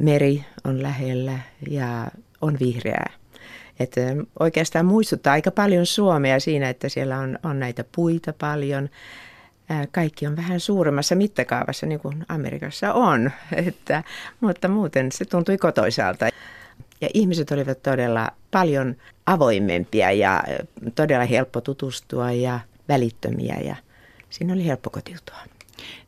meri 0.00 0.44
on 0.64 0.82
lähellä 0.82 1.38
ja 1.70 2.06
on 2.40 2.56
vihreää. 2.60 3.10
Että 3.80 4.00
oikeastaan 4.40 4.86
muistuttaa 4.86 5.32
aika 5.32 5.50
paljon 5.50 5.86
Suomea 5.86 6.40
siinä, 6.40 6.68
että 6.68 6.88
siellä 6.88 7.18
on, 7.18 7.38
on 7.42 7.60
näitä 7.60 7.84
puita 7.96 8.32
paljon. 8.32 8.88
Kaikki 9.90 10.26
on 10.26 10.36
vähän 10.36 10.60
suuremmassa 10.60 11.14
mittakaavassa, 11.14 11.86
niin 11.86 12.00
kuin 12.00 12.24
Amerikassa 12.28 12.92
on, 12.92 13.30
että, 13.66 14.04
mutta 14.40 14.68
muuten 14.68 15.12
se 15.12 15.24
tuntui 15.24 15.58
kotoisalta. 15.58 16.28
Ja 17.00 17.08
ihmiset 17.14 17.50
olivat 17.50 17.82
todella 17.82 18.30
paljon 18.50 18.96
avoimempia 19.26 20.12
ja 20.12 20.44
todella 20.94 21.24
helppo 21.24 21.60
tutustua 21.60 22.32
ja 22.32 22.60
välittömiä 22.88 23.56
ja 23.64 23.76
siinä 24.30 24.52
oli 24.52 24.66
helppo 24.66 24.90
kotiutua. 24.90 25.36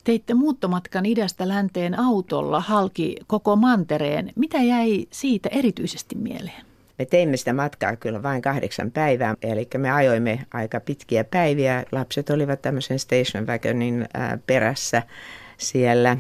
Teitte 0.05 0.35
muuttomatkan 0.35 1.07
idästä 1.07 1.49
länteen 1.49 1.99
autolla 1.99 2.61
halki 2.61 3.17
koko 3.27 3.57
mantereen. 3.57 4.33
Mitä 4.37 4.59
jäi 4.59 5.07
siitä 5.11 5.49
erityisesti 5.53 6.15
mieleen? 6.15 6.70
Me 7.01 7.07
teimme 7.07 7.37
sitä 7.37 7.53
matkaa 7.53 7.97
kyllä 7.97 8.23
vain 8.23 8.43
kahdeksan 8.43 8.91
päivää, 8.91 9.35
eli 9.43 9.69
me 9.79 9.91
ajoimme 9.91 10.47
aika 10.53 10.81
pitkiä 10.81 11.25
päiviä. 11.25 11.85
Lapset 11.93 12.31
olivat 12.31 12.63
tämmöisen 12.63 12.99
station 12.99 13.47
wagonin 13.47 14.09
perässä 14.47 15.03
siellä 15.57 16.17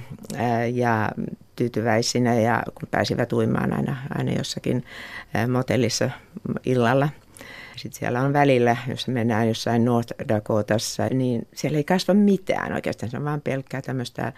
ja 0.72 1.11
tyytyväisinä 1.57 2.35
ja 2.35 2.62
kun 2.74 2.89
pääsivät 2.91 3.33
uimaan 3.33 3.72
aina, 3.72 3.97
aina 4.18 4.33
jossakin 4.33 4.85
motellissa 5.53 6.11
illalla. 6.64 7.09
Sitten 7.76 7.99
siellä 7.99 8.20
on 8.20 8.33
välillä, 8.33 8.76
jos 8.89 9.09
mennään 9.09 9.49
jossain 9.49 9.85
North 9.85 10.12
Dakotassa, 10.28 11.07
niin 11.07 11.49
siellä 11.55 11.78
ei 11.78 11.85
kasva 11.85 12.14
mitään. 12.14 12.72
Oikeastaan 12.72 13.11
se 13.11 13.16
on 13.16 13.24
vain 13.24 13.41
pelkkää 13.41 13.83
tämmöistä 13.83 14.33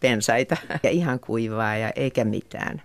pensaita 0.00 0.56
ja 0.82 0.90
ihan 0.90 1.20
kuivaa 1.20 1.76
ja 1.76 1.90
eikä 1.90 2.24
mitään. 2.24 2.82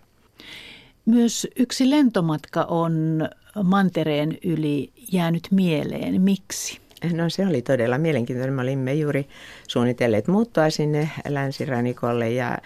Myös 1.11 1.47
yksi 1.55 1.89
lentomatka 1.89 2.63
on 2.63 3.29
mantereen 3.63 4.37
yli 4.43 4.91
jäänyt 5.11 5.47
mieleen. 5.51 6.21
Miksi? 6.21 6.79
No 7.13 7.29
se 7.29 7.47
oli 7.47 7.61
todella 7.61 7.97
mielenkiintoinen. 7.97 8.53
Me 8.53 8.61
olimme 8.61 8.93
juuri 8.93 9.27
suunnitelleet 9.67 10.27
muuttoa 10.27 10.69
sinne 10.69 11.09
länsirannikolle 11.27 12.29
ja, 12.29 12.57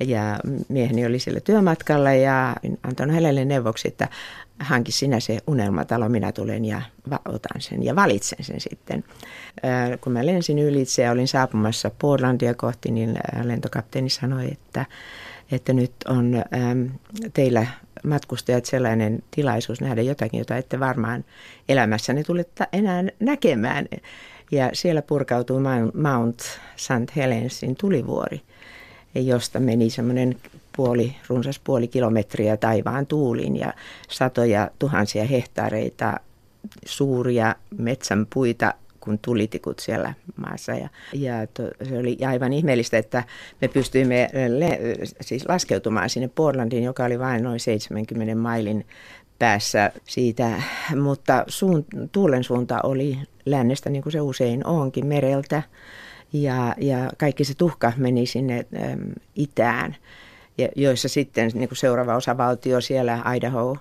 ja 0.00 0.40
mieheni 0.68 1.06
oli 1.06 1.18
siellä 1.18 1.40
työmatkalla 1.40 2.12
ja 2.12 2.56
antoin 2.82 3.10
hänelle 3.10 3.44
neuvoksi, 3.44 3.88
että 3.88 4.08
hanki 4.58 4.92
sinä 4.92 5.20
se 5.20 5.38
unelmatalo, 5.46 6.08
minä 6.08 6.32
tulen 6.32 6.64
ja 6.64 6.82
otan 7.28 7.60
sen 7.60 7.82
ja 7.82 7.96
valitsen 7.96 8.44
sen 8.44 8.60
sitten. 8.60 9.04
Kun 10.00 10.12
mä 10.12 10.26
lensin 10.26 10.58
ylitse 10.58 11.02
ja 11.02 11.10
olin 11.10 11.28
saapumassa 11.28 11.90
Portlandia 11.98 12.54
kohti, 12.54 12.90
niin 12.90 13.18
lentokapteeni 13.42 14.10
sanoi, 14.10 14.48
että, 14.52 14.86
että 15.52 15.72
nyt 15.72 15.92
on 16.08 16.44
teillä 17.34 17.66
matkustajat 18.04 18.64
sellainen 18.64 19.22
tilaisuus 19.30 19.80
nähdä 19.80 20.02
jotakin, 20.02 20.38
jota 20.38 20.56
ette 20.56 20.80
varmaan 20.80 21.24
elämässäni 21.68 22.24
tulette 22.24 22.66
enää 22.72 23.04
näkemään. 23.20 23.86
Ja 24.50 24.70
siellä 24.72 25.02
purkautui 25.02 25.60
Mount 25.94 26.40
St. 26.76 27.16
Helensin 27.16 27.76
tulivuori, 27.76 28.40
josta 29.14 29.60
meni 29.60 29.90
semmoinen 29.90 30.36
puoli, 30.76 31.16
runsas 31.28 31.60
puoli 31.64 31.88
kilometriä 31.88 32.56
taivaan 32.56 33.06
tuuliin 33.06 33.56
ja 33.56 33.72
satoja 34.08 34.70
tuhansia 34.78 35.24
hehtaareita 35.24 36.20
suuria 36.86 37.54
metsänpuita 37.78 38.74
kuin 39.00 39.18
tulitikut 39.18 39.78
siellä 39.78 40.14
maassa. 40.36 40.72
Ja, 40.72 40.88
ja 41.12 41.46
to, 41.46 41.62
se 41.88 41.98
oli 41.98 42.18
aivan 42.26 42.52
ihmeellistä, 42.52 42.98
että 42.98 43.24
me 43.60 43.68
pystyimme 43.68 44.28
le, 44.48 44.78
siis 45.20 45.48
laskeutumaan 45.48 46.10
sinne 46.10 46.30
Portlandiin, 46.34 46.84
joka 46.84 47.04
oli 47.04 47.18
vain 47.18 47.42
noin 47.42 47.60
70 47.60 48.34
mailin 48.34 48.86
päässä 49.38 49.92
siitä, 50.04 50.62
mutta 51.02 51.44
suun, 51.46 51.84
tuulen 52.12 52.44
suunta 52.44 52.80
oli 52.82 53.18
lännestä, 53.46 53.90
niin 53.90 54.02
kuin 54.02 54.12
se 54.12 54.20
usein 54.20 54.66
onkin, 54.66 55.06
mereltä. 55.06 55.62
Ja, 56.32 56.74
ja 56.78 57.10
kaikki 57.18 57.44
se 57.44 57.54
tuhka 57.54 57.92
meni 57.96 58.26
sinne 58.26 58.66
äm, 58.92 59.00
itään, 59.36 59.96
ja, 60.58 60.68
joissa 60.76 61.08
sitten 61.08 61.50
niin 61.54 61.68
kuin 61.68 61.76
seuraava 61.76 62.16
osavaltio 62.16 62.80
siellä, 62.80 63.22
Idaho, 63.36 63.76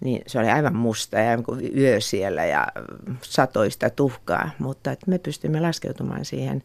niin 0.00 0.22
se 0.26 0.38
oli 0.38 0.48
aivan 0.48 0.76
musta 0.76 1.18
ja 1.18 1.38
yö 1.76 2.00
siellä 2.00 2.44
ja 2.44 2.66
satoista 3.22 3.90
tuhkaa, 3.90 4.50
mutta 4.58 4.92
että 4.92 5.10
me 5.10 5.18
pystymme 5.18 5.60
laskeutumaan 5.60 6.24
siihen, 6.24 6.62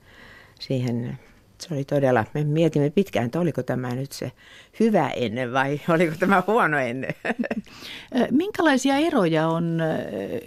siihen 0.60 1.20
se 1.62 1.74
oli 1.74 1.86
todella, 1.86 2.26
me 2.34 2.44
mietimme 2.44 2.90
pitkään, 2.90 3.26
että 3.26 3.40
oliko 3.40 3.64
tämä 3.64 3.96
nyt 3.96 4.12
se 4.12 4.32
hyvä 4.80 5.10
ennen 5.10 5.54
vai 5.54 5.82
oliko 5.96 6.16
tämä 6.20 6.44
huono 6.48 6.78
ennen. 6.78 7.14
Minkälaisia 8.32 8.98
eroja 8.98 9.48
on 9.48 9.80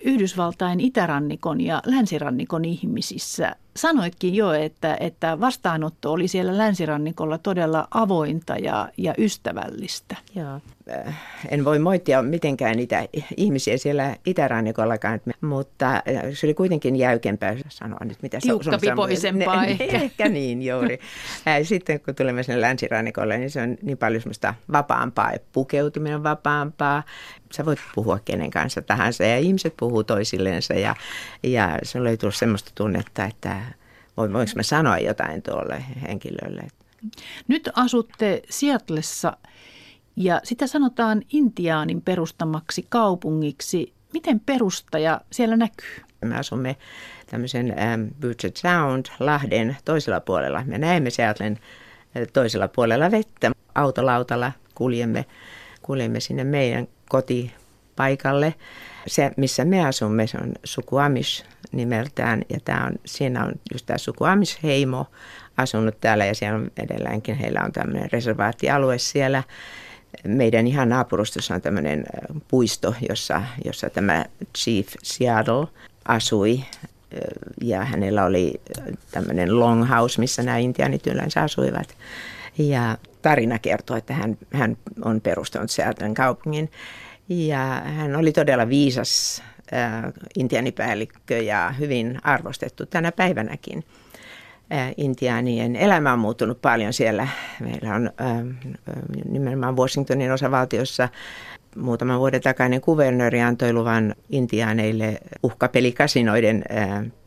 Yhdysvaltain 0.05 0.80
itärannikon 0.80 1.61
ja 1.61 1.83
länsirannikon 1.87 2.64
ihmisissä? 2.64 3.57
Sanoitkin 3.76 4.34
jo, 4.34 4.52
että, 4.52 4.96
että 5.00 5.40
vastaanotto 5.40 6.12
oli 6.12 6.28
siellä 6.28 6.58
länsirannikolla 6.58 7.38
todella 7.38 7.88
avointa 7.90 8.56
ja, 8.56 8.88
ja 8.96 9.14
ystävällistä. 9.18 10.16
Joo. 10.34 10.60
Äh, 11.06 11.20
en 11.48 11.64
voi 11.64 11.78
moittia 11.78 12.22
mitenkään 12.22 12.76
niitä 12.76 13.08
ihmisiä 13.36 13.78
siellä 13.78 14.16
itärannikollakaan, 14.26 15.20
mutta 15.40 16.02
se 16.34 16.46
oli 16.46 16.54
kuitenkin 16.54 16.96
jäykempää 16.96 17.56
sanoa 17.68 17.98
nyt, 18.04 18.22
mitä 18.22 18.38
Tiukkapipoisempaa 18.42 19.64
ehkä. 19.66 19.84
ehkä 19.84 20.28
niin, 20.28 20.62
juuri. 20.62 20.98
Äh, 21.48 21.58
sitten 21.62 22.00
kun 22.00 22.14
tulemme 22.14 22.42
sinne 22.42 22.60
länsirannikolle, 22.60 23.38
niin 23.38 23.50
se 23.50 23.62
on 23.62 23.76
niin 23.82 23.98
paljon 23.98 24.22
semmoista 24.22 24.54
vapaampaa, 24.72 25.32
pukeutuminen 25.52 26.16
on 26.16 26.22
vapaampaa. 26.22 27.02
Sä 27.53 27.64
voit 27.64 27.78
puhua 27.94 28.18
kenen 28.24 28.50
kanssa 28.50 28.82
tahansa 28.82 29.24
ja 29.24 29.38
ihmiset 29.38 29.76
puhuu 29.76 30.05
toisilleensa 30.05 30.74
ja, 30.74 30.96
ja 31.42 31.78
se 31.82 31.98
tullut 32.16 32.36
semmoista 32.36 32.70
tunnetta, 32.74 33.24
että 33.24 33.62
voinko 34.16 34.38
mä 34.57 34.62
sanoa 34.62 34.98
jotain 34.98 35.42
tuolle 35.42 35.84
henkilölle. 36.03 36.62
Nyt 37.48 37.70
asutte 37.74 38.42
Seattlessa 38.50 39.36
ja 40.16 40.40
sitä 40.44 40.66
sanotaan 40.66 41.22
Intiaanin 41.32 42.03
perustamaksi 42.03 42.86
kaupungiksi. 42.88 43.92
Miten 44.12 44.40
perustaja 44.40 45.20
siellä 45.32 45.57
näkyy? 45.57 46.03
Me 46.24 46.36
asumme 46.36 46.76
tämmöisen 47.26 47.66
um, 47.66 48.11
Puget 48.20 48.57
Sound 48.57 49.07
Lahden 49.20 49.76
toisella 49.84 50.20
puolella. 50.20 50.62
Me 50.66 50.78
näemme 50.78 51.11
Seattlen 51.11 51.59
toisella 52.32 52.68
puolella 52.68 53.11
vettä. 53.11 53.53
Autolautalla 53.74 54.53
kuljemme, 54.74 55.24
kuljemme 55.83 56.20
sinne 56.20 56.45
meidän 56.45 56.89
kotipaikalle. 57.09 58.55
Se, 59.07 59.30
missä 59.37 59.64
me 59.64 59.87
asumme, 59.87 60.26
se 60.26 60.39
on 60.43 60.53
Sukuamish 60.64 61.45
nimeltään 61.72 62.43
ja 62.49 62.59
tämä 62.64 62.87
on, 62.87 62.93
siinä 63.05 63.45
on 63.45 63.53
just 63.72 63.87
tämä 63.87 63.99
Sukuamish-heimo 63.99 65.07
asunut 65.57 66.01
täällä 66.01 66.24
ja 66.24 66.35
siellä 66.35 66.59
on 66.59 66.70
edelläänkin, 66.76 67.35
heillä 67.35 67.61
on 67.64 67.72
tämmöinen 67.72 68.12
reservaattialue 68.12 68.99
siellä 68.99 69.43
meidän 70.24 70.66
ihan 70.66 70.89
naapurustossa 70.89 71.55
on 71.55 71.61
tämmöinen 71.61 72.05
puisto, 72.49 72.95
jossa, 73.09 73.43
jossa 73.64 73.91
tämä 73.91 74.24
Chief 74.59 74.87
Seattle 75.03 75.66
asui 76.05 76.64
ja 77.61 77.85
hänellä 77.85 78.24
oli 78.24 78.61
tämmöinen 79.11 79.61
longhouse, 79.61 80.20
missä 80.20 80.43
nämä 80.43 80.59
intianit 80.59 81.07
yleensä 81.07 81.43
asuivat. 81.43 81.97
Ja 82.59 82.99
tarina 83.22 83.58
kertoo, 83.58 83.96
että 83.96 84.14
hän, 84.14 84.38
hän 84.52 84.76
on 85.04 85.20
perustanut 85.20 85.70
Seattlein 85.70 86.14
kaupungin 86.14 86.70
ja 87.28 87.82
hän 87.84 88.16
oli 88.16 88.32
todella 88.32 88.68
viisas 88.68 89.42
äh, 89.72 90.12
intianipäällikkö 90.36 91.38
ja 91.38 91.74
hyvin 91.78 92.18
arvostettu 92.24 92.86
tänä 92.86 93.12
päivänäkin. 93.12 93.84
intiaanien 94.96 95.76
elämä 95.76 96.12
on 96.12 96.18
muuttunut 96.18 96.62
paljon 96.62 96.92
siellä. 96.92 97.28
Meillä 97.60 97.94
on 97.94 98.10
nimenomaan 99.28 99.76
Washingtonin 99.76 100.32
osavaltiossa 100.32 101.08
muutaman 101.76 102.18
vuoden 102.18 102.40
takainen 102.40 102.80
kuvernööri 102.80 103.40
antoi 103.40 103.72
luvan 103.72 104.14
intiaaneille 104.30 105.18
uhkapelikasinoiden 105.42 106.64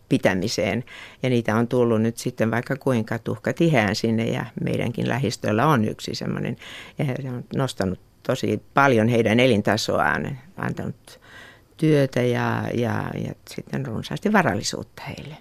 pitämiseen. 0.10 0.84
Ja 1.24 1.30
niitä 1.30 1.56
on 1.56 1.68
tullut 1.68 2.02
nyt 2.02 2.18
sitten 2.18 2.52
vaikka 2.52 2.76
kuinka 2.76 3.20
tuhka 3.20 3.54
tiheään 3.54 3.96
sinne 3.96 4.26
ja 4.26 4.46
meidänkin 4.64 5.10
lähistöllä 5.10 5.68
on 5.68 5.86
yksi 5.86 6.16
semmoinen. 6.16 6.58
Ja 6.98 7.06
se 7.06 7.30
on 7.30 7.44
nostanut 7.56 8.00
tosi 8.24 8.62
paljon 8.74 9.08
heidän 9.08 9.40
elintasoaan, 9.40 10.38
antanut 10.58 11.20
työtä 11.78 12.22
ja, 12.22 12.64
ja, 12.74 13.12
ja 13.24 13.34
sitten 13.50 13.86
runsaasti 13.86 14.34
varallisuutta 14.34 15.04
heille. 15.08 15.38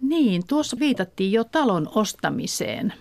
Niin, 0.00 0.46
tuossa 0.46 0.76
viitattiin 0.78 1.32
jo 1.32 1.44
talon 1.44 1.88
ostamiseen. 1.94 2.92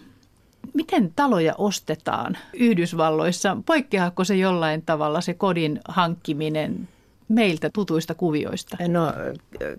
Miten 0.73 1.13
taloja 1.15 1.55
ostetaan 1.57 2.37
Yhdysvalloissa? 2.53 3.57
Poikkeaako 3.65 4.23
se 4.23 4.35
jollain 4.35 4.81
tavalla 4.81 5.21
se 5.21 5.33
kodin 5.33 5.79
hankkiminen 5.87 6.87
meiltä 7.33 7.69
tutuista 7.73 8.15
kuvioista? 8.15 8.77
No 8.87 9.13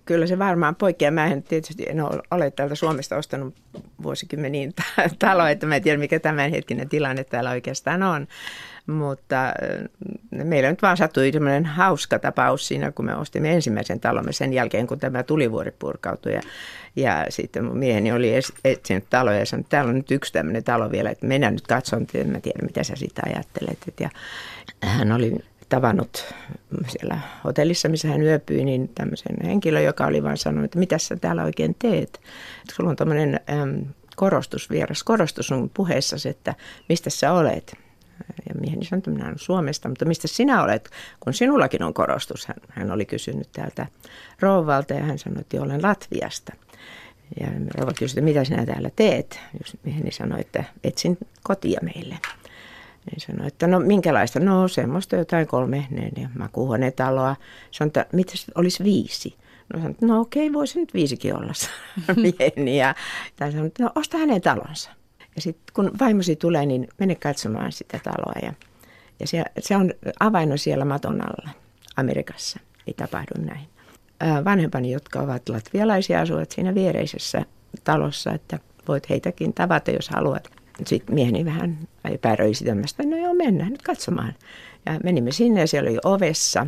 kyllä 0.05 0.27
se 0.27 0.39
varmaan 0.39 0.75
poikkeaa. 0.75 1.11
Mä 1.11 1.27
en 1.27 1.43
tietysti 1.43 1.85
en 1.89 2.01
ole 2.31 2.51
täältä 2.51 2.75
Suomesta 2.75 3.17
ostanut 3.17 3.55
vuosikymmeniin 4.03 4.75
taloa, 5.19 5.51
että 5.51 5.67
mä 5.67 5.77
en 5.77 5.83
tiedä 5.83 5.99
mikä 5.99 6.21
tämänhetkinen 6.21 6.89
tilanne 6.89 7.25
täällä 7.25 7.51
oikeastaan 7.51 8.03
on. 8.03 8.27
Mutta 8.87 9.47
äh, 9.49 9.55
meillä 10.45 10.71
nyt 10.71 10.83
vaan 10.83 10.97
sattui 10.97 11.33
tämmöinen 11.33 11.67
hauska 11.67 12.19
tapaus 12.19 12.69
siinä, 12.69 12.93
kun 12.93 13.05
me 13.05 13.17
ostimme 13.17 13.53
ensimmäisen 13.53 14.01
talomme 14.01 14.33
sen 14.33 14.53
jälkeen, 14.53 14.87
kun 14.87 14.99
tämä 14.99 15.23
tulivuori 15.23 15.71
purkautui. 15.71 16.33
Ja, 16.33 16.41
ja 16.97 17.27
sitten 17.29 17.65
mun 17.65 17.79
mieheni 17.79 18.13
oli 18.13 18.33
etsinyt 18.65 19.05
taloja 19.11 19.39
ja 19.39 19.47
sanoi, 19.47 19.61
että 19.61 19.71
täällä 19.71 19.89
on 19.89 19.97
nyt 19.97 20.11
yksi 20.11 20.33
tämmöinen 20.33 20.65
talo 20.65 20.91
vielä, 20.91 21.11
että 21.11 21.27
mennään 21.27 21.53
nyt 21.53 21.67
katsomaan, 21.67 22.07
en 22.15 22.29
mä 22.29 22.41
tiedä 22.41 22.67
mitä 22.67 22.85
sä 22.85 22.97
sitä 22.97 23.23
ajattelet. 23.27 23.79
Ja 24.01 24.11
hän 24.83 25.13
oli 25.13 25.35
tavannut 25.69 26.35
siellä 26.89 27.19
hotellissa, 27.45 27.89
missä 27.89 28.09
hän 28.09 28.23
yöpyi, 28.23 28.65
niin 28.65 28.91
tämmöisen 28.95 29.37
henkilön, 29.45 29.85
joka 29.85 30.07
oli 30.07 30.23
vain 30.23 30.37
sanonut, 30.37 30.65
että 30.65 30.79
mitä 30.79 30.99
sä 30.99 31.17
täällä 31.17 31.45
oikein 31.45 31.77
teet. 31.79 32.21
Sulla 32.73 32.91
on 32.91 32.97
tämmöinen 32.97 33.41
äm, 33.51 33.85
korostus, 34.17 34.71
vieras 34.71 35.03
korostus 35.03 35.47
sun 35.47 35.71
puheessasi, 35.75 36.29
että 36.29 36.55
mistä 36.89 37.11
sä 37.11 37.33
olet. 37.33 37.77
Ja 38.49 38.55
mieheni 38.61 38.85
sanoi, 38.85 38.99
että 38.99 39.11
minä 39.11 39.25
olen 39.25 39.39
Suomesta, 39.39 39.89
mutta 39.89 40.05
mistä 40.05 40.29
sinä 40.29 40.62
olet, 40.62 40.91
kun 41.21 41.35
sinullakin 41.35 41.83
on 41.83 41.95
korostus? 41.95 42.47
Hän, 42.47 42.57
hän 42.69 42.91
oli 42.91 43.05
kysynyt 43.05 43.49
täältä 43.53 43.87
rouvalta 44.41 44.95
ja 44.95 45.03
hän 45.03 45.19
sanoi, 45.19 45.41
että 45.41 45.62
olen 45.62 45.83
Latviasta. 45.83 46.53
Ja 47.41 47.47
rouva 47.75 47.93
kysyi, 47.99 48.12
että 48.12 48.25
mitä 48.25 48.45
sinä 48.45 48.67
täällä 48.67 48.91
teet? 48.97 49.41
Jos 49.62 49.77
mieheni 49.85 50.12
sanoi, 50.12 50.41
että 50.41 50.65
etsin 50.85 51.19
kotia 51.43 51.81
meille. 51.83 52.19
Niin 53.11 53.21
sanoi, 53.21 53.47
että 53.47 53.67
no 53.67 53.81
minkälaista? 53.81 54.41
No 54.41 54.69
semmoista 54.69 55.17
jotain 55.17 55.47
kolme 55.47 55.87
neljä 55.91 56.31
makuuhuonetaloa. 56.39 57.37
Sanoi, 57.71 57.89
että 57.89 58.07
mitä 58.13 58.33
olisi 58.55 58.85
viisi? 58.85 59.37
No 59.73 59.79
sanoin, 59.79 59.91
että 59.91 60.07
no 60.07 60.21
okei, 60.21 60.53
voisi 60.53 60.81
nyt 60.81 60.95
viisikin 60.95 61.37
olla 61.37 61.53
mieheni. 62.17 62.79
Ja 62.83 62.95
sanoi, 63.39 63.67
että 63.67 63.83
no 63.83 63.91
osta 63.95 64.19
hänen 64.19 64.41
talonsa. 64.41 64.91
Ja 65.37 65.43
sitten 65.43 65.75
kun 65.75 65.91
vaimosi 66.01 66.37
tulee, 66.37 66.67
niin 66.67 66.89
mene 66.99 67.15
katsomaan 67.15 67.73
sitä 67.73 68.01
taloa. 68.05 68.35
Ja, 68.43 68.53
ja 69.21 69.27
se, 69.27 69.45
se 69.59 69.77
on 69.77 69.95
avain 70.21 70.59
siellä 70.59 70.85
maton 70.85 71.21
alla 71.21 71.51
Amerikassa. 71.97 72.61
Ei 72.87 72.95
tapahdu 72.95 73.35
näin. 73.39 73.69
Vanhempani, 74.45 74.93
jotka 74.93 75.21
ovat 75.21 75.49
latvialaisia, 75.49 76.21
asuvat 76.21 76.51
siinä 76.51 76.75
viereisessä 76.75 77.45
talossa, 77.85 78.33
että 78.33 78.59
voit 78.89 79.09
heitäkin 79.09 79.55
tavata, 79.55 79.91
jos 79.91 80.09
haluat. 80.09 80.51
Sitten 80.87 81.14
mieheni 81.14 81.45
vähän 81.45 81.79
epäröi 82.05 82.55
sitä, 82.55 82.75
no 83.07 83.16
joo, 83.16 83.35
mennään 83.35 83.70
nyt 83.70 83.83
katsomaan. 83.83 84.35
Ja 84.87 85.01
menimme 85.05 85.33
sinne 85.33 85.61
ja 85.61 85.66
siellä 85.66 85.91
oli 85.91 85.99
ovessa 86.05 86.66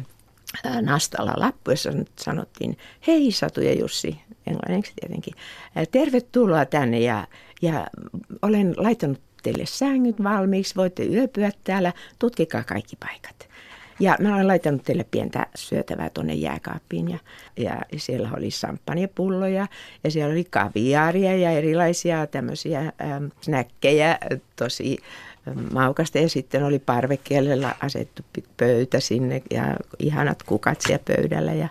nastalla 0.81 1.33
lappu, 1.37 1.71
jossa 1.71 1.91
sanottiin, 2.21 2.79
hei 3.07 3.33
Satu 3.33 3.61
ja 3.61 3.73
Jussi, 3.73 4.21
englanniksi 4.47 4.93
tietenkin, 5.01 5.35
tervetuloa 5.91 6.65
tänne 6.65 7.01
ja 7.01 7.27
ja 7.63 7.87
olen 8.43 8.75
laittanut 8.77 9.21
teille 9.43 9.67
sängyt 9.67 10.23
valmiiksi, 10.23 10.75
voitte 10.77 11.05
yöpyä 11.05 11.51
täällä, 11.65 11.93
tutkikaa 12.19 12.65
kaikki 12.65 12.97
paikat. 12.97 13.46
Ja 14.01 14.17
mä 14.21 14.35
olen 14.35 14.49
laittanut 14.49 14.83
teille 14.83 15.07
pientä 15.11 15.47
syötävää 15.55 16.11
tuonne 16.11 16.35
jääkaappiin 16.35 17.11
ja, 17.11 17.19
ja 17.57 17.81
siellä 17.97 18.31
oli 18.37 18.51
samppanjapulloja 18.51 19.67
ja 20.05 20.11
siellä 20.11 20.33
oli 20.33 20.45
kaviaaria 20.51 21.37
ja 21.37 21.51
erilaisia 21.51 22.27
tämmöisiä 22.27 22.81
ähm, 22.81 23.25
snäkkejä 23.41 24.19
tosi 24.57 24.99
maukasta 25.73 26.19
ja 26.19 26.29
sitten 26.29 26.65
oli 26.65 26.79
parvekkeelle 26.79 27.75
asettu 27.81 28.23
pöytä 28.57 29.01
sinne 29.01 29.43
ja 29.51 29.77
ihanat 29.99 30.43
kukat 30.43 30.81
siellä 30.81 31.03
pöydällä 31.05 31.53
ja 31.53 31.69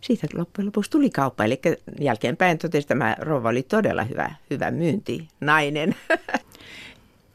siitä 0.00 0.26
loppujen 0.34 0.66
lopuksi 0.66 0.90
tuli 0.90 1.10
kauppa. 1.10 1.44
Eli 1.44 1.60
jälkeenpäin 2.00 2.58
totesi, 2.58 2.84
että 2.84 2.88
tämä 2.88 3.16
rouva 3.18 3.48
oli 3.48 3.62
todella 3.62 4.04
hyvä, 4.04 4.30
hyvä 4.50 4.70
myynti, 4.70 5.28
nainen. 5.40 5.94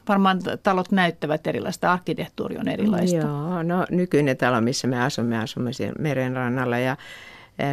Varmaan 0.08 0.40
talot 0.62 0.92
näyttävät 0.92 1.46
erilaista, 1.46 1.92
arkkitehtuuri 1.92 2.58
on 2.58 2.68
erilaista. 2.68 3.16
Joo, 3.16 3.62
no 3.62 3.86
nykyinen 3.90 4.36
talo, 4.36 4.60
missä 4.60 4.88
me 4.88 5.02
asumme, 5.02 5.38
asumme 5.38 5.72
siellä 5.72 5.96
merenrannalla 5.98 6.78
ja 6.78 6.96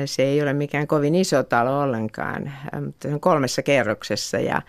se 0.05 0.23
ei 0.23 0.41
ole 0.41 0.53
mikään 0.53 0.87
kovin 0.87 1.15
iso 1.15 1.43
talo 1.43 1.81
ollenkaan, 1.81 2.51
mutta 2.85 3.07
se 3.07 3.13
on 3.13 3.19
kolmessa 3.19 3.63
kerroksessa 3.63 4.39
ja 4.39 4.61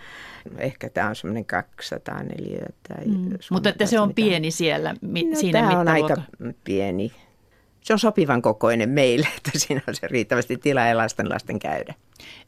ehkä 0.59 0.91
tämä 0.91 1.09
on 1.09 1.17
semmoinen 1.17 1.45
200 1.45 2.23
neliötä. 2.23 2.95
Mm. 3.07 3.31
Mutta 3.51 3.69
että 3.69 3.87
se 3.87 4.01
on 4.01 4.09
mitä. 4.09 4.15
pieni 4.17 4.51
siellä 4.51 4.95
mi- 5.01 5.25
no, 5.25 5.37
siinä 5.37 5.61
Tämä 5.61 5.81
on 5.81 5.89
aika 5.89 6.17
pieni 6.65 7.13
se 7.87 7.93
on 7.93 7.99
sopivan 7.99 8.43
kokoinen 8.43 8.89
meille, 8.89 9.29
että 9.37 9.51
siinä 9.59 9.81
on 9.89 9.95
se 9.95 10.09
riittävästi 10.09 10.57
tilaa 10.57 10.87
ja 10.87 10.97
lasten 10.97 11.29
lasten 11.29 11.59
käydä. 11.59 11.95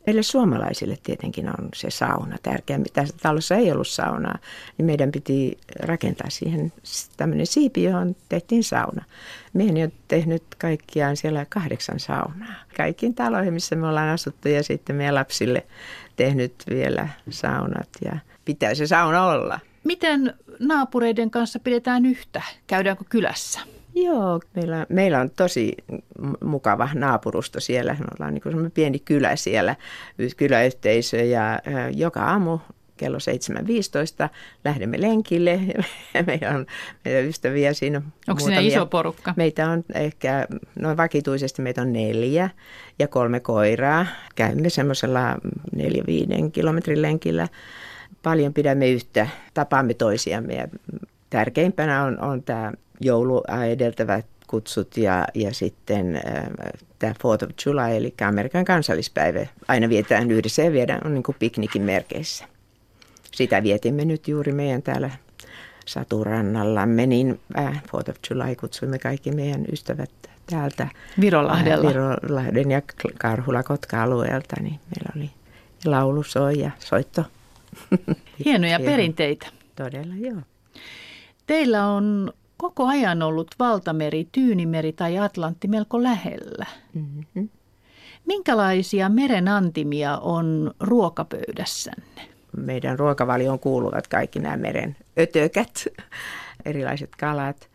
Meille 0.08 0.22
suomalaisille 0.22 0.98
tietenkin 1.02 1.48
on 1.48 1.68
se 1.74 1.90
sauna 1.90 2.36
tärkeä. 2.42 2.80
Tässä 2.92 3.14
talossa 3.22 3.54
ei 3.54 3.72
ollut 3.72 3.88
saunaa, 3.88 4.38
niin 4.78 4.86
meidän 4.86 5.12
piti 5.12 5.58
rakentaa 5.80 6.30
siihen 6.30 6.72
tämmöinen 7.16 7.46
siipi, 7.46 7.82
johon 7.82 8.16
tehtiin 8.28 8.64
sauna. 8.64 9.04
Mieheni 9.52 9.84
on 9.84 9.92
tehnyt 10.08 10.42
kaikkiaan 10.58 11.16
siellä 11.16 11.46
kahdeksan 11.48 12.00
saunaa. 12.00 12.54
Kaikkiin 12.76 13.14
taloihin, 13.14 13.54
missä 13.54 13.76
me 13.76 13.86
ollaan 13.86 14.08
asuttu 14.08 14.48
ja 14.48 14.62
sitten 14.62 14.96
meidän 14.96 15.14
lapsille 15.14 15.66
tehnyt 16.16 16.54
vielä 16.70 17.08
saunat 17.30 17.88
ja 18.04 18.18
pitää 18.44 18.74
se 18.74 18.86
sauna 18.86 19.26
olla. 19.26 19.60
Miten 19.84 20.34
naapureiden 20.58 21.30
kanssa 21.30 21.58
pidetään 21.58 22.06
yhtä? 22.06 22.42
Käydäänkö 22.66 23.04
kylässä? 23.08 23.60
Joo, 24.04 24.40
meillä, 24.54 24.86
meillä 24.88 25.20
on 25.20 25.30
tosi 25.30 25.76
mukava 26.44 26.88
naapurusto 26.94 27.60
siellä. 27.60 27.92
Me 27.92 28.06
ollaan 28.18 28.34
niin 28.34 28.42
kuin 28.42 28.70
pieni 28.70 28.98
kylä 28.98 29.36
siellä, 29.36 29.76
kyläyhteisö 30.36 31.16
ja 31.16 31.60
joka 31.94 32.24
aamu 32.24 32.58
kello 32.98 33.18
7.15 34.24 34.28
lähdemme 34.64 35.00
lenkille. 35.00 35.60
Meillä 36.26 36.50
on 36.50 36.66
meidän 37.04 37.24
ystäviä 37.24 37.72
siinä. 37.72 38.02
Onko 38.28 38.40
siinä 38.40 38.60
iso 38.60 38.86
porukka? 38.86 39.34
Meitä 39.36 39.70
on 39.70 39.84
ehkä, 39.94 40.46
noin 40.78 40.96
vakituisesti 40.96 41.62
meitä 41.62 41.82
on 41.82 41.92
neljä 41.92 42.50
ja 42.98 43.08
kolme 43.08 43.40
koiraa. 43.40 44.06
Käymme 44.34 44.70
semmoisella 44.70 45.20
neljä 45.76 46.02
viiden 46.06 46.52
kilometrin 46.52 47.02
lenkillä. 47.02 47.48
Paljon 48.22 48.54
pidämme 48.54 48.90
yhtä, 48.90 49.28
tapaamme 49.54 49.94
toisiamme 49.94 50.54
ja 50.54 50.68
tärkeimpänä 51.30 52.04
on, 52.04 52.20
on 52.20 52.42
tämä 52.42 52.72
joulua 53.00 53.64
edeltävät 53.64 54.26
kutsut 54.46 54.96
ja, 54.96 55.24
ja 55.34 55.54
sitten 55.54 56.16
äh, 56.16 56.42
tämä 56.98 57.12
4th 57.12 57.44
of 57.44 57.50
July, 57.66 57.96
eli 57.96 58.14
Amerikan 58.28 58.64
kansallispäivä, 58.64 59.46
aina 59.68 59.88
vietään 59.88 60.30
yhdessä 60.30 60.62
ja 60.62 60.72
viedään 60.72 61.00
on 61.04 61.14
niin 61.14 61.22
kuin 61.22 61.36
piknikin 61.38 61.82
merkeissä. 61.82 62.44
Sitä 63.32 63.62
vietimme 63.62 64.04
nyt 64.04 64.28
juuri 64.28 64.52
meidän 64.52 64.82
täällä 64.82 65.10
Saturannallamme, 65.86 67.06
niin 67.06 67.40
äh, 67.58 67.82
4th 67.86 68.10
of 68.10 68.16
July 68.30 68.56
kutsuimme 68.56 68.98
kaikki 68.98 69.32
meidän 69.32 69.64
ystävät 69.72 70.10
täältä 70.50 70.88
Virolahdella. 71.20 71.88
Äh, 71.88 71.94
Virolahden 71.94 72.70
ja 72.70 72.82
Karhula-Kotka-alueelta, 73.18 74.56
niin 74.60 74.80
meillä 74.96 75.12
oli 75.16 75.30
laulu 75.84 76.22
soi 76.22 76.60
ja 76.60 76.70
soitto. 76.78 77.24
Hienoja 78.44 78.80
perinteitä. 78.80 79.46
Todella, 79.76 80.14
joo. 80.16 80.40
Teillä 81.46 81.86
on 81.86 82.32
koko 82.58 82.86
ajan 82.86 83.22
ollut 83.22 83.50
valtameri, 83.58 84.28
Tyynimeri 84.32 84.92
tai 84.92 85.18
Atlantti 85.18 85.68
melko 85.68 86.02
lähellä. 86.02 86.66
Mm-hmm. 86.94 87.48
Minkälaisia 88.26 89.08
merenantimia 89.08 90.18
on 90.18 90.70
ruokapöydässänne? 90.80 92.22
Meidän 92.56 92.98
ruokavalioon 92.98 93.58
kuuluvat 93.58 94.08
kaikki 94.08 94.38
nämä 94.38 94.56
meren 94.56 94.96
ötökät, 95.18 95.84
erilaiset 96.64 97.10
kalat. 97.20 97.68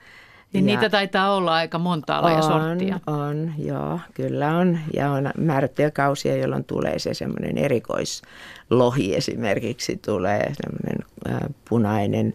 Niin 0.54 0.66
niitä 0.66 0.90
taitaa 0.90 1.36
olla 1.36 1.54
aika 1.54 1.80
monta 1.80 2.20
on, 2.20 2.32
ja 2.32 2.42
sorttia. 2.42 3.00
On, 3.08 3.54
joo, 3.58 4.00
kyllä 4.14 4.58
on. 4.58 4.80
Ja 4.94 5.12
on 5.12 5.32
määrättyjä 5.38 5.92
kausia, 5.92 6.38
jolloin 6.38 6.64
tulee 6.64 7.00
se 7.00 7.14
semmoinen 7.14 7.58
erikoislohi 7.58 9.16
esimerkiksi 9.16 9.98
tulee, 10.06 10.54
semmoinen 10.54 10.98
äh, 11.30 11.50
punainen 11.70 12.34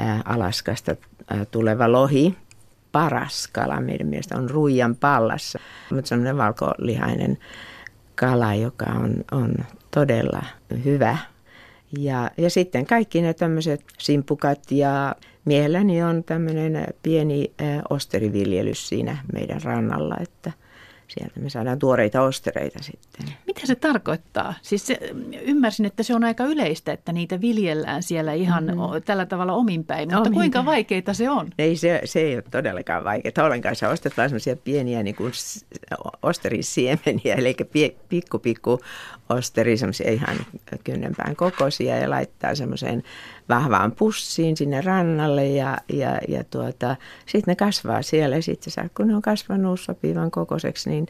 äh, 0.00 0.22
Alaskasta 0.24 0.96
tuleva 1.50 1.92
lohi. 1.92 2.36
Paras 2.92 3.48
kala 3.52 3.80
meidän 3.80 4.06
mielestä 4.06 4.36
on 4.36 4.50
ruijan 4.50 4.96
pallassa, 4.96 5.58
mutta 5.90 6.08
semmoinen 6.08 6.36
valkolihainen 6.36 7.38
kala, 8.14 8.54
joka 8.54 8.84
on, 8.84 9.14
on 9.32 9.54
todella 9.90 10.42
hyvä. 10.84 11.18
Ja, 11.98 12.30
ja 12.36 12.50
sitten 12.50 12.86
kaikki 12.86 13.22
ne 13.22 13.34
tämmöiset 13.34 13.84
simpukat 13.98 14.70
ja 14.70 15.14
Mielelläni 15.44 16.02
on 16.02 16.24
tämmöinen 16.24 16.86
pieni 17.02 17.52
osteriviljelys 17.90 18.88
siinä 18.88 19.18
meidän 19.32 19.62
rannalla, 19.62 20.16
että 20.20 20.52
sieltä 21.08 21.40
me 21.40 21.50
saadaan 21.50 21.78
tuoreita 21.78 22.22
ostereita 22.22 22.82
sitten. 22.82 23.26
Mitä 23.46 23.60
se 23.66 23.74
tarkoittaa? 23.74 24.54
Siis 24.62 24.86
se, 24.86 24.98
ymmärsin, 25.42 25.86
että 25.86 26.02
se 26.02 26.14
on 26.14 26.24
aika 26.24 26.44
yleistä, 26.44 26.92
että 26.92 27.12
niitä 27.12 27.40
viljellään 27.40 28.02
siellä 28.02 28.32
ihan 28.32 28.64
mm-hmm. 28.64 29.02
tällä 29.04 29.26
tavalla 29.26 29.52
omin 29.52 29.84
päin, 29.84 30.08
mutta 30.08 30.20
omin 30.20 30.32
kuinka 30.32 30.64
vaikeita 30.64 31.14
se 31.14 31.30
on? 31.30 31.50
Ei, 31.58 31.76
se, 31.76 32.00
se 32.04 32.20
ei 32.20 32.34
ole 32.34 32.44
todellakaan 32.50 33.04
vaikeaa. 33.04 33.46
Ollenkaan 33.46 33.76
se 33.76 33.88
ostetaan 33.88 34.28
semmoisia 34.28 34.56
pieniä 34.56 35.02
niin 35.02 35.16
kuin 35.16 35.32
osterisiemeniä, 36.22 37.34
eli 37.34 37.56
pikku 38.08 38.38
pikku 38.38 38.80
osteri, 39.28 39.76
semmoisia 39.76 40.10
ihan 40.10 40.36
kynnenpään 40.84 41.36
kokoisia 41.36 41.96
ja 41.96 42.10
laittaa 42.10 42.54
semmoiseen 42.54 43.02
vahvaan 43.48 43.92
pussiin 43.92 44.56
sinne 44.56 44.80
rannalle 44.80 45.46
ja, 45.48 45.78
ja, 45.92 46.18
ja 46.28 46.44
tuota, 46.44 46.96
sitten 47.26 47.52
ne 47.52 47.56
kasvaa 47.56 48.02
siellä. 48.02 48.36
Ja 48.36 48.42
sitten 48.42 48.90
kun 48.96 49.08
ne 49.08 49.16
on 49.16 49.22
kasvanut 49.22 49.80
sopivan 49.80 50.30
kokoiseksi, 50.30 50.90
niin 50.90 51.06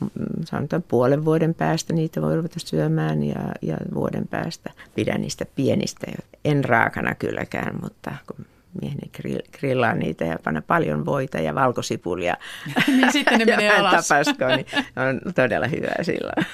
mm, 0.00 0.08
sanotaan 0.44 0.84
puolen 0.88 1.24
vuoden 1.24 1.54
päästä 1.54 1.92
niitä 1.92 2.22
voi 2.22 2.36
ruveta 2.36 2.60
syömään 2.60 3.22
ja, 3.22 3.52
ja 3.62 3.76
vuoden 3.94 4.28
päästä 4.28 4.70
pidän 4.94 5.20
niistä 5.20 5.46
pienistä. 5.54 6.06
En 6.44 6.64
raakana 6.64 7.14
kylläkään, 7.14 7.78
mutta 7.82 8.14
kun 8.26 8.46
mieheni 8.80 9.10
grillaa 9.58 9.94
niitä 9.94 10.24
ja 10.24 10.38
panna 10.44 10.62
paljon 10.62 11.06
voita 11.06 11.38
ja 11.38 11.54
valkosipulia. 11.54 12.36
niin 12.86 13.12
sitten 13.12 13.38
ne 13.38 13.44
menee 13.56 13.70
alas. 13.70 14.08
Tapasko, 14.08 14.46
niin 14.46 14.66
on 14.96 15.34
todella 15.34 15.66
hyvää 15.66 16.02
silloin. 16.02 16.46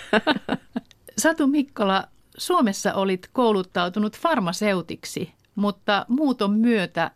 Satu 1.18 1.46
Mikkola, 1.46 2.04
Suomessa 2.42 2.94
olit 2.94 3.28
kouluttautunut 3.32 4.18
farmaseutiksi, 4.18 5.32
mutta 5.54 6.06
muuton 6.08 6.52
myötä 6.52 7.10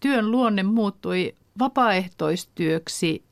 työn 0.00 0.30
luonne 0.30 0.62
muuttui 0.62 1.34
vapaaehtoistyöksi 1.58 3.24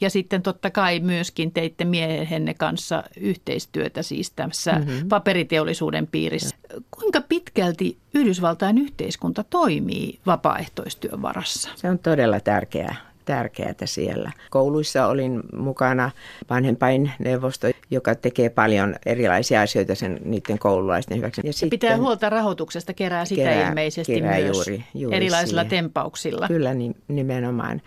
ja 0.00 0.10
sitten 0.10 0.42
totta 0.42 0.70
kai 0.70 1.00
myöskin 1.00 1.52
teitte 1.52 1.84
miehenne 1.84 2.54
kanssa 2.54 3.04
yhteistyötä 3.20 4.02
siis 4.02 4.30
tässä 4.30 4.72
mm-hmm. 4.72 5.08
paperiteollisuuden 5.08 6.06
piirissä. 6.06 6.56
Kuinka 6.90 7.20
pitkälti 7.20 7.98
Yhdysvaltain 8.14 8.78
yhteiskunta 8.78 9.44
toimii 9.44 10.20
vapaaehtoistyön 10.26 11.22
varassa? 11.22 11.70
Se 11.76 11.90
on 11.90 11.98
todella 11.98 12.40
tärkeää 12.40 13.09
tärkeää 13.24 13.74
siellä. 13.84 14.32
Kouluissa 14.50 15.06
olin 15.06 15.40
mukana 15.56 16.10
vanhempain 16.50 17.12
neuvosto, 17.18 17.68
joka 17.90 18.14
tekee 18.14 18.50
paljon 18.50 18.96
erilaisia 19.06 19.60
asioita 19.60 19.94
sen 19.94 20.20
niiden 20.24 20.58
koululaisten 20.58 21.16
hyväksi. 21.16 21.40
Ja, 21.44 21.48
ja 21.48 21.52
sitten, 21.52 21.70
pitää 21.70 21.96
huolta 21.96 22.30
rahoituksesta, 22.30 22.92
kerää 22.94 23.24
sitä 23.24 23.42
kerää, 23.42 23.68
ilmeisesti 23.68 24.14
kerää 24.14 24.38
myös 24.38 24.56
juuri, 24.56 24.84
juuri 24.94 25.16
erilaisilla 25.16 25.62
siihen. 25.62 25.84
tempauksilla. 25.84 26.48
Kyllä 26.48 26.70
nimenomaan. 27.08 27.82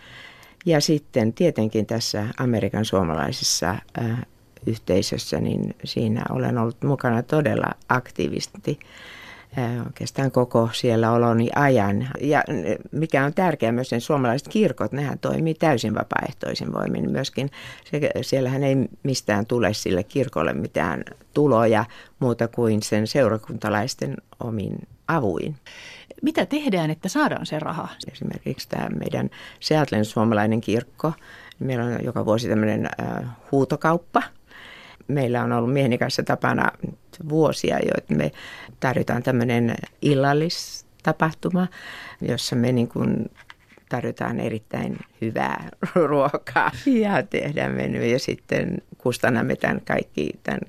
Ja 0.66 0.80
sitten 0.80 1.32
tietenkin 1.32 1.86
tässä 1.86 2.26
Amerikan 2.38 2.84
suomalaisessa 2.84 3.76
äh, 3.98 4.22
yhteisössä, 4.66 5.40
niin 5.40 5.74
siinä 5.84 6.24
olen 6.30 6.58
ollut 6.58 6.82
mukana 6.82 7.22
todella 7.22 7.66
aktiivisesti 7.88 8.78
oikeastaan 9.86 10.30
koko 10.30 10.68
siellä 10.72 11.12
oloni 11.12 11.48
ajan. 11.54 12.08
Ja 12.20 12.44
mikä 12.92 13.24
on 13.24 13.34
tärkeää 13.34 13.72
myös 13.72 13.88
sen 13.88 14.00
suomalaiset 14.00 14.48
kirkot, 14.48 14.92
nehän 14.92 15.18
toimii 15.18 15.54
täysin 15.54 15.94
vapaaehtoisin 15.94 16.72
voimin 16.72 17.10
myöskin. 17.10 17.50
Se, 17.84 18.10
siellähän 18.22 18.64
ei 18.64 18.76
mistään 19.02 19.46
tule 19.46 19.74
sille 19.74 20.02
kirkolle 20.02 20.52
mitään 20.52 21.04
tuloja 21.34 21.84
muuta 22.18 22.48
kuin 22.48 22.82
sen 22.82 23.06
seurakuntalaisten 23.06 24.16
omin 24.40 24.78
avuin. 25.08 25.56
Mitä 26.22 26.46
tehdään, 26.46 26.90
että 26.90 27.08
saadaan 27.08 27.46
se 27.46 27.58
raha? 27.58 27.88
Esimerkiksi 28.12 28.68
tämä 28.68 28.88
meidän 28.88 29.30
Seattlen 29.60 30.04
suomalainen 30.04 30.60
kirkko. 30.60 31.12
Meillä 31.58 31.84
on 31.84 32.04
joka 32.04 32.26
vuosi 32.26 32.48
tämmöinen 32.48 32.86
äh, 32.86 33.24
huutokauppa– 33.52 34.22
meillä 35.08 35.42
on 35.42 35.52
ollut 35.52 35.72
mieheni 35.72 35.98
kanssa 35.98 36.22
tapana 36.22 36.72
vuosia 37.28 37.78
jo, 37.78 37.90
että 37.98 38.14
me 38.14 38.32
tarjotaan 38.80 39.22
tämmöinen 39.22 39.74
illallistapahtuma, 40.02 41.66
jossa 42.20 42.56
me 42.56 42.72
niin 42.72 42.88
kuin 42.88 43.30
tarjotaan 43.88 44.40
erittäin 44.40 44.98
hyvää 45.20 45.68
ruokaa 46.08 46.70
ja 46.86 47.22
tehdään 47.22 47.72
menu 47.72 48.02
ja 48.02 48.18
sitten 48.18 48.82
kustannamme 48.98 49.56
tämän 49.56 49.80
kaikki 49.80 50.30
tämän 50.42 50.60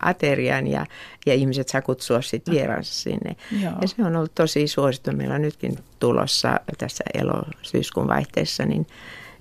aterian 0.00 0.66
ja, 0.66 0.86
ja 1.26 1.34
ihmiset 1.34 1.68
saa 1.68 1.82
kutsua 1.82 2.22
sitten 2.22 2.54
vieraansa 2.54 2.94
sinne. 2.94 3.36
Joo. 3.62 3.72
Ja 3.82 3.88
se 3.88 4.04
on 4.04 4.16
ollut 4.16 4.34
tosi 4.34 4.68
suosittu. 4.68 5.12
Meillä 5.12 5.34
on 5.34 5.42
nytkin 5.42 5.78
tulossa 6.00 6.60
tässä 6.78 7.04
elo-syyskuun 7.14 8.08
vaihteessa 8.08 8.64
niin 8.64 8.86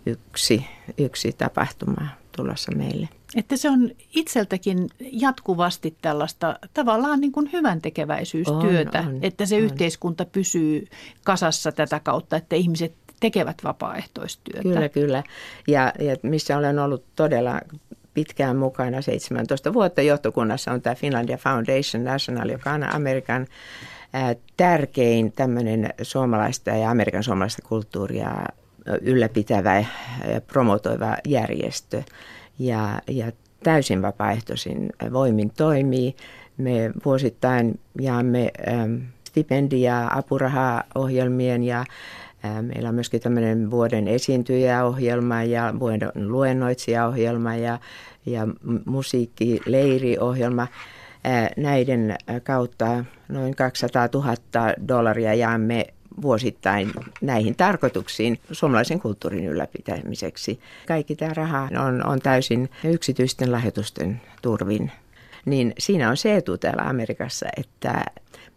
yksi, 0.06 0.66
yksi 0.98 1.32
tapahtuma 1.38 2.08
tulossa 2.38 2.72
meille. 2.72 3.10
Että 3.36 3.58
se 3.58 3.70
on 3.70 3.92
itseltäkin 4.16 4.90
jatkuvasti 5.12 5.96
tällaista 6.02 6.60
tavallaan 6.74 7.20
niin 7.20 7.32
kuin 7.32 7.50
hyvän 7.54 7.82
tekeväisyystyötä, 7.82 9.00
on, 9.00 9.08
on, 9.08 9.20
että 9.22 9.46
se 9.46 9.56
on. 9.56 9.62
yhteiskunta 9.62 10.26
pysyy 10.26 10.88
kasassa 11.24 11.72
tätä 11.72 12.00
kautta, 12.00 12.36
että 12.36 12.56
ihmiset 12.56 12.94
tekevät 13.20 13.64
vapaaehtoistyötä. 13.64 14.62
Kyllä, 14.62 14.90
kyllä. 14.90 15.24
Ja, 15.68 15.94
ja 16.00 16.16
missä 16.24 16.58
olen 16.58 16.80
ollut 16.80 17.04
todella 17.16 17.62
pitkään 18.14 18.58
mukana, 18.58 19.02
17 19.02 19.74
vuotta 19.74 20.02
johtokunnassa 20.02 20.72
on 20.72 20.82
tämä 20.82 20.96
Finlandia 20.96 21.38
Foundation 21.38 22.04
National, 22.04 22.50
joka 22.50 22.72
on 22.72 22.96
Amerikan 22.96 23.48
tärkein 24.58 25.32
tämmöinen 25.32 25.90
suomalaista 26.02 26.70
ja 26.70 26.92
Amerikan 26.92 27.24
suomalaista 27.24 27.62
kulttuuria 27.68 28.32
ylläpitävä 29.02 29.80
ja 29.80 29.86
promotoiva 30.48 31.18
järjestö 31.28 32.04
ja, 32.60 33.02
ja 33.08 33.32
täysin 33.64 34.02
vapaaehtoisin 34.02 34.90
voimin 35.14 35.52
toimii. 35.58 36.16
Me 36.58 36.92
vuosittain 37.06 37.80
jaamme 38.02 38.52
ähm, 38.68 38.96
stipendia, 39.28 40.08
apurahaohjelmien 40.08 41.64
ja 41.64 41.80
äh, 41.80 42.62
Meillä 42.62 42.90
on 42.90 42.96
myöskin 42.96 43.22
tämmöinen 43.22 43.72
vuoden 43.72 44.08
esiintyjäohjelma 44.08 45.44
ja 45.44 45.74
vuoden 45.80 46.12
luennoitsijaohjelma 46.16 47.56
ja, 47.56 47.80
ja 48.26 48.48
musiikkileiriohjelma. 48.86 50.62
Äh, 50.62 51.50
näiden 51.58 52.16
kautta 52.44 53.06
noin 53.28 53.56
200 53.56 54.10
000 54.14 54.36
dollaria 54.88 55.34
jaamme 55.34 55.86
vuosittain 56.22 56.92
näihin 57.22 57.56
tarkoituksiin 57.56 58.40
suomalaisen 58.52 59.00
kulttuurin 59.00 59.46
ylläpitämiseksi. 59.46 60.60
Kaikki 60.88 61.16
tämä 61.16 61.34
raha 61.34 61.70
on, 61.88 62.06
on 62.06 62.20
täysin 62.20 62.70
yksityisten 62.84 63.52
lahjoitusten 63.52 64.22
turvin. 64.42 64.92
Niin 65.46 65.74
siinä 65.80 66.10
on 66.10 66.18
se 66.18 66.36
etu 66.36 66.58
täällä 66.58 66.84
Amerikassa, 66.84 67.46
että 67.58 68.06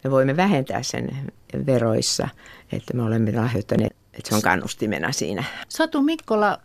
me 0.04 0.10
voimme 0.10 0.36
vähentää 0.36 0.82
sen 0.82 1.32
veroissa, 1.66 2.28
että 2.72 2.94
me 2.94 3.02
olemme 3.02 3.32
lahjoittaneet, 3.32 3.92
että 4.12 4.28
se 4.28 4.34
on 4.34 4.42
kannustimena 4.42 5.12
siinä. 5.12 5.44
Satu 5.68 6.02
Mikkola, 6.02 6.58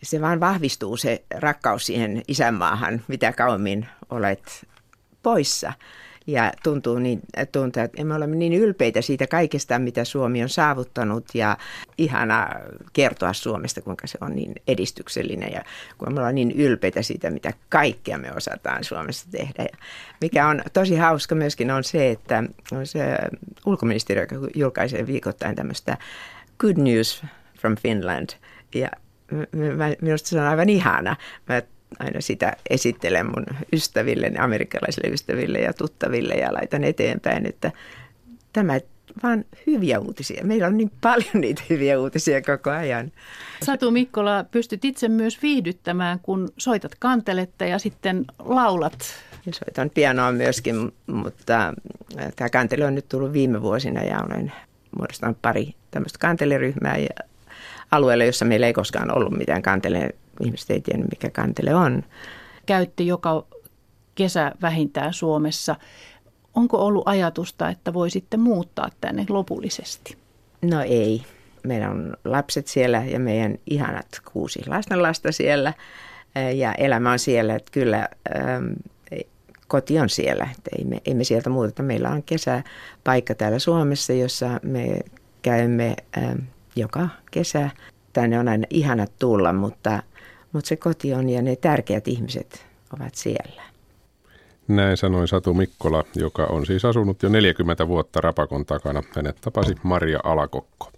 Se 0.04 0.22
vaan 0.22 0.40
vahvistuu 0.40 0.98
se 0.98 1.24
rakkaus 1.36 1.86
siihen 1.86 2.22
isänmaahan, 2.28 3.02
mitä 3.08 3.34
kauemmin 3.34 3.88
olet 4.10 4.68
poissa. 5.24 5.74
ja 6.28 6.52
tuntuu, 6.64 7.00
niin, 7.00 7.22
tuntuu, 7.52 7.84
että 7.84 8.04
me 8.04 8.16
olemme 8.16 8.36
niin 8.36 8.54
ylpeitä 8.54 9.02
siitä 9.02 9.28
kaikesta, 9.28 9.80
mitä 9.80 10.04
Suomi 10.04 10.44
on 10.44 10.50
saavuttanut 10.50 11.26
ja 11.34 11.58
ihana 11.98 12.50
kertoa 12.94 13.34
Suomesta, 13.34 13.82
kuinka 13.82 14.08
se 14.08 14.18
on 14.22 14.36
niin 14.36 14.56
edistyksellinen 14.68 15.52
ja 15.52 15.64
kun 15.98 16.14
me 16.14 16.20
ollaan 16.20 16.36
niin 16.36 16.52
ylpeitä 16.52 17.02
siitä, 17.02 17.30
mitä 17.30 17.54
kaikkea 17.70 18.18
me 18.18 18.32
osataan 18.36 18.84
Suomessa 18.84 19.32
tehdä. 19.32 19.64
Ja 19.64 19.78
mikä 20.22 20.48
on 20.48 20.62
tosi 20.74 20.96
hauska 20.96 21.36
myöskin 21.36 21.72
on 21.72 21.84
se, 21.84 22.10
että 22.10 22.44
on 22.72 22.88
se 22.88 23.18
ulkoministeriö, 23.66 24.28
joka 24.32 24.48
julkaisee 24.56 25.08
viikoittain 25.08 25.56
tämmöistä 25.56 25.98
Good 26.58 26.78
News 26.78 27.24
from 27.60 27.76
Finland 27.76 28.30
ja 28.76 28.90
minusta 30.02 30.30
se 30.30 30.40
on 30.40 30.48
aivan 30.48 30.70
ihana. 30.70 31.16
Mä 31.50 31.62
aina 32.00 32.22
sitä 32.22 32.54
esittelen 32.70 33.26
mun 33.26 33.46
ystäville, 33.74 34.32
amerikkalaisille 34.40 35.14
ystäville 35.14 35.58
ja 35.58 35.74
tuttaville 35.74 36.34
ja 36.34 36.54
laitan 36.54 36.84
eteenpäin, 36.84 37.46
että 37.46 37.72
tämä 38.54 38.80
vaan 39.24 39.46
hyviä 39.68 40.00
uutisia. 40.00 40.44
Meillä 40.44 40.68
on 40.68 40.78
niin 40.78 40.92
paljon 41.02 41.30
niitä 41.42 41.62
hyviä 41.70 42.00
uutisia 42.00 42.42
koko 42.42 42.70
ajan. 42.70 43.12
Satu 43.64 43.92
Mikkola, 43.92 44.46
pystyt 44.52 44.86
itse 44.86 45.08
myös 45.08 45.42
viihdyttämään, 45.42 46.20
kun 46.20 46.50
soitat 46.58 46.92
kanteletta 47.00 47.66
ja 47.66 47.80
sitten 47.80 48.26
laulat. 48.40 49.00
Soitan 49.52 49.90
pianoa 49.90 50.32
myöskin, 50.32 50.94
mutta 51.08 51.74
tämä 52.36 52.50
kantele 52.52 52.86
on 52.86 52.96
nyt 52.96 53.10
tullut 53.10 53.34
viime 53.34 53.62
vuosina 53.62 54.04
ja 54.04 54.24
olen 54.30 54.52
muodostanut 54.98 55.38
pari 55.42 55.76
tämmöistä 55.92 56.20
kanteleryhmää 56.20 56.98
ja 56.98 57.10
alueella, 57.92 58.24
jossa 58.24 58.46
meillä 58.46 58.68
ei 58.68 58.74
koskaan 58.74 59.18
ollut 59.18 59.38
mitään 59.38 59.62
kantele. 59.62 60.10
Ihmiset 60.44 60.70
ei 60.70 60.82
tiedä, 60.82 61.04
mikä 61.04 61.30
kantele 61.30 61.76
on. 61.76 62.04
Käytti 62.66 63.08
joka 63.08 63.46
kesä 64.16 64.52
vähintään 64.62 65.14
Suomessa. 65.14 65.76
Onko 66.56 66.86
ollut 66.86 67.08
ajatusta, 67.08 67.70
että 67.70 67.94
voi 67.94 68.10
sitten 68.10 68.40
muuttaa 68.40 68.90
tänne 69.02 69.26
lopullisesti? 69.30 70.18
No 70.62 70.82
ei. 70.82 71.24
Meillä 71.64 71.90
on 71.90 72.14
lapset 72.26 72.68
siellä 72.68 73.04
ja 73.06 73.20
meidän 73.20 73.58
ihanat 73.66 74.08
kuusi 74.34 74.60
lastenlasta 74.68 75.32
siellä 75.32 75.74
ja 76.56 76.74
elämä 76.74 77.12
on 77.12 77.20
siellä. 77.20 77.56
Että 77.56 77.72
kyllä 77.72 78.10
ähm, 78.36 78.66
koti 79.68 80.00
on 80.00 80.10
siellä. 80.10 80.48
Että 80.52 80.70
ei, 80.78 80.86
me, 80.86 80.98
ei 81.06 81.14
me 81.14 81.24
sieltä 81.24 81.50
muuteta. 81.50 81.84
Meillä 81.84 82.10
on 82.10 82.24
kesäpaikka 82.24 83.36
täällä 83.36 83.60
Suomessa, 83.60 84.14
jossa 84.14 84.60
me 84.64 85.00
käymme 85.42 85.96
ähm, 86.18 86.38
joka 86.76 87.10
kesä. 87.32 87.70
Tänne 88.14 88.40
on 88.40 88.48
aina 88.48 88.68
ihana 88.70 89.06
tulla, 89.20 89.54
mutta, 89.54 90.04
mutta 90.54 90.68
se 90.68 90.76
koti 90.76 91.14
on 91.14 91.30
ja 91.30 91.42
ne 91.42 91.56
tärkeät 91.56 92.08
ihmiset 92.08 92.66
ovat 92.94 93.16
siellä. 93.16 93.62
Näin 94.68 94.98
sanoi 94.98 95.28
Satu 95.28 95.54
Mikkola, 95.54 96.04
joka 96.16 96.46
on 96.46 96.66
siis 96.66 96.86
asunut 96.86 97.24
jo 97.24 97.30
40 97.30 97.88
vuotta 97.88 98.22
Rapakon 98.22 98.66
takana. 98.66 99.04
Hänet 99.16 99.38
tapasi 99.42 99.76
Maria 99.84 100.20
Alakokko. 100.24 100.92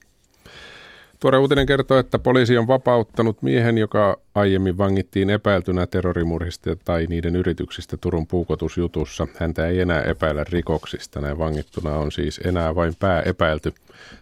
Tuore 1.22 1.38
uutinen 1.38 1.66
kertoo, 1.66 2.00
että 2.00 2.20
poliisi 2.20 2.58
on 2.58 2.68
vapauttanut 2.68 3.42
miehen, 3.42 3.78
joka 3.78 4.20
aiemmin 4.36 4.78
vangittiin 4.78 5.30
epäiltynä 5.30 5.88
terrorimurhista 5.88 6.76
tai 6.76 7.06
niiden 7.10 7.36
yrityksistä 7.36 7.98
Turun 7.98 8.28
puukotusjutussa. 8.28 9.28
Häntä 9.40 9.68
ei 9.68 9.80
enää 9.80 10.02
epäillä 10.02 10.44
rikoksista. 10.50 11.22
Näin 11.22 11.38
vangittuna 11.38 11.96
on 11.96 12.12
siis 12.12 12.42
enää 12.46 12.76
vain 12.76 12.94
pääepäilty. 13.00 13.74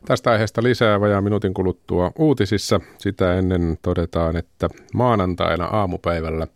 Tästä 0.06 0.32
aiheesta 0.32 0.64
lisää 0.64 1.00
vajaa 1.00 1.22
minuutin 1.22 1.54
kuluttua 1.54 2.12
uutisissa. 2.18 2.80
Sitä 2.98 3.36
ennen 3.36 3.78
todetaan, 3.82 4.38
että 4.38 4.70
maanantaina 4.94 5.66
aamupäivällä 5.66 6.48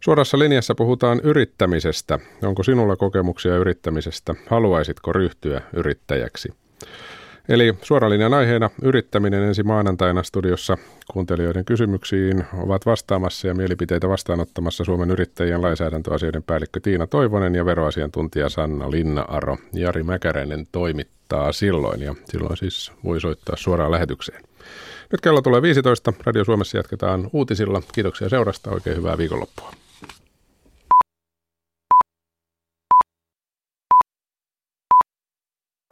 Suorassa 0.00 0.38
linjassa 0.38 0.74
puhutaan 0.74 1.20
yrittämisestä. 1.22 2.18
Onko 2.42 2.62
sinulla 2.62 2.96
kokemuksia 2.96 3.56
yrittämisestä? 3.56 4.34
Haluaisitko 4.46 5.12
ryhtyä 5.12 5.60
yrittäjäksi? 5.72 6.48
Eli 7.50 7.74
suoralinjan 7.82 8.34
aiheena 8.34 8.70
yrittäminen 8.82 9.42
ensi 9.42 9.62
maanantaina 9.62 10.22
studiossa 10.22 10.76
kuuntelijoiden 11.12 11.64
kysymyksiin 11.64 12.44
ovat 12.58 12.86
vastaamassa 12.86 13.48
ja 13.48 13.54
mielipiteitä 13.54 14.08
vastaanottamassa 14.08 14.84
Suomen 14.84 15.10
yrittäjien 15.10 15.62
lainsäädäntöasioiden 15.62 16.42
päällikkö 16.42 16.80
Tiina 16.80 17.06
Toivonen 17.06 17.54
ja 17.54 17.64
veroasiantuntija 17.64 18.48
Sanna 18.48 18.90
Linna-Aro. 18.90 19.56
Jari 19.72 20.02
Mäkäräinen 20.02 20.66
toimittaa 20.72 21.52
silloin 21.52 22.02
ja 22.02 22.14
silloin 22.24 22.56
siis 22.56 22.92
voi 23.04 23.20
soittaa 23.20 23.56
suoraan 23.56 23.90
lähetykseen. 23.90 24.42
Nyt 25.12 25.20
kello 25.20 25.42
tulee 25.42 25.62
15. 25.62 26.12
Radio 26.24 26.44
Suomessa 26.44 26.76
jatketaan 26.76 27.30
uutisilla. 27.32 27.82
Kiitoksia 27.92 28.28
seurasta. 28.28 28.70
Oikein 28.70 28.96
hyvää 28.96 29.18
viikonloppua. 29.18 29.72